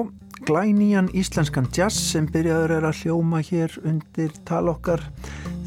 glænýjan 0.47 1.09
íslenskan 1.17 1.67
jazz 1.75 1.97
sem 2.11 2.27
byrjaður 2.31 2.73
er 2.77 2.87
að 2.89 3.01
hljóma 3.03 3.41
hér 3.45 3.73
undir 3.87 4.33
talokkar. 4.47 5.03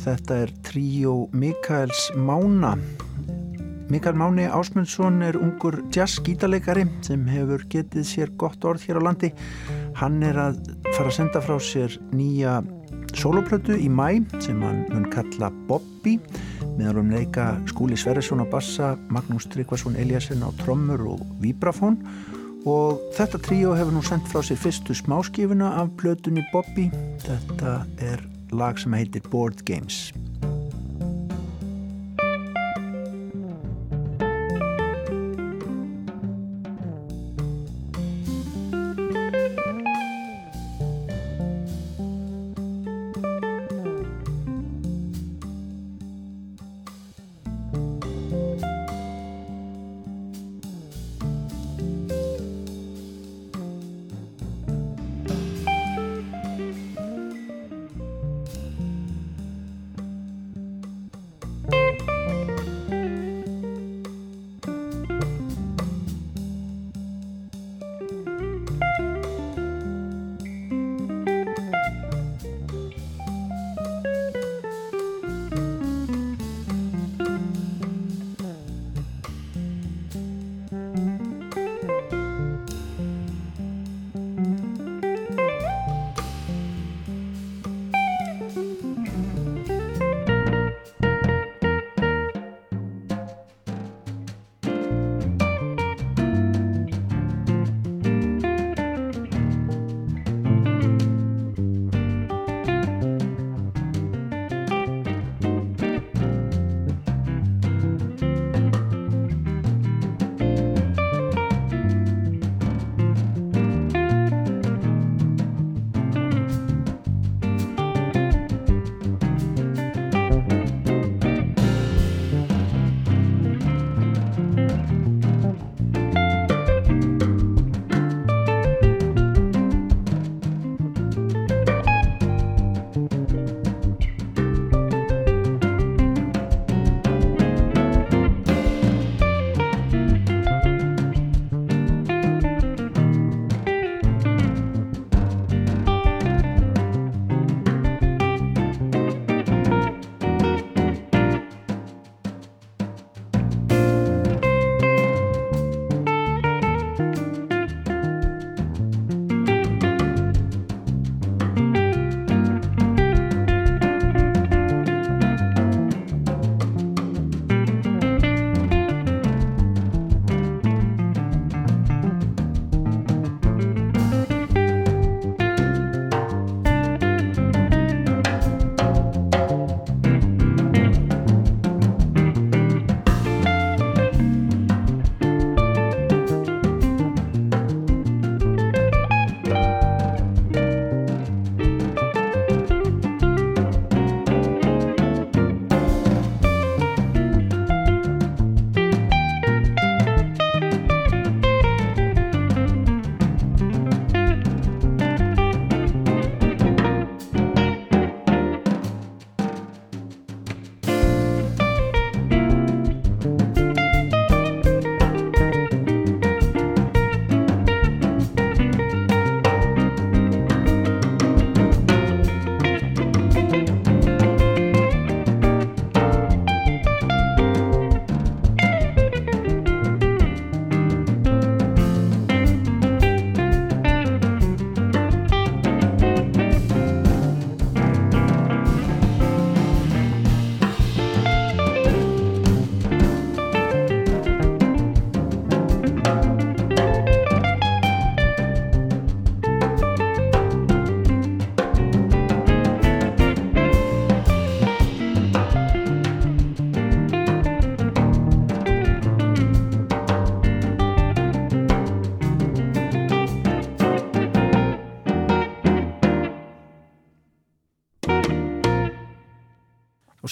Þetta 0.04 0.38
er 0.44 0.52
tríó 0.66 1.14
Mikaels 1.32 2.10
Mána. 2.16 2.74
Mikael 3.92 4.16
Máni 4.16 4.46
Ásmundsson 4.48 5.22
er 5.22 5.36
ungur 5.38 5.78
jazz-gítarleikari 5.94 6.86
sem 7.04 7.26
hefur 7.28 7.66
getið 7.70 8.08
sér 8.08 8.32
gott 8.40 8.64
orð 8.64 8.86
hér 8.88 9.00
á 9.00 9.06
landi. 9.06 9.30
Hann 10.00 10.22
er 10.24 10.40
að 10.40 10.60
fara 10.94 11.10
að 11.10 11.16
senda 11.18 11.44
frá 11.44 11.58
sér 11.62 11.98
nýja 12.12 12.60
soloplötu 13.14 13.76
í 13.78 13.88
mæ 13.88 14.24
sem 14.42 14.62
hann 14.64 14.84
mun 14.90 15.10
kalla 15.12 15.52
Bobby 15.68 16.18
meðal 16.78 17.04
um 17.04 17.12
leika 17.14 17.52
Skúli 17.70 17.96
Sverresson 17.98 18.42
á 18.42 18.46
bassa, 18.50 18.94
Magnús 19.12 19.46
Tryggvason 19.52 19.94
Eliasson 20.00 20.42
á 20.42 20.50
trommur 20.64 21.04
og 21.14 21.22
vibrafón 21.42 22.00
og 22.64 23.00
þetta 23.16 23.40
tríó 23.44 23.74
hefur 23.76 23.94
nú 23.96 24.02
sendt 24.04 24.28
frá 24.32 24.42
sér 24.44 24.60
fyrstu 24.60 24.96
smáskifuna 24.96 25.74
af 25.82 25.92
blötunni 26.00 26.44
Bobby. 26.52 26.90
Þetta 27.24 27.82
er 28.00 28.24
lag 28.52 28.80
sem 28.80 28.96
heitir 28.96 29.24
Board 29.30 29.64
Games. 29.68 30.08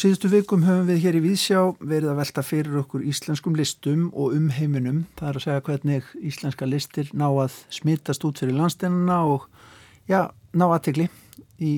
Síðustu 0.03 0.27
vikum 0.33 0.65
höfum 0.67 0.89
við 0.89 1.05
hér 1.05 1.17
í 1.19 1.21
Vísjá 1.23 1.61
verið 1.79 2.11
að 2.11 2.17
velta 2.19 2.43
fyrir 2.43 2.79
okkur 2.81 3.05
íslenskum 3.07 3.55
listum 3.55 4.09
og 4.19 4.33
um 4.35 4.49
heiminum. 4.51 5.05
Það 5.15 5.29
er 5.29 5.37
að 5.39 5.45
segja 5.45 5.63
hvernig 5.69 6.09
íslenska 6.27 6.67
listir 6.67 7.13
ná 7.15 7.29
að 7.29 7.61
smittast 7.71 8.25
út 8.27 8.41
fyrir 8.43 8.57
landsteinuna 8.57 9.21
og 9.31 9.45
já, 10.11 10.33
ná 10.59 10.65
aðtegli 10.67 11.07
í 11.63 11.75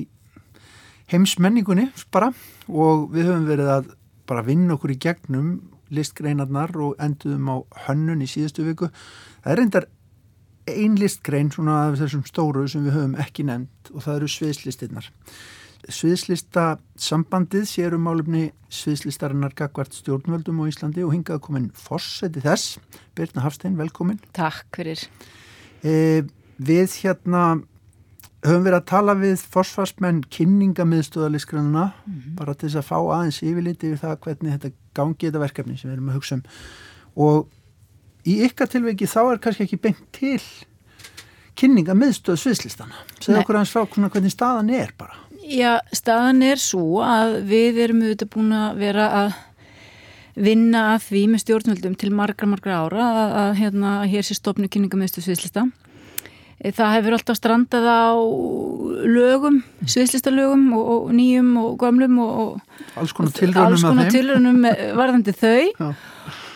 heimsmenningunni 1.11 1.91
bara 2.15 2.31
og 2.65 3.11
við 3.13 3.29
höfum 3.29 3.45
verið 3.51 3.69
að 3.75 3.91
bara 4.25 4.45
vinna 4.47 4.73
okkur 4.79 4.95
í 4.95 4.99
gegnum 5.05 5.51
listgreinarnar 5.93 6.73
og 6.81 6.95
enduðum 7.05 7.51
á 7.53 7.55
hönnun 7.85 8.25
í 8.25 8.31
síðustu 8.31 8.65
viku. 8.65 8.89
Það 9.43 9.53
er 9.53 9.61
reyndar 9.61 9.87
ein 10.65 10.97
listgrein 10.97 11.53
svona 11.53 11.83
af 11.91 11.99
þessum 12.01 12.25
stóru 12.25 12.65
sem 12.71 12.87
við 12.87 12.97
höfum 12.97 13.19
ekki 13.21 13.45
nefnd 13.45 13.93
og 13.93 14.07
það 14.07 14.17
eru 14.17 14.33
sviðslistinnar. 14.33 15.11
Sviðslista 15.91 16.79
sambandið 16.97 17.67
sérum 17.69 18.07
álumni 18.09 18.47
sviðslistarinnar 18.73 19.53
gagvart 19.57 19.93
stjórnvöldum 19.93 20.63
á 20.65 20.69
Íslandi 20.69 21.05
og 21.05 21.13
hingað 21.13 21.43
komin 21.45 21.69
fórseti 21.77 22.41
þess. 22.41 22.79
Birna 23.15 23.45
Hafstein, 23.45 23.77
velkomin. 23.77 24.19
Takk 24.33 24.65
fyrir. 24.75 25.05
E, 25.85 26.25
við 26.57 26.99
hérna 27.03 27.45
höfum 28.45 28.65
verið 28.65 28.79
að 28.79 28.87
tala 28.89 29.15
við 29.17 29.43
fosfarsmenn 29.51 30.23
kynningamiðstöðaliskrana 30.33 31.85
mm 31.91 32.13
-hmm. 32.13 32.35
bara 32.37 32.53
til 32.53 32.69
þess 32.69 32.81
að 32.81 32.89
fá 32.89 32.97
aðeins 32.97 33.41
yfirliti 33.41 33.91
við 33.91 34.01
það 34.03 34.19
hvernig 34.25 34.51
þetta 34.55 34.71
gangi 34.93 35.27
þetta 35.27 35.43
verkefni 35.43 35.77
sem 35.77 35.89
við 35.89 35.95
erum 35.97 36.09
að 36.09 36.17
hugsa 36.19 36.35
um 36.35 36.43
og 37.15 37.47
í 38.25 38.39
ykkar 38.45 38.67
tilveiki 38.67 39.07
þá 39.09 39.21
er 39.31 39.41
kannski 39.41 39.63
ekki 39.63 39.81
beint 39.81 40.03
til 40.11 40.41
kynningamiðstöð 41.55 42.41
sviðslistana 42.41 43.05
segja 43.19 43.39
okkur 43.39 43.57
hans 43.57 43.71
frá 43.71 43.85
hvernig 43.85 44.31
staðan 44.31 44.69
er 44.69 44.93
bara 44.97 45.24
Já, 45.45 45.77
staðan 45.93 46.41
er 46.41 46.57
svo 46.57 47.03
að 47.05 47.35
við 47.45 47.83
erum 47.83 47.99
auðvitað 48.01 48.29
búin 48.33 48.53
að 48.55 48.79
vera 48.81 49.09
að 49.13 49.35
vinna 50.35 50.81
að 50.95 51.03
því 51.05 51.21
með 51.31 51.43
stjórnvöldum 51.43 51.97
til 52.01 52.09
margra 52.17 52.49
margra 52.49 52.79
ára 52.81 53.03
að, 53.05 53.35
að 53.41 53.51
hérna 53.59 53.91
hér 54.09 54.25
sé 54.25 54.35
stopnu 54.39 54.69
kynningamiðstöð 54.73 55.27
sviðslista. 55.27 55.67
Eh, 56.57 56.73
það 56.73 56.95
hefur 56.97 57.17
alltaf 57.19 57.37
strandað 57.37 57.85
á 57.85 58.17
lögum, 59.05 59.61
sviðslistalögum 59.85 60.65
og, 60.79 60.91
og 60.95 61.13
nýjum 61.13 61.53
og 61.61 61.71
gamlum 61.83 62.19
og 62.25 62.59
alls 62.97 63.15
konar 63.15 64.11
tilrönum 64.11 64.61
varðandi 64.99 65.35
þau. 65.37 65.69
Já. 65.77 65.89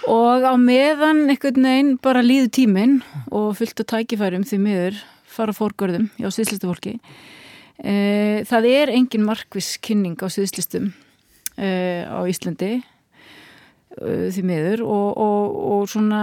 og 0.09 0.49
á 0.49 0.53
meðan 0.57 1.27
einhvern 1.29 1.67
veginn 1.69 1.97
bara 2.01 2.25
líðu 2.25 2.49
tímin 2.57 3.01
og 3.29 3.51
fyllt 3.59 3.83
að 3.83 3.91
tækifærum 3.93 4.47
því 4.49 4.63
miður 4.65 5.03
fara 5.29 5.53
fórgörðum 5.53 6.09
á 6.17 6.27
sviðslistafólki 6.33 6.97
e, 7.83 8.45
það 8.49 8.69
er 8.69 8.93
engin 8.93 9.27
markvis 9.27 9.77
kynning 9.83 10.19
á 10.19 10.27
sviðslistum 10.31 10.91
e, 11.57 11.69
á 12.07 12.19
Íslandi 12.27 12.79
Uh, 13.99 14.29
því 14.29 14.43
miður 14.45 14.81
og, 14.85 15.07
og, 15.17 15.55
og 15.73 15.87
svona 15.89 16.21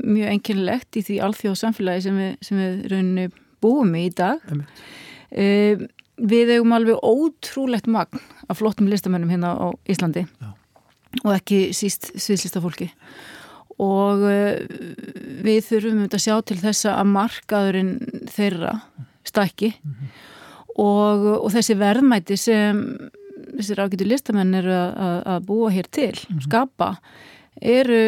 mjög 0.00 0.30
enginlegt 0.32 0.96
í 0.96 1.02
því 1.04 1.18
alþjóð 1.26 1.58
samfélagi 1.60 2.06
sem 2.06 2.16
við, 2.16 2.30
sem 2.46 2.60
við 2.62 2.78
rauninu 2.90 3.26
búum 3.62 3.92
í 3.98 4.06
í 4.08 4.14
dag. 4.16 4.40
Við 6.16 6.52
eigum 6.54 6.72
alveg 6.72 7.04
ótrúlegt 7.04 7.90
magn 7.92 8.22
af 8.48 8.62
flottum 8.62 8.88
listamönnum 8.88 9.34
hérna 9.34 9.52
á 9.60 9.66
Íslandi 9.92 10.24
Já. 10.24 10.48
og 11.20 11.34
ekki 11.36 11.60
síst 11.76 12.08
sviðslistafólki. 12.16 12.88
Og 13.76 14.24
uh, 14.24 14.56
við 15.44 15.60
þurfum 15.68 16.00
um 16.00 16.08
að 16.08 16.24
sjá 16.24 16.38
til 16.48 16.58
þessa 16.64 16.96
að 16.96 17.12
markaðurinn 17.12 17.92
þeirra 18.32 18.78
stækki 19.36 19.70
mm 19.76 19.92
-hmm. 19.92 20.16
og, 20.82 21.30
og 21.44 21.52
þessi 21.54 21.78
verðmæti 21.78 22.40
sem 22.40 22.82
þessir 23.56 23.84
ágætu 23.84 24.08
listamenn 24.08 24.54
eru 24.54 24.74
að, 24.74 25.46
búa 25.46 25.70
hér 25.70 25.88
til, 25.90 26.12
mm 26.16 26.36
-hmm. 26.36 26.42
skapa 26.48 26.96
eru 27.62 28.00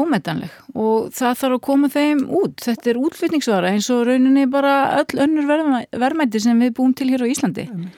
ómetanleg. 0.00 0.50
Og 0.74 1.12
það 1.12 1.38
þarf 1.40 1.54
að 1.54 1.60
koma 1.60 1.88
þeim 1.88 2.24
út. 2.30 2.56
Þetta 2.56 2.90
er 2.90 2.96
útflutningsvara 2.96 3.68
eins 3.68 3.90
og 3.90 4.06
rauninni 4.06 4.46
bara 4.46 5.02
öll 5.02 5.20
önnur 5.26 5.46
verðmætti 5.92 6.40
sem 6.40 6.60
við 6.60 6.72
búum 6.72 6.94
til 6.94 7.10
hér 7.10 7.24
á 7.24 7.28
Íslandi. 7.28 7.68
Mm 7.68 7.88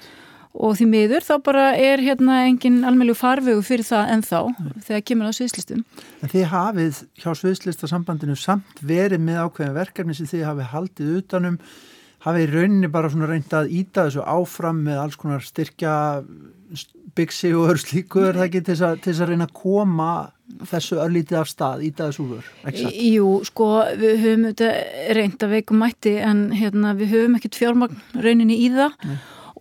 og 0.54 0.76
því 0.78 0.86
miður 0.86 1.24
þá 1.26 1.34
bara 1.42 1.64
er 1.74 2.02
hérna 2.02 2.44
engin 2.46 2.84
almeinlegu 2.86 3.18
farvegu 3.18 3.62
fyrir 3.66 3.86
það 3.88 4.12
en 4.14 4.22
þá 4.22 4.38
mm 4.46 4.84
þegar 4.84 5.02
kemur 5.08 5.30
á 5.30 5.32
sviðslistum. 5.34 5.82
En 6.22 6.30
þið 6.30 6.44
hafið 6.52 7.00
hjá 7.22 7.30
sviðslistasambandinu 7.40 8.36
samt 8.38 8.82
verið 8.82 9.22
með 9.24 9.40
ákveðin 9.44 9.78
verkefni 9.78 10.14
sem 10.14 10.28
þið 10.30 10.46
hafið 10.50 10.70
haldið 10.74 11.16
utanum 11.18 11.58
hafið 12.24 12.46
í 12.46 12.50
rauninni 12.54 12.90
bara 12.92 13.10
svona 13.12 13.28
reynd 13.28 13.52
að 13.56 13.72
íta 13.76 14.06
þessu 14.08 14.24
áfram 14.24 14.82
með 14.86 15.00
alls 15.02 15.18
konar 15.20 15.44
styrkja 15.44 15.94
byggsi 17.14 17.52
og 17.54 17.68
öðru 17.68 17.82
slíku 17.82 18.24
er 18.26 18.38
það 18.38 18.48
ekki 18.48 18.62
til 18.64 18.76
þess, 18.76 19.20
að, 19.20 19.28
reyna 19.30 19.46
að 19.46 19.54
koma 19.58 20.08
þessu 20.70 20.98
örlítið 21.02 21.38
af 21.40 21.50
stað, 21.50 21.84
íta 21.86 22.08
þessu 22.08 22.26
úr 22.38 22.48
Jú, 22.74 23.28
sko, 23.46 23.68
við 24.00 24.18
höfum 24.24 24.48
þetta 24.50 24.72
reynd 25.18 25.46
að 25.46 25.54
veikum 25.54 25.80
mætti 25.84 26.16
en 26.22 26.48
hérna, 26.56 26.94
við 26.98 27.14
höfum 27.14 27.38
ekkert 27.38 27.58
fjármagn 27.60 28.02
rauninni 28.18 28.58
í 28.66 28.68
það 28.74 28.96
Nei. 29.06 29.16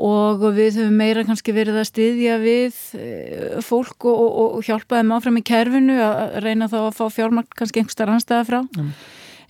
og 0.09 0.45
við 0.57 0.79
höfum 0.81 0.99
meira 1.03 1.25
kannski 1.27 1.55
verið 1.55 1.81
að 1.83 1.89
styðja 1.91 2.37
við 2.41 2.79
eh, 2.99 3.59
fólk 3.65 4.09
og, 4.09 4.23
og, 4.23 4.55
og 4.59 4.69
hjálpa 4.69 5.01
þeim 5.01 5.13
áfram 5.17 5.41
í 5.41 5.45
kerfinu 5.51 5.99
að 6.03 6.39
reyna 6.47 6.71
þá 6.71 6.79
að 6.87 6.95
fá 7.01 7.05
fjármagn 7.19 7.53
kannski 7.53 7.83
einhversta 7.83 8.09
rannstæða 8.09 8.47
frá 8.49 8.63
Nei. 8.79 8.95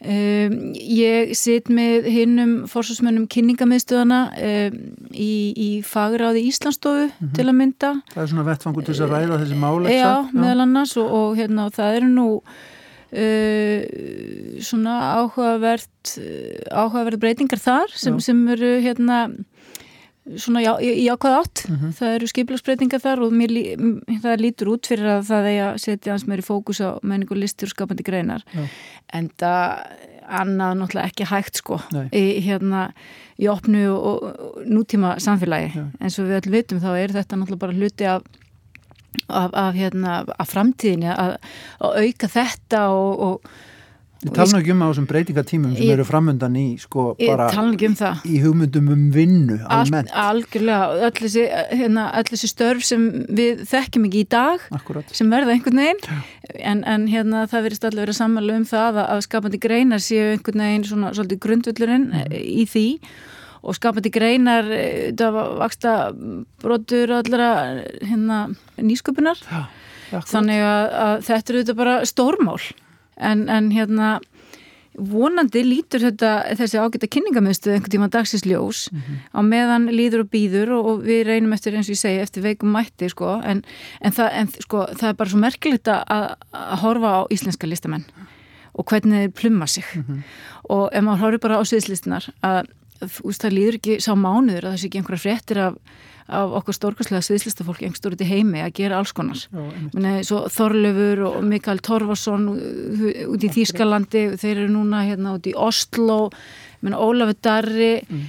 Um, 0.03 0.73
ég 0.75 1.29
sitt 1.39 1.69
með 1.71 2.09
hinnum 2.11 2.51
fórsvarsmönnum 2.67 3.23
kynningamiðstöðana 3.31 4.17
um, 4.35 4.73
í, 5.15 5.53
í 5.55 5.69
fagráði 5.87 6.41
Íslandsstofu 6.49 7.05
mm 7.05 7.13
-hmm. 7.21 7.31
til 7.37 7.45
að 7.47 7.55
mynda. 7.55 7.91
Það 8.11 8.23
er 8.23 8.29
svona 8.33 8.47
vettfangur 8.49 8.83
til 8.83 8.93
þess 8.93 9.05
að 9.05 9.13
ræða 9.15 9.39
þessi 9.43 9.59
máleiksa 9.61 9.95
Já, 9.95 10.03
Já, 10.03 10.33
meðal 10.35 10.61
annars 10.65 10.97
og, 10.99 11.07
og, 11.07 11.37
hérna, 11.39 11.69
það 11.71 11.95
eru 12.01 12.09
nú 12.11 12.27
uh, 12.43 13.81
svona 14.59 14.93
áhugavert 15.21 16.05
áhugaverð 16.67 17.19
breytingar 17.23 17.63
þar 17.63 17.95
sem, 17.95 18.19
sem 18.19 18.47
eru 18.57 18.75
hérna 18.83 19.29
svona 20.39 20.61
já, 20.63 20.71
í 20.79 21.05
ákvað 21.11 21.37
átt 21.41 21.63
mm 21.67 21.75
-hmm. 21.75 21.95
það 21.97 22.15
eru 22.15 22.27
skiplagsbreytingar 22.31 23.01
þar 23.03 23.23
og 23.25 23.33
mér, 23.35 23.51
það 24.23 24.43
lítur 24.43 24.71
út 24.71 24.87
fyrir 24.87 25.09
að 25.17 25.25
það 25.27 25.49
er 25.51 25.63
að 25.67 25.81
setja 25.83 26.13
hans 26.13 26.27
meiri 26.27 26.45
fókus 26.45 26.79
á 26.79 26.95
menningu 27.03 27.35
listur 27.35 27.67
og 27.67 27.75
skapandi 27.75 28.03
greinar 28.03 28.43
já. 28.53 28.67
en 29.13 29.29
það 29.37 29.83
annað 30.23 30.77
náttúrulega 30.79 31.07
ekki 31.07 31.25
hægt 31.27 31.59
sko 31.59 31.79
í, 32.11 32.39
hérna 32.39 32.93
í 33.37 33.49
opnu 33.51 33.89
og, 33.91 34.23
og 34.23 34.63
nútíma 34.65 35.19
samfélagi 35.19 35.75
já. 35.75 35.85
en 35.99 36.09
svo 36.09 36.23
við 36.23 36.39
öll 36.39 36.51
vitum 36.51 36.79
þá 36.79 36.91
er 36.95 37.11
þetta 37.11 37.35
náttúrulega 37.35 37.65
bara 37.65 37.73
hluti 37.73 38.05
af 38.05 38.23
af, 39.29 39.49
af, 39.53 39.73
hérna, 39.75 40.23
af 40.39 40.47
framtíðinni 40.49 41.11
að, 41.13 41.35
að 41.79 41.99
auka 42.01 42.27
þetta 42.27 42.87
og, 42.89 43.19
og 43.19 43.51
Við 44.23 44.35
talum 44.37 44.59
ekki 44.59 44.71
um 44.71 44.83
á 44.83 44.87
þessum 44.87 45.07
breytingatímum 45.09 45.73
sem 45.75 45.83
ég, 45.83 45.93
eru 45.97 46.05
framöndan 46.07 46.55
í 46.55 46.65
sko 46.79 47.05
bara 47.19 47.49
um 47.59 47.73
í 48.23 48.37
hugmyndum 48.43 48.87
um 48.93 49.01
vinnu 49.11 49.57
almennt. 49.67 50.11
Al, 50.13 50.37
algjörlega, 50.37 51.07
öll 51.09 51.17
þessi, 51.17 51.43
hérna, 51.73 52.05
öll 52.19 52.29
þessi 52.29 52.49
störf 52.51 52.85
sem 52.87 53.03
við 53.27 53.65
þekkjum 53.69 54.07
ekki 54.07 54.23
í 54.23 54.29
dag 54.31 54.63
Akkurat. 54.75 55.11
sem 55.15 55.31
verða 55.33 55.55
einhvern 55.57 55.81
veginn. 55.83 56.23
En, 56.55 56.83
en 56.87 57.07
hérna 57.11 57.43
það 57.51 57.67
verist 57.67 57.87
allir 57.89 58.05
verið 58.05 58.19
sammálu 58.19 58.57
um 58.61 58.67
það 58.69 59.01
að, 59.01 59.11
að 59.15 59.23
skapandi 59.27 59.61
greinar 59.67 60.03
séu 60.03 60.31
einhvern 60.31 60.65
veginn 60.65 60.87
svona 60.87 61.13
svolítið 61.17 61.43
grundvöldurinn 61.47 62.09
mm. 62.13 62.37
í 62.63 62.67
því. 62.69 62.87
Og 63.63 63.77
skapandi 63.77 64.11
greinar 64.11 64.67
eh, 64.75 65.11
það 65.19 65.39
vaksta 65.59 65.97
brotur 66.63 67.17
allra 67.19 67.49
hérna 68.03 68.45
nýsköpunar. 68.79 69.43
Já, 70.13 70.19
þannig 70.29 70.61
að, 70.61 70.87
að 71.03 71.13
þetta 71.27 71.53
eru 71.53 71.61
þetta 71.63 71.77
bara 71.79 71.99
stórmál 72.05 72.59
en, 73.17 73.49
en 73.49 73.71
hérna 73.71 74.19
vonandi 74.93 75.63
lítur 75.65 76.03
þetta, 76.03 76.31
þessi 76.59 76.77
ágæta 76.77 77.09
kynningamöðstuð 77.09 77.73
einhvern 77.73 77.93
tíma 77.95 78.09
dagsisljós 78.13 78.89
mm 78.91 78.99
-hmm. 78.99 79.21
á 79.33 79.39
meðan 79.41 79.87
líður 79.89 80.25
og 80.25 80.29
býður 80.29 80.73
og, 80.77 80.85
og 80.85 81.01
við 81.07 81.23
reynum 81.27 81.53
eftir 81.53 81.73
eins 81.73 81.89
og 81.89 81.95
ég 81.95 82.01
segi, 82.01 82.21
eftir 82.21 82.43
veikum 82.43 82.69
mætti 82.69 83.09
sko, 83.09 83.41
en, 83.43 83.63
en, 84.01 84.11
það, 84.11 84.29
en 84.33 84.47
sko, 84.47 84.85
það 84.93 85.09
er 85.09 85.17
bara 85.17 85.29
svo 85.29 85.39
merkilegt 85.39 85.87
að, 85.87 86.03
að 86.13 86.77
horfa 86.85 87.09
á 87.09 87.21
íslenska 87.29 87.67
listamenn 87.67 88.05
og 88.73 88.85
hvernig 88.85 89.17
þeir 89.17 89.33
plumma 89.41 89.67
sig 89.67 89.85
mm 89.95 90.03
-hmm. 90.07 90.21
og 90.63 90.89
ef 90.93 91.03
maður 91.03 91.19
horfir 91.19 91.39
bara 91.39 91.57
á 91.57 91.63
sviðslistunar 91.65 92.29
að 92.41 92.65
það 93.09 93.55
líður 93.57 93.79
ekki 93.79 93.99
sá 94.03 94.11
mánuður 94.15 94.67
að 94.67 94.73
það 94.73 94.81
sé 94.81 94.89
ekki 94.89 95.01
einhverja 95.01 95.25
fréttir 95.27 95.63
af 95.67 95.79
af 96.31 96.53
okkur 96.59 96.75
stórkastlega 96.77 97.23
sviðslistafólk 97.25 97.81
einhverjum 97.83 98.15
út 98.15 98.21
í 98.23 98.27
heimi 98.27 98.61
að 98.63 98.75
gera 98.79 98.99
alls 99.01 99.11
konars 99.15 99.47
svo 100.27 100.43
Þorlefur 100.53 101.23
og 101.27 101.39
Mikael 101.47 101.81
Torfarsson 101.83 102.45
út 102.53 103.43
í 103.43 103.49
Þýskalandi 103.51 104.29
þeir 104.39 104.53
eru 104.53 104.69
núna 104.71 105.03
hérna 105.07 105.35
út 105.37 105.49
í 105.49 105.55
Oslo 105.55 106.29
Ólafur 106.99 107.37
Darri. 107.39 108.01
Mm. 108.09 108.23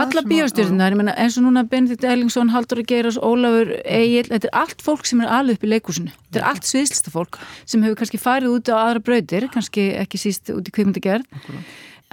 Alla 0.00 0.22
bíostjórnundar, 0.24 0.94
eins 1.12 1.34
og 1.36 1.44
núna 1.44 1.66
Benedikt 1.68 2.06
Ellingsson 2.08 2.48
Haldur 2.54 2.80
Geiras, 2.88 3.18
Ólafur 3.20 3.74
Egil 3.84 4.30
þetta 4.30 4.48
er 4.48 4.54
allt 4.62 4.84
fólk 4.84 5.04
sem 5.04 5.20
er 5.20 5.28
alveg 5.28 5.58
upp 5.58 5.66
í 5.66 5.72
leikúsinu 5.74 6.14
þetta 6.14 6.40
er 6.40 6.46
allt 6.48 6.68
sviðslistafólk 6.70 7.40
sem 7.68 7.84
hefur 7.84 8.00
kannski 8.00 8.22
farið 8.22 8.56
út 8.56 8.72
á 8.72 8.80
aðra 8.80 9.04
brautir, 9.04 9.48
kannski 9.52 9.90
ekki 10.00 10.22
síst 10.24 10.54
út 10.56 10.64
í 10.64 10.72
kvikmyndagerð 10.72 11.28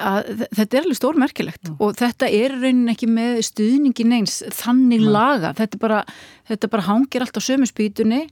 að 0.02 0.46
þetta 0.58 0.78
er 0.78 0.86
alveg 0.86 1.00
stórmerkilegt 1.00 1.70
mm. 1.70 1.76
og 1.84 1.94
þetta 2.00 2.30
er 2.32 2.56
raunin 2.58 2.94
ekki 2.94 3.10
með 3.12 3.42
stuðningin 3.50 4.18
eins 4.20 4.40
þannig 4.58 5.04
mm. 5.04 5.14
laga, 5.14 5.54
þetta 5.58 5.80
bara, 5.82 6.02
þetta 6.50 6.72
bara 6.74 6.88
hangir 6.88 7.26
allt 7.26 7.40
á 7.40 7.48
sömuspítunni 7.48 8.24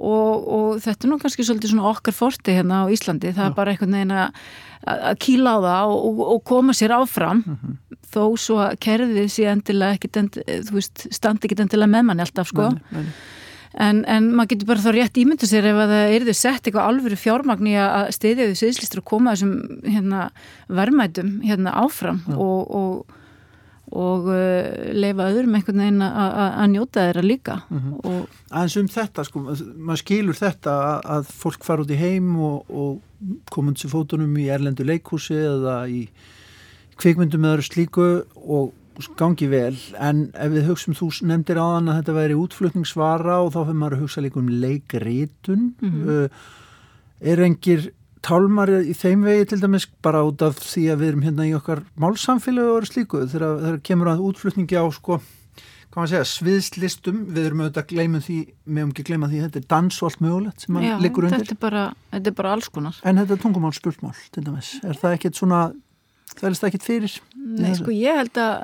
og, 0.00 0.48
og 0.56 0.82
þetta 0.84 1.06
er 1.06 1.12
nú 1.12 1.20
kannski 1.20 1.46
svolítið 1.46 1.74
svona 1.74 1.90
okkar 1.90 2.16
forti 2.16 2.54
hérna 2.56 2.84
á 2.86 2.92
Íslandi, 2.92 3.34
það 3.34 3.44
mm. 3.44 3.50
er 3.50 3.56
bara 3.58 3.74
einhvern 3.74 3.96
veginn 3.98 4.16
að, 4.16 4.44
kíla 5.20 5.56
á 5.56 5.58
það 5.66 5.96
og, 5.96 6.22
og 6.34 6.38
koma 6.48 6.72
sér 6.72 6.94
áfram 6.96 7.42
-hmm. 7.44 7.74
þó 8.14 8.24
svo 8.40 8.56
að 8.64 8.78
kerfið 8.80 9.28
sé 9.28 9.44
endilega 9.50 9.98
ekkit, 9.98 10.16
end, 10.16 10.38
þú 10.40 10.78
veist, 10.78 11.04
standi 11.12 11.44
ekkit 11.46 11.60
endilega 11.66 11.92
með 11.92 12.06
manni 12.08 12.24
alltaf 12.24 12.48
sko 12.48 12.70
nei, 12.72 12.80
nei. 12.90 13.12
En, 13.78 14.02
en 14.10 14.32
maður 14.34 14.56
getur 14.56 14.68
bara 14.72 14.82
þá 14.82 14.90
rétt 14.96 15.18
ímynda 15.22 15.46
sér 15.46 15.68
ef 15.70 15.78
að 15.78 15.92
það 15.94 16.12
erðu 16.16 16.34
sett 16.34 16.64
eitthvað 16.66 16.88
alvöru 16.90 17.18
fjármagn 17.20 17.70
í 17.70 17.76
að 17.78 18.08
stiðja 18.16 18.48
því 18.48 18.58
sviðslistur 18.58 19.02
og 19.02 19.08
koma 19.12 19.34
þessum 19.36 19.52
hérna, 19.86 20.26
verðmætum 20.66 21.36
hérna, 21.46 21.74
áfram 21.78 22.18
ja. 22.26 22.34
og, 22.34 22.72
og, 22.80 23.20
og 23.94 24.26
uh, 24.32 24.90
leifa 24.90 25.28
öðrum 25.30 25.54
einhvern 25.54 25.84
veginn 25.84 26.02
að 26.02 26.66
njóta 26.74 27.06
þeirra 27.06 27.24
líka. 27.26 27.60
Mm 27.70 27.84
-hmm. 27.84 28.26
Aðeins 28.50 28.76
um 28.82 28.90
þetta, 28.96 29.26
sko, 29.28 29.44
maður 29.46 30.02
skilur 30.02 30.40
þetta 30.40 30.74
að, 30.88 30.98
að 31.14 31.32
fólk 31.44 31.64
fara 31.70 31.86
út 31.86 31.94
í 31.94 32.00
heim 32.02 32.34
og, 32.42 32.74
og 32.74 33.46
komund 33.54 33.78
sér 33.78 33.94
fótunum 33.94 34.34
í 34.34 34.50
erlendu 34.50 34.82
leikhúsi 34.82 35.38
eða 35.38 35.84
í 35.86 36.08
kvikmyndum 36.98 37.46
öðru 37.46 37.64
slíku 37.64 38.10
og 38.34 38.74
gangi 39.20 39.48
vel 39.50 39.76
en 39.98 40.26
ef 40.34 40.52
við 40.54 40.68
hugsaum 40.70 40.96
þú 40.98 41.08
nefndir 41.30 41.60
á 41.60 41.66
þann 41.66 41.90
að 41.92 41.98
þetta 42.00 42.16
væri 42.18 42.36
útflutningsvara 42.40 43.38
og 43.44 43.52
þá 43.54 43.60
fyrir 43.60 43.80
maður 43.80 43.96
að 43.96 44.04
hugsa 44.04 44.24
líka 44.24 44.40
um 44.40 44.52
leikritun 44.64 45.64
mm 45.80 45.90
-hmm. 45.90 46.08
uh, 46.08 46.28
er 47.20 47.42
engir 47.46 47.90
tálmar 48.20 48.68
í 48.84 48.94
þeim 48.94 49.24
vegi 49.24 49.50
til 49.50 49.60
dæmis 49.60 49.86
bara 50.02 50.24
út 50.24 50.42
af 50.42 50.58
því 50.60 50.86
að 50.92 51.00
við 51.00 51.08
erum 51.08 51.26
hérna 51.26 51.48
í 51.48 51.54
okkar 51.56 51.84
málsamfélagi 51.96 52.76
og 52.76 52.88
slíku 52.88 53.26
þegar 53.26 53.60
það 53.60 53.82
kemur 53.82 54.08
að 54.12 54.24
útflutningi 54.28 54.76
á 54.76 54.84
sko 54.92 55.20
hvað 55.90 56.02
maður 56.04 56.12
segja, 56.12 56.26
sviðslistum 56.30 57.22
við 57.34 57.46
erum 57.48 57.62
auðvitað 57.64 57.82
að 57.82 57.92
gleyma 57.92 58.20
því 58.22 58.38
erum 58.66 58.90
ekki 58.92 59.02
að 59.02 59.08
gleyma 59.08 59.30
því 59.30 59.38
að 59.40 59.46
þetta 59.46 59.60
er 59.60 59.68
dans 59.72 59.96
og 60.02 60.08
allt 60.10 60.20
mögulegt 60.22 60.60
sem 60.60 60.76
Já, 60.84 60.96
liggur 61.02 61.26
undir. 61.26 61.38
Þetta 61.40 61.56
er 61.56 61.62
bara, 61.64 61.84
þetta 62.12 62.30
er 62.30 62.36
bara 62.38 62.52
alls 62.54 62.68
konar. 62.70 63.00
En 63.02 63.18
þetta 63.18 63.34
er 63.34 63.42
tungumál 63.42 63.72
spurtmál 63.74 64.14
til 64.30 64.44
dæmis, 64.46 64.70
er 64.86 65.00
það 65.00 65.16
ekkert 65.16 65.40
svona 65.40 65.62
það 66.38 66.46
er 66.50 66.68
ekkert 66.68 66.86
fyrir? 66.86 67.16
Nei, 67.40 67.72
sko 67.78 67.92
ég 67.94 68.20
held 68.20 68.36
að 68.40 68.56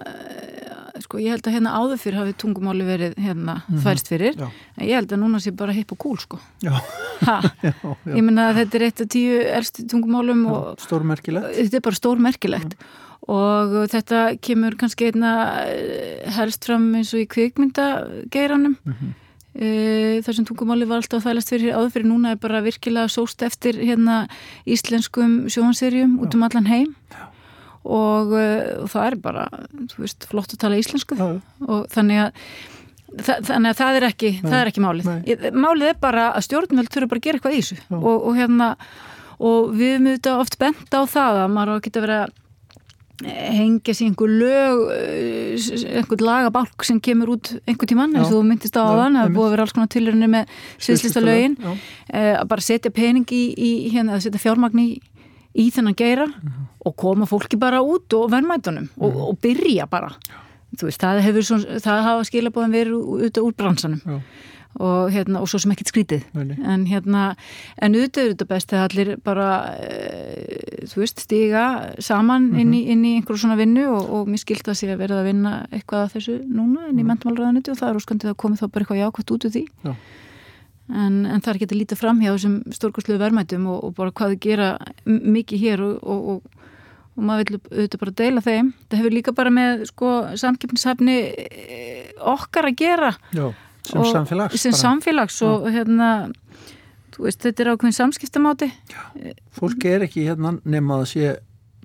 sko 1.05 1.21
ég 1.21 1.35
held 1.35 1.47
að 1.47 1.57
hérna 1.57 1.75
áður 1.77 2.01
fyrir 2.01 2.19
hafi 2.21 2.35
tungumáli 2.41 2.87
verið 2.87 3.17
hérna 3.21 3.57
mm 3.57 3.65
-hmm. 3.67 3.83
þvælst 3.85 4.09
fyrir. 4.09 4.37
Já. 4.37 4.49
en 4.77 4.87
ég 4.87 4.95
held 4.95 5.13
að 5.13 5.21
núna 5.23 5.41
sé 5.41 5.51
bara 5.53 5.73
hipp 5.73 5.93
og 5.93 5.99
kúl 5.99 6.19
sko. 6.19 6.39
Já. 6.63 6.75
já, 7.63 7.73
ég 8.07 8.23
menna 8.23 8.51
að 8.51 8.57
þetta 8.61 8.77
er 8.77 8.83
eitt 8.83 9.01
af 9.01 9.09
tíu 9.09 9.35
elsti 9.41 9.87
tungumálum 9.87 10.47
og 10.47 10.81
stórmerkilegt. 10.81 11.57
Þetta 11.57 11.77
er 11.77 11.81
bara 11.81 12.01
stórmerkilegt. 12.01 12.75
Og 13.29 13.89
þetta 13.91 14.39
kemur 14.41 14.77
kannski 14.77 15.11
einna 15.11 15.65
eh, 15.67 16.31
helst 16.31 16.65
fram 16.65 16.95
eins 16.95 17.13
og 17.15 17.21
í 17.21 17.27
kvikmyndageiranum. 17.27 18.77
Mm 18.85 18.93
-hmm. 18.93 19.15
e, 19.55 20.21
þar 20.23 20.35
sem 20.35 20.45
tungumáli 20.45 20.87
var 20.87 20.97
alltaf 20.97 21.25
þvælast 21.25 21.51
fyrir 21.51 21.75
áður 21.75 21.91
fyrir 21.91 22.07
núna 22.07 22.31
er 22.31 22.37
bara 22.37 22.63
virkilega 22.63 23.09
sóst 23.09 23.43
eftir 23.43 23.75
hérna 23.75 24.29
íslenskum 24.67 25.49
sjónserjum 25.49 26.21
út 26.21 26.35
um 26.35 26.43
allan 26.43 26.67
heim. 26.67 26.95
Já 27.11 27.36
og, 27.87 28.33
uh, 28.37 28.87
það 28.93 29.11
er 29.11 29.19
bara 29.27 29.45
veist, 29.97 30.27
flott 30.31 30.55
að 30.55 30.63
tala 30.65 30.81
íslensku. 30.81 31.19
Ja. 31.19 31.35
og 31.67 31.87
þannig 31.93 32.27
að 32.29 32.49
Þa, 33.17 33.37
þannig 33.47 33.71
að 33.71 33.77
það 33.79 33.97
er 33.97 34.05
ekki, 34.11 34.31
það 34.43 34.55
er 34.59 34.69
ekki 34.69 34.83
málið. 34.85 35.07
Nei. 35.09 35.53
málið 35.57 35.89
er 35.89 36.01
bara 36.03 36.25
að 36.37 36.43
stjórnveld 36.51 36.91
þurfa 36.93 37.09
bara 37.09 37.21
að 37.23 37.25
gera 37.25 37.39
eitthvað 37.39 37.55
í 37.55 37.61
þessu. 37.63 37.77
Og, 37.97 38.17
og 38.29 38.35
hérna 38.37 38.67
og 39.37 39.71
við 39.77 39.95
höfum 39.95 40.09
auðvitað 40.11 40.43
oft 40.43 40.59
bent 40.61 40.97
á 40.97 41.01
það 41.09 41.39
að 41.45 41.55
maður 41.55 41.81
geta 41.87 42.03
verið 42.05 42.25
að 42.27 42.35
hengja 43.25 43.95
sér 43.97 44.11
einhver 44.11 44.29
lög 44.29 44.81
uh, 44.93 45.69
einhver 45.97 46.25
lagabálk 46.27 46.85
sem 46.85 46.99
kemur 47.01 47.33
út 47.37 47.55
einhver 47.65 47.89
tíman 47.89 48.13
eins 48.13 48.29
og 48.29 48.35
þú 48.35 48.43
myndist 48.51 48.77
á 48.77 48.85
þann 48.85 49.17
að 49.17 49.23
það 49.23 49.37
búið 49.39 49.47
að 49.47 49.55
vera 49.55 49.65
alls 49.65 49.77
konar 49.77 49.93
tilurinn 49.95 50.33
með 50.35 50.51
sýðslista 50.77 51.23
lögin 51.25 51.57
eh, 51.65 52.35
að 52.37 52.45
bara 52.51 52.67
setja 52.67 52.93
pening 52.93 53.25
í, 53.33 53.45
í 53.57 53.71
hérna, 53.95 54.19
að 54.19 54.27
setja 54.27 54.43
fjármagn 54.43 54.83
í 54.83 54.89
í 55.57 55.69
þennan 55.75 55.97
geira 55.97 56.27
mm 56.27 56.35
-hmm. 56.35 56.67
og 56.87 56.97
koma 56.97 57.27
fólki 57.27 57.59
bara 57.59 57.81
út 57.83 58.13
og 58.13 58.31
vennmætunum 58.33 58.89
og, 58.99 59.11
mhm. 59.11 59.23
og 59.29 59.39
byrja 59.41 59.87
bara. 59.87 60.13
Veist, 60.83 61.01
það 61.01 61.23
hefur 61.25 61.43
svona, 61.43 61.81
það 61.81 62.03
hafa 62.03 62.25
skilabóðan 62.29 62.75
verið 62.75 62.93
út 63.27 63.39
úr 63.39 63.55
bransanum. 63.57 64.03
Já. 64.05 64.21
og 64.77 65.11
hérna, 65.11 65.41
og 65.41 65.49
svo 65.49 65.59
sem 65.59 65.71
ekkert 65.73 65.89
skrítið. 65.89 66.25
En 66.37 66.87
hérna, 66.87 67.35
en 67.81 67.95
auðvitað 67.95 68.23
er 68.23 68.33
þetta 68.35 68.47
best 68.51 68.69
þegar 68.69 68.91
allir 68.91 69.17
bara 69.25 69.73
e, 69.81 70.85
þú 70.85 71.01
veist, 71.01 71.21
stiga 71.21 71.95
saman 71.99 72.51
inn, 72.61 72.75
í, 72.75 72.83
inn 72.93 73.05
í 73.05 73.15
einhverjum 73.17 73.39
svona 73.41 73.57
vinnu 73.57 73.87
og, 73.89 74.11
og 74.11 74.29
mér 74.29 74.43
skilt 74.43 74.69
að 74.69 74.77
sé 74.77 74.91
að 74.93 74.99
verða 74.99 75.23
að 75.23 75.31
vinna 75.31 75.67
eitthvað 75.71 76.03
af 76.03 76.13
þessu 76.13 76.37
núna 76.45 76.91
inn 76.91 77.01
í 77.01 77.09
mentumálraðanuti 77.09 77.73
og 77.73 77.81
það 77.81 77.89
er 77.89 77.97
óskandið 77.97 78.31
að 78.35 78.37
komið 78.37 78.61
þá 78.61 78.67
bara 78.69 78.85
eitthvað 78.85 79.01
jákvæmt 79.01 79.33
út 79.33 79.49
úr 79.49 79.57
því. 79.57 79.65
Já 79.87 79.95
en, 80.89 81.25
en 81.27 81.41
það 81.43 81.51
er 81.51 81.59
ekki 81.59 81.69
að 81.71 81.79
líta 81.81 81.99
fram 81.99 82.21
hjá 82.23 82.31
þessum 82.33 82.57
stórkoslu 82.75 83.19
verðmættum 83.21 83.67
og, 83.73 83.81
og 83.89 83.97
bara 83.97 84.15
hvað 84.15 84.35
þau 84.35 84.43
gera 84.47 84.69
mikið 85.07 85.63
hér 85.65 85.85
og, 85.87 85.97
og, 86.03 86.65
og 87.17 87.27
maður 87.29 87.53
vil 87.53 87.61
auðvitað 87.73 88.03
bara 88.05 88.17
deila 88.23 88.45
þeim. 88.47 88.73
Það 88.87 89.03
hefur 89.03 89.17
líka 89.17 89.37
bara 89.37 89.55
með 89.55 89.87
sko, 89.91 90.13
samkeppnishafni 90.43 91.19
eh, 91.47 92.11
okkar 92.35 92.71
að 92.71 92.79
gera. 92.83 93.13
Já, 93.37 93.47
sem 93.87 94.09
samfélags 94.13 94.63
sem 94.63 94.77
samfélags 94.77 95.41
og 95.47 95.69
hérna 95.75 96.11
veist, 97.17 97.41
þetta 97.41 97.63
er 97.63 97.73
ákveðin 97.73 97.97
samskiptamáti. 97.97 98.71
Já, 98.93 99.35
fólki 99.57 99.93
er 99.95 100.07
ekki 100.07 100.27
hérna 100.27 100.57
nema 100.65 101.01
að 101.01 101.11
sé 101.15 101.37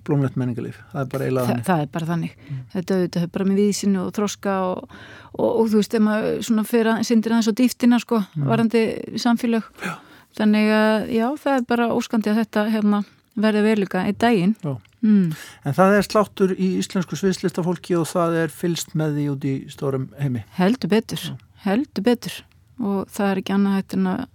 blómlegt 0.08 0.38
menningalíf, 0.40 0.78
það 0.92 1.02
er 1.02 1.10
bara 1.14 1.26
eiginlega 1.28 1.50
þannig 1.50 1.66
það 1.68 1.82
er 1.84 1.90
bara 1.96 2.10
þannig, 2.10 2.36
mm. 2.38 2.60
þetta 2.76 2.98
auðvitað 2.98 3.26
er 3.26 3.32
bara 3.36 3.48
með 3.48 3.62
vísinu 3.62 4.04
og 4.04 4.14
þroska 4.18 4.54
og, 4.68 4.94
og, 5.32 5.50
og 5.50 5.72
þú 5.72 5.82
veist, 5.82 5.98
ef 5.98 6.06
maður 6.06 6.46
svona 6.48 6.66
fyrir 6.68 6.92
að 6.94 7.02
syndir 7.10 7.36
aðeins 7.36 7.52
á 7.52 7.60
dýftina 7.62 8.00
sko, 8.04 8.22
mm. 8.22 8.46
varandi 8.52 8.84
samfélag 9.24 9.68
já. 9.82 9.94
þannig 10.40 10.72
að 10.78 11.12
já, 11.18 11.26
það 11.44 11.58
er 11.58 11.68
bara 11.74 11.90
óskandi 11.96 12.32
að 12.32 12.40
þetta 12.44 12.66
hérna, 12.76 13.02
verði 13.48 13.66
veruleika 13.68 14.06
í 14.10 14.16
daginn 14.20 14.56
mm. 14.66 15.28
En 15.66 15.78
það 15.78 15.98
er 15.98 16.08
sláttur 16.08 16.56
í 16.58 16.72
íslensku 16.82 17.20
sviðslistafólki 17.20 17.96
og 18.00 18.10
það 18.12 18.40
er 18.46 18.56
fylst 18.56 18.96
með 19.00 19.20
því 19.20 19.28
út 19.36 19.48
í 19.48 19.56
stórum 19.72 20.10
heimi 20.20 20.46
Heldur 20.58 20.92
betur, 20.92 21.30
já. 21.32 21.38
heldur 21.68 22.08
betur 22.08 22.42
og 22.82 23.06
það 23.14 23.30
er 23.30 23.44
ekki 23.44 23.56
annað 23.56 23.78
hægt 23.78 23.96
en 23.98 24.12
að 24.12 24.26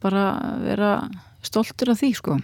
bara 0.00 0.24
vera 0.62 0.94
stoltur 1.44 1.92
af 1.92 2.00
því 2.00 2.14
sko 2.16 2.38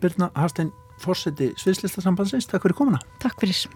Birna 0.00 0.30
Harstein 0.36 0.70
fórseti 1.00 1.52
Sviðslistasambansins. 1.60 2.48
Takk 2.50 2.68
fyrir 2.68 2.78
komuna. 2.82 3.00
Takk 3.22 3.40
fyrir. 3.40 3.68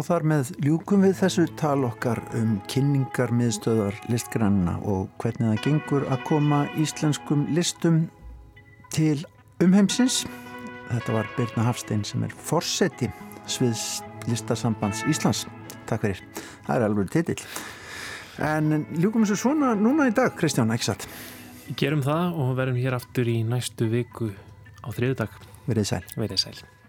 Og 0.00 0.06
þar 0.06 0.24
með 0.24 0.50
ljúkum 0.64 1.02
við 1.04 1.18
þessu 1.18 1.42
tal 1.60 1.82
okkar 1.84 2.22
um 2.38 2.54
kynningar 2.72 3.34
miðstöðar 3.36 3.98
listgranna 4.08 4.78
og 4.88 5.10
hvernig 5.20 5.50
það 5.50 5.64
gengur 5.66 6.06
að 6.08 6.22
koma 6.30 6.60
íslenskum 6.80 7.42
listum 7.52 8.06
til 8.96 9.18
umheimsins. 9.60 10.22
Þetta 10.88 11.18
var 11.18 11.28
Birna 11.36 11.66
Hafstein 11.68 12.06
sem 12.08 12.24
er 12.24 12.32
fórseti 12.32 13.10
sviðs 13.50 13.84
listasambands 14.30 15.04
Íslands. 15.10 15.44
Takk 15.90 16.06
fyrir, 16.06 16.24
það 16.66 16.74
er 16.76 16.86
alveg 16.86 17.12
titill. 17.12 17.38
En 18.46 18.86
ljúkum 18.96 19.26
svo 19.28 19.36
svona 19.36 19.74
núna 19.76 20.08
í 20.08 20.16
dag, 20.16 20.32
Kristján, 20.38 20.72
ekki 20.72 20.90
satt? 20.92 21.06
Gerum 21.78 22.02
það 22.06 22.40
og 22.40 22.56
verðum 22.58 22.80
hér 22.82 22.98
aftur 22.98 23.28
í 23.30 23.40
næstu 23.46 23.90
viku 23.92 24.32
á 24.80 24.88
þriðu 24.94 25.22
dag 25.22 25.40
Verðið 25.70 25.90
sæl. 25.92 26.04
Verðið 26.16 26.44
sæl 26.46 26.79